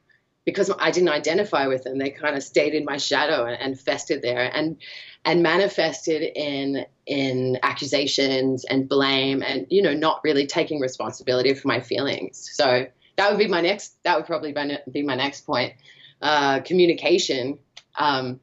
because 0.47 0.71
I 0.79 0.91
didn't 0.91 1.09
identify 1.09 1.67
with 1.67 1.83
them, 1.83 1.97
they 1.97 2.09
kind 2.09 2.37
of 2.37 2.41
stayed 2.41 2.73
in 2.73 2.85
my 2.85 2.95
shadow 2.95 3.43
and, 3.43 3.61
and 3.61 3.77
festered 3.77 4.21
there. 4.21 4.49
And 4.55 4.77
and 5.25 5.43
manifested 5.43 6.21
in 6.35 6.85
in 7.05 7.59
accusations 7.61 8.63
and 8.63 8.87
blame 8.87 9.43
and 9.43 9.67
you 9.69 9.81
know 9.81 9.93
not 9.93 10.21
really 10.23 10.47
taking 10.47 10.79
responsibility 10.79 11.53
for 11.53 11.67
my 11.67 11.81
feelings 11.81 12.49
so 12.53 12.87
that 13.17 13.29
would 13.29 13.37
be 13.37 13.47
my 13.47 13.59
next 13.59 14.01
that 14.03 14.15
would 14.15 14.25
probably 14.25 14.55
be 14.89 15.01
my 15.01 15.15
next 15.15 15.41
point 15.41 15.73
uh, 16.21 16.61
communication 16.61 17.59
um, 17.97 18.39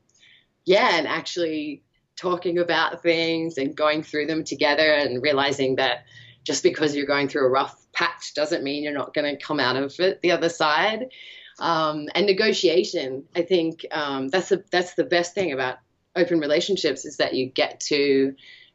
yeah 0.67 0.99
and 0.99 1.07
actually 1.07 1.83
talking 2.17 2.59
about 2.59 3.03
things 3.03 3.57
and 3.57 3.75
going 3.75 4.03
through 4.03 4.27
them 4.27 4.45
together 4.45 4.93
and 4.93 5.23
realizing 5.23 5.77
that 5.77 6.05
just 6.43 6.63
because 6.63 6.95
you're 6.95 7.07
going 7.07 7.29
through 7.29 7.47
a 7.47 7.51
rough 7.51 7.87
patch 7.95 8.35
doesn't 8.35 8.63
mean 8.63 8.83
you're 8.83 8.93
not 8.93 9.15
going 9.15 9.25
to 9.25 9.43
come 9.43 9.59
out 9.59 9.77
of 9.77 9.99
it 10.01 10.21
the 10.21 10.33
other 10.33 10.51
side 10.51 11.07
um, 11.59 12.09
and 12.15 12.27
negotiation 12.27 13.25
i 13.37 13.43
think 13.43 13.87
um, 13.91 14.29
that's 14.29 14.49
the 14.49 14.65
that's 14.71 14.95
the 14.95 15.05
best 15.05 15.35
thing 15.35 15.53
about 15.53 15.79
open 16.17 16.39
relationships 16.39 17.05
is 17.05 17.17
that 17.17 17.35
you 17.35 17.47
get 17.47 17.81
to 17.81 18.35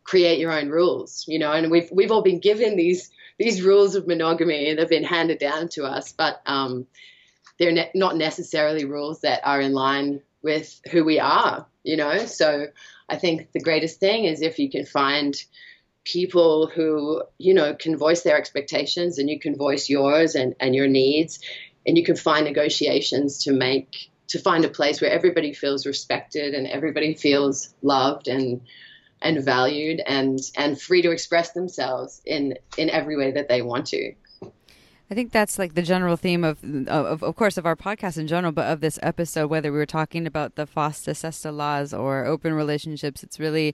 create 0.10 0.40
your 0.40 0.52
own 0.52 0.70
rules, 0.70 1.26
you 1.28 1.38
know, 1.38 1.52
and 1.52 1.70
we've 1.70 1.90
we've 1.92 2.12
all 2.12 2.24
been 2.24 2.40
given 2.40 2.76
these 2.76 3.12
these 3.38 3.62
rules 3.62 3.96
of 3.96 4.08
monogamy 4.08 4.70
and 4.70 4.80
they've 4.80 4.90
been 4.90 5.04
handed 5.04 5.38
down 5.38 5.70
to 5.70 5.86
us, 5.86 6.12
but 6.12 6.42
um, 6.48 6.88
they're 7.60 7.72
ne- 7.72 7.92
not 7.94 8.18
necessarily 8.18 8.86
rules 8.86 9.22
that 9.22 9.42
are 9.46 9.62
in 9.62 9.74
line 9.74 10.22
with 10.42 10.82
who 10.92 11.04
we 11.04 11.20
are, 11.20 11.68
you 11.84 11.96
know. 11.96 12.26
So 12.26 12.68
I 13.08 13.18
think 13.18 13.52
the 13.52 13.62
greatest 13.62 14.00
thing 14.00 14.26
is 14.26 14.42
if 14.42 14.58
you 14.58 14.70
can 14.70 14.86
find 14.86 15.36
people 16.06 16.66
who 16.66 17.22
you 17.38 17.54
know 17.54 17.76
can 17.76 17.96
voice 17.96 18.24
their 18.24 18.38
expectations 18.38 19.20
and 19.20 19.30
you 19.30 19.40
can 19.40 19.56
voice 19.56 19.90
yours 19.90 20.34
and, 20.34 20.56
and 20.60 20.74
your 20.74 20.88
needs 20.88 21.40
and 21.86 21.98
you 21.98 22.04
can 22.04 22.16
find 22.16 22.46
negotiations 22.46 23.44
to 23.44 23.52
make 23.52 24.10
to 24.28 24.40
find 24.40 24.64
a 24.64 24.70
place 24.70 25.02
where 25.02 25.12
everybody 25.12 25.54
feels 25.54 25.86
respected 25.86 26.54
and 26.54 26.68
everybody 26.68 27.14
feels 27.16 27.74
loved 27.82 28.28
and 28.28 28.62
and 29.22 29.44
valued 29.44 30.02
and 30.06 30.40
and 30.56 30.80
free 30.80 31.02
to 31.02 31.12
express 31.12 31.52
themselves 31.52 32.22
in 32.26 32.56
in 32.78 32.90
every 32.90 33.18
way 33.18 33.32
that 33.32 33.50
they 33.50 33.62
want 33.62 33.88
to. 33.88 34.14
I 35.12 35.16
think 35.16 35.32
that's 35.32 35.58
like 35.58 35.74
the 35.74 35.82
general 35.82 36.16
theme 36.18 36.44
of, 36.44 36.64
of, 36.88 37.24
of 37.24 37.36
course, 37.36 37.58
of 37.58 37.66
our 37.66 37.76
podcast 37.76 38.20
in 38.20 38.28
general, 38.28 38.52
but 38.52 38.68
of 38.68 38.80
this 38.80 39.00
episode, 39.02 39.48
whether 39.48 39.72
we 39.72 39.80
were 39.80 39.88
talking 39.88 40.28
about 40.28 40.54
the 40.54 40.68
FOSTA 40.68 41.16
SESTA 41.16 41.52
laws 41.52 41.96
or 41.96 42.26
open 42.26 42.54
relationships, 42.54 43.24
it's 43.24 43.40
really 43.40 43.74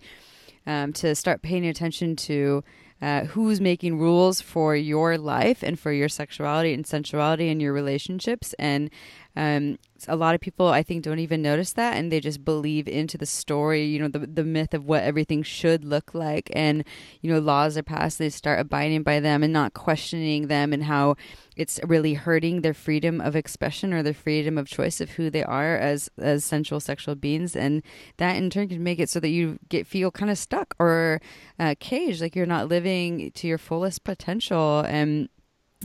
um, 0.65 0.93
to 0.93 1.13
start 1.13 1.41
paying 1.41 1.65
attention 1.65 2.15
to 2.15 2.63
uh, 3.01 3.25
who's 3.25 3.59
making 3.59 3.99
rules 3.99 4.41
for 4.41 4.75
your 4.75 5.17
life 5.17 5.63
and 5.63 5.79
for 5.79 5.91
your 5.91 6.09
sexuality 6.09 6.73
and 6.73 6.87
sensuality 6.87 7.49
and 7.49 7.61
your 7.61 7.73
relationships. 7.73 8.53
And 8.57 8.89
um, 9.35 9.77
a 10.07 10.15
lot 10.15 10.35
of 10.35 10.41
people, 10.41 10.67
I 10.67 10.83
think, 10.83 11.03
don't 11.03 11.19
even 11.19 11.41
notice 11.41 11.73
that, 11.73 11.97
and 11.97 12.11
they 12.11 12.19
just 12.19 12.45
believe 12.45 12.87
into 12.87 13.17
the 13.17 13.25
story, 13.25 13.85
you 13.85 13.99
know, 13.99 14.07
the 14.07 14.19
the 14.19 14.43
myth 14.43 14.73
of 14.73 14.85
what 14.85 15.03
everything 15.03 15.41
should 15.43 15.83
look 15.83 16.13
like, 16.13 16.51
and 16.53 16.83
you 17.21 17.31
know, 17.31 17.39
laws 17.39 17.77
are 17.77 17.83
passed, 17.83 18.19
they 18.19 18.29
start 18.29 18.59
abiding 18.59 19.03
by 19.03 19.19
them 19.19 19.41
and 19.43 19.51
not 19.51 19.73
questioning 19.73 20.47
them, 20.47 20.73
and 20.73 20.83
how 20.83 21.15
it's 21.55 21.79
really 21.83 22.13
hurting 22.13 22.61
their 22.61 22.73
freedom 22.73 23.21
of 23.21 23.35
expression 23.35 23.93
or 23.93 24.03
their 24.03 24.13
freedom 24.13 24.57
of 24.57 24.67
choice 24.67 24.99
of 25.01 25.11
who 25.11 25.29
they 25.29 25.43
are 25.43 25.77
as 25.77 26.09
as 26.19 26.43
sensual 26.43 26.79
sexual 26.79 27.15
beings, 27.15 27.55
and 27.55 27.81
that 28.17 28.35
in 28.35 28.49
turn 28.49 28.69
can 28.69 28.83
make 28.83 28.99
it 28.99 29.09
so 29.09 29.19
that 29.19 29.29
you 29.29 29.57
get 29.69 29.87
feel 29.87 30.11
kind 30.11 30.29
of 30.31 30.37
stuck 30.37 30.75
or 30.79 31.21
uh, 31.59 31.73
caged, 31.79 32.21
like 32.21 32.35
you're 32.35 32.45
not 32.45 32.67
living 32.67 33.31
to 33.31 33.47
your 33.47 33.57
fullest 33.57 34.03
potential, 34.03 34.79
and 34.87 35.29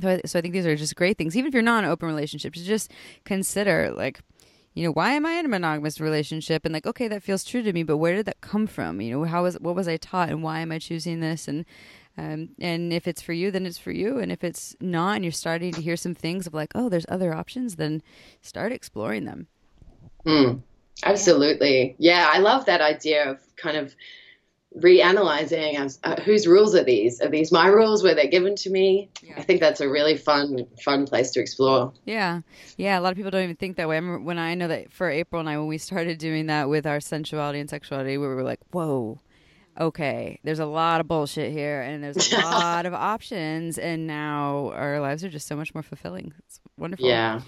so 0.01 0.09
I, 0.09 0.21
so 0.27 0.39
I 0.39 0.43
think 0.43 0.53
these 0.53 0.67
are 0.67 0.77
just 0.77 0.97
great 0.97 1.19
things. 1.19 1.37
Even 1.37 1.49
if 1.49 1.55
you're 1.55 1.63
not 1.63 1.81
in 1.81 1.85
an 1.85 1.91
open 1.91 2.09
relationship, 2.09 2.55
to 2.55 2.65
just 2.65 2.91
consider 3.25 3.93
like, 3.93 4.21
you 4.75 4.85
know, 4.85 4.93
why 4.93 5.13
am 5.13 5.27
I 5.27 5.33
in 5.33 5.47
a 5.47 5.49
monogamous 5.49 6.01
relationship? 6.01 6.65
And 6.65 6.73
like, 6.73 6.87
okay, 6.87 7.09
that 7.09 7.23
feels 7.23 7.45
true 7.45 7.63
to 7.63 7.73
me, 7.73 7.83
but 7.83 7.97
where 7.97 8.15
did 8.15 8.27
that 8.27 8.41
come 8.41 8.67
from? 8.67 9.01
You 9.01 9.19
know, 9.19 9.25
how 9.25 9.43
was 9.43 9.57
what 9.61 9.75
was 9.75 9.89
I 9.89 9.97
taught, 9.97 10.29
and 10.29 10.43
why 10.43 10.61
am 10.61 10.73
I 10.73 10.79
choosing 10.79 11.21
this? 11.21 11.49
And 11.49 11.65
um, 12.17 12.51
and 12.61 12.93
if 12.93 13.09
it's 13.09 13.23
for 13.23 13.33
you, 13.33 13.51
then 13.51 13.67
it's 13.67 13.79
for 13.79 13.93
you. 13.93 14.19
And 14.19 14.31
if 14.31 14.45
it's 14.45 14.77
not, 14.81 15.17
and 15.17 15.25
you're 15.25 15.33
starting 15.33 15.73
to 15.73 15.83
hear 15.83 15.97
some 15.97 16.15
things 16.15 16.47
of 16.47 16.55
like, 16.55 16.73
oh, 16.75 16.89
there's 16.89 17.07
other 17.09 17.33
options, 17.35 17.77
then 17.77 18.03
start 18.43 18.73
exploring 18.73 19.25
them. 19.25 19.47
Mm, 20.27 20.63
absolutely. 21.03 21.97
Yeah, 21.99 22.29
I 22.31 22.39
love 22.39 22.67
that 22.67 22.81
idea 22.81 23.31
of 23.31 23.39
kind 23.57 23.77
of 23.77 23.95
reanalyzing 24.77 25.75
as 25.75 25.99
uh, 26.05 26.21
whose 26.21 26.47
rules 26.47 26.75
are 26.75 26.85
these? 26.85 27.21
Are 27.21 27.29
these 27.29 27.51
my 27.51 27.67
rules? 27.67 28.03
Were 28.03 28.15
they 28.15 28.29
given 28.29 28.55
to 28.57 28.71
me? 28.71 29.11
Yeah. 29.23 29.35
I 29.37 29.43
think 29.43 29.61
that's 29.61 29.81
a 29.81 29.89
really 29.89 30.17
fun, 30.17 30.67
fun 30.83 31.07
place 31.07 31.33
to 31.33 31.41
explore. 31.41 31.93
Yeah, 32.05 32.43
yeah. 32.77 32.99
A 32.99 33.01
lot 33.01 33.11
of 33.11 33.17
people 33.17 33.31
don't 33.31 33.43
even 33.43 33.57
think 33.57 33.77
that 33.77 33.89
way. 33.89 33.97
I 33.97 33.99
remember 33.99 34.25
when 34.25 34.39
I 34.39 34.55
know 34.55 34.69
that 34.69 34.93
for 34.93 35.11
April 35.11 35.41
and 35.41 35.49
I, 35.49 35.59
when 35.59 35.67
we 35.67 35.79
started 35.79 36.19
doing 36.19 36.47
that 36.47 36.69
with 36.69 36.87
our 36.87 37.01
sensuality 37.01 37.59
and 37.59 37.69
sexuality, 37.69 38.17
we 38.19 38.27
were 38.27 38.43
like, 38.43 38.61
whoa. 38.71 39.21
Okay, 39.79 40.41
there's 40.43 40.59
a 40.59 40.67
lot 40.67 41.01
of 41.01 41.09
bullshit 41.09 41.53
here, 41.53 41.81
and 41.81 42.03
there's 42.03 42.33
a 42.33 42.39
lot 42.41 42.87
of 42.87 42.93
options, 42.93 43.79
and 43.79 44.07
now 44.07 44.73
our 44.75 45.01
lives 45.01 45.25
are 45.25 45.31
just 45.31 45.47
so 45.47 45.57
much 45.57 45.73
more 45.75 45.83
fulfilling. 45.83 46.35
It's 46.41 46.61
wonderful. 46.77 47.07
Yeah, 47.07 47.41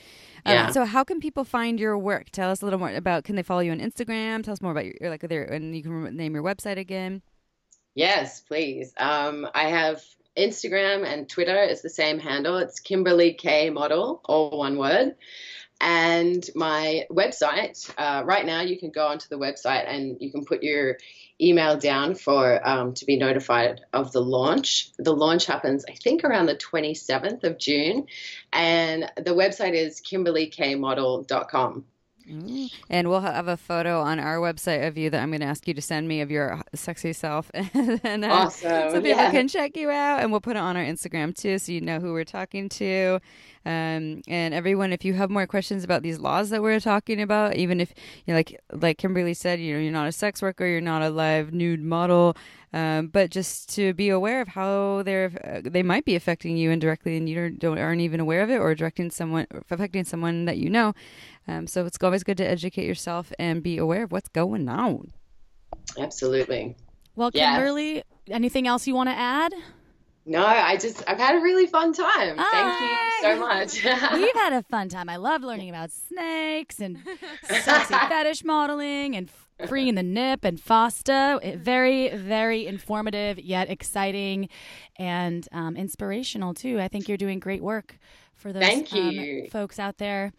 um, 0.44 0.54
yeah. 0.54 0.70
so 0.70 0.84
how 0.84 1.04
can 1.04 1.20
people 1.20 1.44
find 1.44 1.78
your 1.78 1.96
work? 1.96 2.30
Tell 2.30 2.50
us 2.50 2.62
a 2.62 2.64
little 2.64 2.78
more 2.78 2.90
about. 2.90 3.24
Can 3.24 3.36
they 3.36 3.42
follow 3.42 3.60
you 3.60 3.72
on 3.72 3.78
Instagram? 3.78 4.42
Tell 4.42 4.52
us 4.52 4.60
more 4.60 4.72
about 4.72 4.86
your 4.86 4.94
like 5.10 5.20
their 5.20 5.44
and 5.44 5.76
you 5.76 5.82
can 5.82 6.16
name 6.16 6.34
your 6.34 6.42
website 6.42 6.78
again. 6.78 7.22
Yes, 7.94 8.40
please. 8.40 8.92
Um, 8.96 9.46
I 9.54 9.64
have 9.64 10.02
Instagram 10.36 11.06
and 11.06 11.28
Twitter. 11.28 11.62
It's 11.62 11.82
the 11.82 11.90
same 11.90 12.18
handle. 12.18 12.56
It's 12.56 12.80
Kimberly 12.80 13.34
K 13.34 13.70
Model, 13.70 14.20
all 14.24 14.58
one 14.58 14.78
word. 14.78 15.14
And 15.82 16.48
my 16.54 17.06
website. 17.10 17.92
Uh, 17.98 18.22
right 18.24 18.46
now, 18.46 18.60
you 18.60 18.78
can 18.78 18.90
go 18.90 19.08
onto 19.08 19.28
the 19.28 19.36
website 19.36 19.88
and 19.88 20.16
you 20.20 20.30
can 20.30 20.44
put 20.44 20.62
your 20.62 20.96
email 21.40 21.76
down 21.76 22.14
for 22.14 22.66
um, 22.66 22.94
to 22.94 23.04
be 23.04 23.16
notified 23.16 23.80
of 23.92 24.12
the 24.12 24.20
launch. 24.20 24.90
The 24.98 25.12
launch 25.12 25.46
happens, 25.46 25.84
I 25.88 25.94
think, 25.94 26.22
around 26.22 26.46
the 26.46 26.54
27th 26.54 27.42
of 27.42 27.58
June, 27.58 28.06
and 28.52 29.10
the 29.16 29.34
website 29.34 29.74
is 29.74 30.00
kimberlykmodel.com. 30.00 31.84
Mm. 32.32 32.72
And 32.88 33.08
we'll 33.08 33.20
have 33.20 33.48
a 33.48 33.56
photo 33.56 34.00
on 34.00 34.18
our 34.18 34.38
website 34.38 34.86
of 34.86 34.96
you 34.96 35.10
that 35.10 35.22
I'm 35.22 35.30
going 35.30 35.40
to 35.40 35.46
ask 35.46 35.68
you 35.68 35.74
to 35.74 35.82
send 35.82 36.08
me 36.08 36.20
of 36.20 36.30
your 36.30 36.60
sexy 36.74 37.12
self, 37.12 37.50
and 37.54 38.24
uh, 38.24 38.28
awesome. 38.28 38.90
so 38.90 38.92
people 38.94 39.10
yeah. 39.10 39.30
can 39.30 39.48
check 39.48 39.76
you 39.76 39.90
out. 39.90 40.20
And 40.20 40.30
we'll 40.30 40.40
put 40.40 40.56
it 40.56 40.60
on 40.60 40.76
our 40.76 40.84
Instagram 40.84 41.36
too, 41.36 41.58
so 41.58 41.72
you 41.72 41.80
know 41.80 42.00
who 42.00 42.12
we're 42.12 42.24
talking 42.24 42.68
to. 42.70 43.20
Um, 43.64 44.22
and 44.26 44.54
everyone, 44.54 44.92
if 44.92 45.04
you 45.04 45.14
have 45.14 45.30
more 45.30 45.46
questions 45.46 45.84
about 45.84 46.02
these 46.02 46.18
laws 46.18 46.50
that 46.50 46.62
we're 46.62 46.80
talking 46.80 47.20
about, 47.20 47.56
even 47.56 47.80
if 47.80 47.92
you 48.26 48.32
know, 48.32 48.38
like 48.38 48.60
like 48.72 48.98
Kimberly 48.98 49.34
said, 49.34 49.60
you 49.60 49.74
know, 49.74 49.80
you're 49.80 49.92
not 49.92 50.08
a 50.08 50.12
sex 50.12 50.42
worker, 50.42 50.66
you're 50.66 50.80
not 50.80 51.02
a 51.02 51.10
live 51.10 51.52
nude 51.52 51.82
model, 51.82 52.36
um, 52.72 53.08
but 53.08 53.30
just 53.30 53.74
to 53.74 53.92
be 53.94 54.08
aware 54.08 54.40
of 54.40 54.48
how 54.48 55.02
they're 55.02 55.30
uh, 55.44 55.68
they 55.68 55.82
might 55.82 56.04
be 56.04 56.16
affecting 56.16 56.56
you 56.56 56.70
indirectly, 56.70 57.16
and 57.16 57.28
you 57.28 57.50
don't 57.50 57.78
aren't 57.78 58.00
even 58.00 58.20
aware 58.20 58.42
of 58.42 58.50
it, 58.50 58.56
or 58.56 58.74
directing 58.74 59.10
someone 59.10 59.46
affecting 59.70 60.04
someone 60.04 60.46
that 60.46 60.58
you 60.58 60.70
know. 60.70 60.94
Um, 61.46 61.66
so 61.66 61.84
it's 61.84 61.98
always 62.02 62.24
good 62.24 62.36
to 62.38 62.48
educate 62.48 62.86
yourself 62.86 63.32
and 63.38 63.62
be 63.62 63.78
aware 63.78 64.04
of 64.04 64.12
what's 64.12 64.28
going 64.28 64.68
on. 64.68 65.12
Absolutely. 65.98 66.76
Well, 67.14 67.30
Kimberly, 67.30 68.04
anything 68.30 68.66
else 68.66 68.86
you 68.86 68.94
want 68.94 69.10
to 69.10 69.14
add? 69.14 69.52
No, 70.24 70.46
I 70.46 70.76
just 70.76 71.02
I've 71.08 71.18
had 71.18 71.34
a 71.34 71.40
really 71.40 71.66
fun 71.66 71.92
time. 71.92 72.36
Thank 72.36 72.80
you 72.80 72.96
so 73.22 73.40
much. 73.40 73.84
We've 74.14 74.34
had 74.34 74.52
a 74.52 74.62
fun 74.62 74.88
time. 74.88 75.08
I 75.08 75.16
love 75.16 75.42
learning 75.42 75.68
about 75.68 75.90
snakes 75.90 76.78
and 76.78 76.98
sexy 77.42 77.94
fetish 78.08 78.44
modeling 78.44 79.16
and 79.16 79.28
freeing 79.66 79.94
the 79.94 80.02
nip 80.02 80.44
and 80.44 80.58
FOSTA. 80.58 81.58
Very, 81.58 82.14
very 82.16 82.66
informative 82.66 83.38
yet 83.38 83.70
exciting 83.70 84.48
and 84.96 85.48
um, 85.52 85.76
inspirational 85.76 86.54
too. 86.54 86.80
I 86.80 86.88
think 86.88 87.08
you're 87.08 87.16
doing 87.18 87.38
great 87.38 87.62
work 87.62 87.98
for 88.34 88.52
those 88.52 88.62
Thank 88.62 88.92
you. 88.92 89.42
Um, 89.44 89.50
folks 89.50 89.78
out 89.78 89.98
there. 89.98 90.32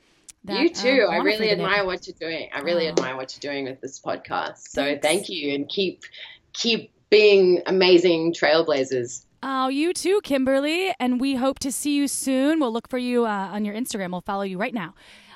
That, 0.45 0.59
you 0.59 0.70
too. 0.70 1.05
Um, 1.07 1.14
I 1.14 1.18
really 1.18 1.51
admire 1.51 1.86
what 1.86 2.05
you're 2.05 2.18
doing. 2.20 2.49
I 2.53 2.59
really 2.59 2.88
oh. 2.88 2.91
admire 2.91 3.16
what 3.16 3.34
you're 3.34 3.51
doing 3.51 3.66
with 3.66 3.80
this 3.80 3.99
podcast. 3.99 4.68
So 4.70 4.84
Thanks. 4.84 5.07
thank 5.07 5.30
you, 5.30 5.53
and 5.53 5.70
keep 5.70 6.03
keep 6.51 6.91
being 7.09 7.61
amazing 7.66 8.34
trailblazers. 8.34 9.26
Oh, 9.41 9.68
you 9.68 9.93
too, 9.93 10.22
Kimberly. 10.24 10.93
And 10.99 11.20
we 11.20 11.36
hope 11.36 11.59
to 11.59 11.72
see 11.72 11.95
you 11.95 12.07
soon. 12.07 12.59
We'll 12.59 12.72
look 12.72 12.89
for 12.89 12.97
you 12.97 13.26
uh, 13.26 13.49
on 13.51 13.66
your 13.66 13.76
Instagram. 13.76 14.11
We'll 14.11 14.22
follow 14.22 14.43
you 14.43 14.57
right 14.57 14.74
now. 14.74 14.95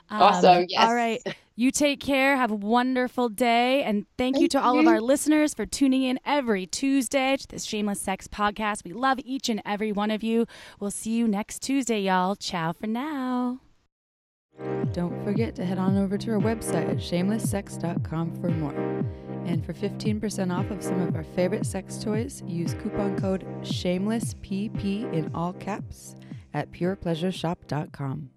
Um, 0.09 0.21
awesome. 0.21 0.65
Yes. 0.69 0.87
All 0.87 0.95
right. 0.95 1.21
You 1.59 1.71
take 1.71 1.99
care. 1.99 2.37
Have 2.37 2.51
a 2.51 2.55
wonderful 2.55 3.29
day. 3.29 3.81
And 3.81 4.05
thank, 4.15 4.35
thank 4.35 4.43
you 4.43 4.47
to 4.49 4.59
you. 4.59 4.63
all 4.63 4.79
of 4.79 4.85
our 4.85 5.01
listeners 5.01 5.55
for 5.55 5.65
tuning 5.65 6.03
in 6.03 6.19
every 6.23 6.67
Tuesday 6.67 7.35
to 7.35 7.47
this 7.47 7.63
Shameless 7.63 7.99
Sex 7.99 8.27
podcast. 8.27 8.83
We 8.83 8.93
love 8.93 9.17
each 9.25 9.49
and 9.49 9.59
every 9.65 9.91
one 9.91 10.11
of 10.11 10.21
you. 10.21 10.45
We'll 10.79 10.91
see 10.91 11.17
you 11.17 11.27
next 11.27 11.63
Tuesday, 11.63 12.01
y'all. 12.01 12.35
Ciao 12.35 12.73
for 12.73 12.85
now. 12.85 13.61
Don't 14.93 15.23
forget 15.23 15.55
to 15.55 15.65
head 15.65 15.79
on 15.79 15.97
over 15.97 16.15
to 16.15 16.31
our 16.31 16.39
website 16.39 16.89
at 16.91 16.97
shamelesssex.com 16.97 18.39
for 18.39 18.49
more. 18.49 19.03
And 19.45 19.65
for 19.65 19.73
15% 19.73 20.55
off 20.55 20.69
of 20.69 20.83
some 20.83 21.01
of 21.01 21.15
our 21.15 21.23
favorite 21.23 21.65
sex 21.65 21.97
toys, 21.97 22.43
use 22.45 22.75
coupon 22.75 23.17
code 23.17 23.47
SHAMELESSPP 23.63 25.11
in 25.11 25.31
all 25.33 25.53
caps 25.53 26.15
at 26.53 26.71
purepleasureshop.com. 26.71 28.29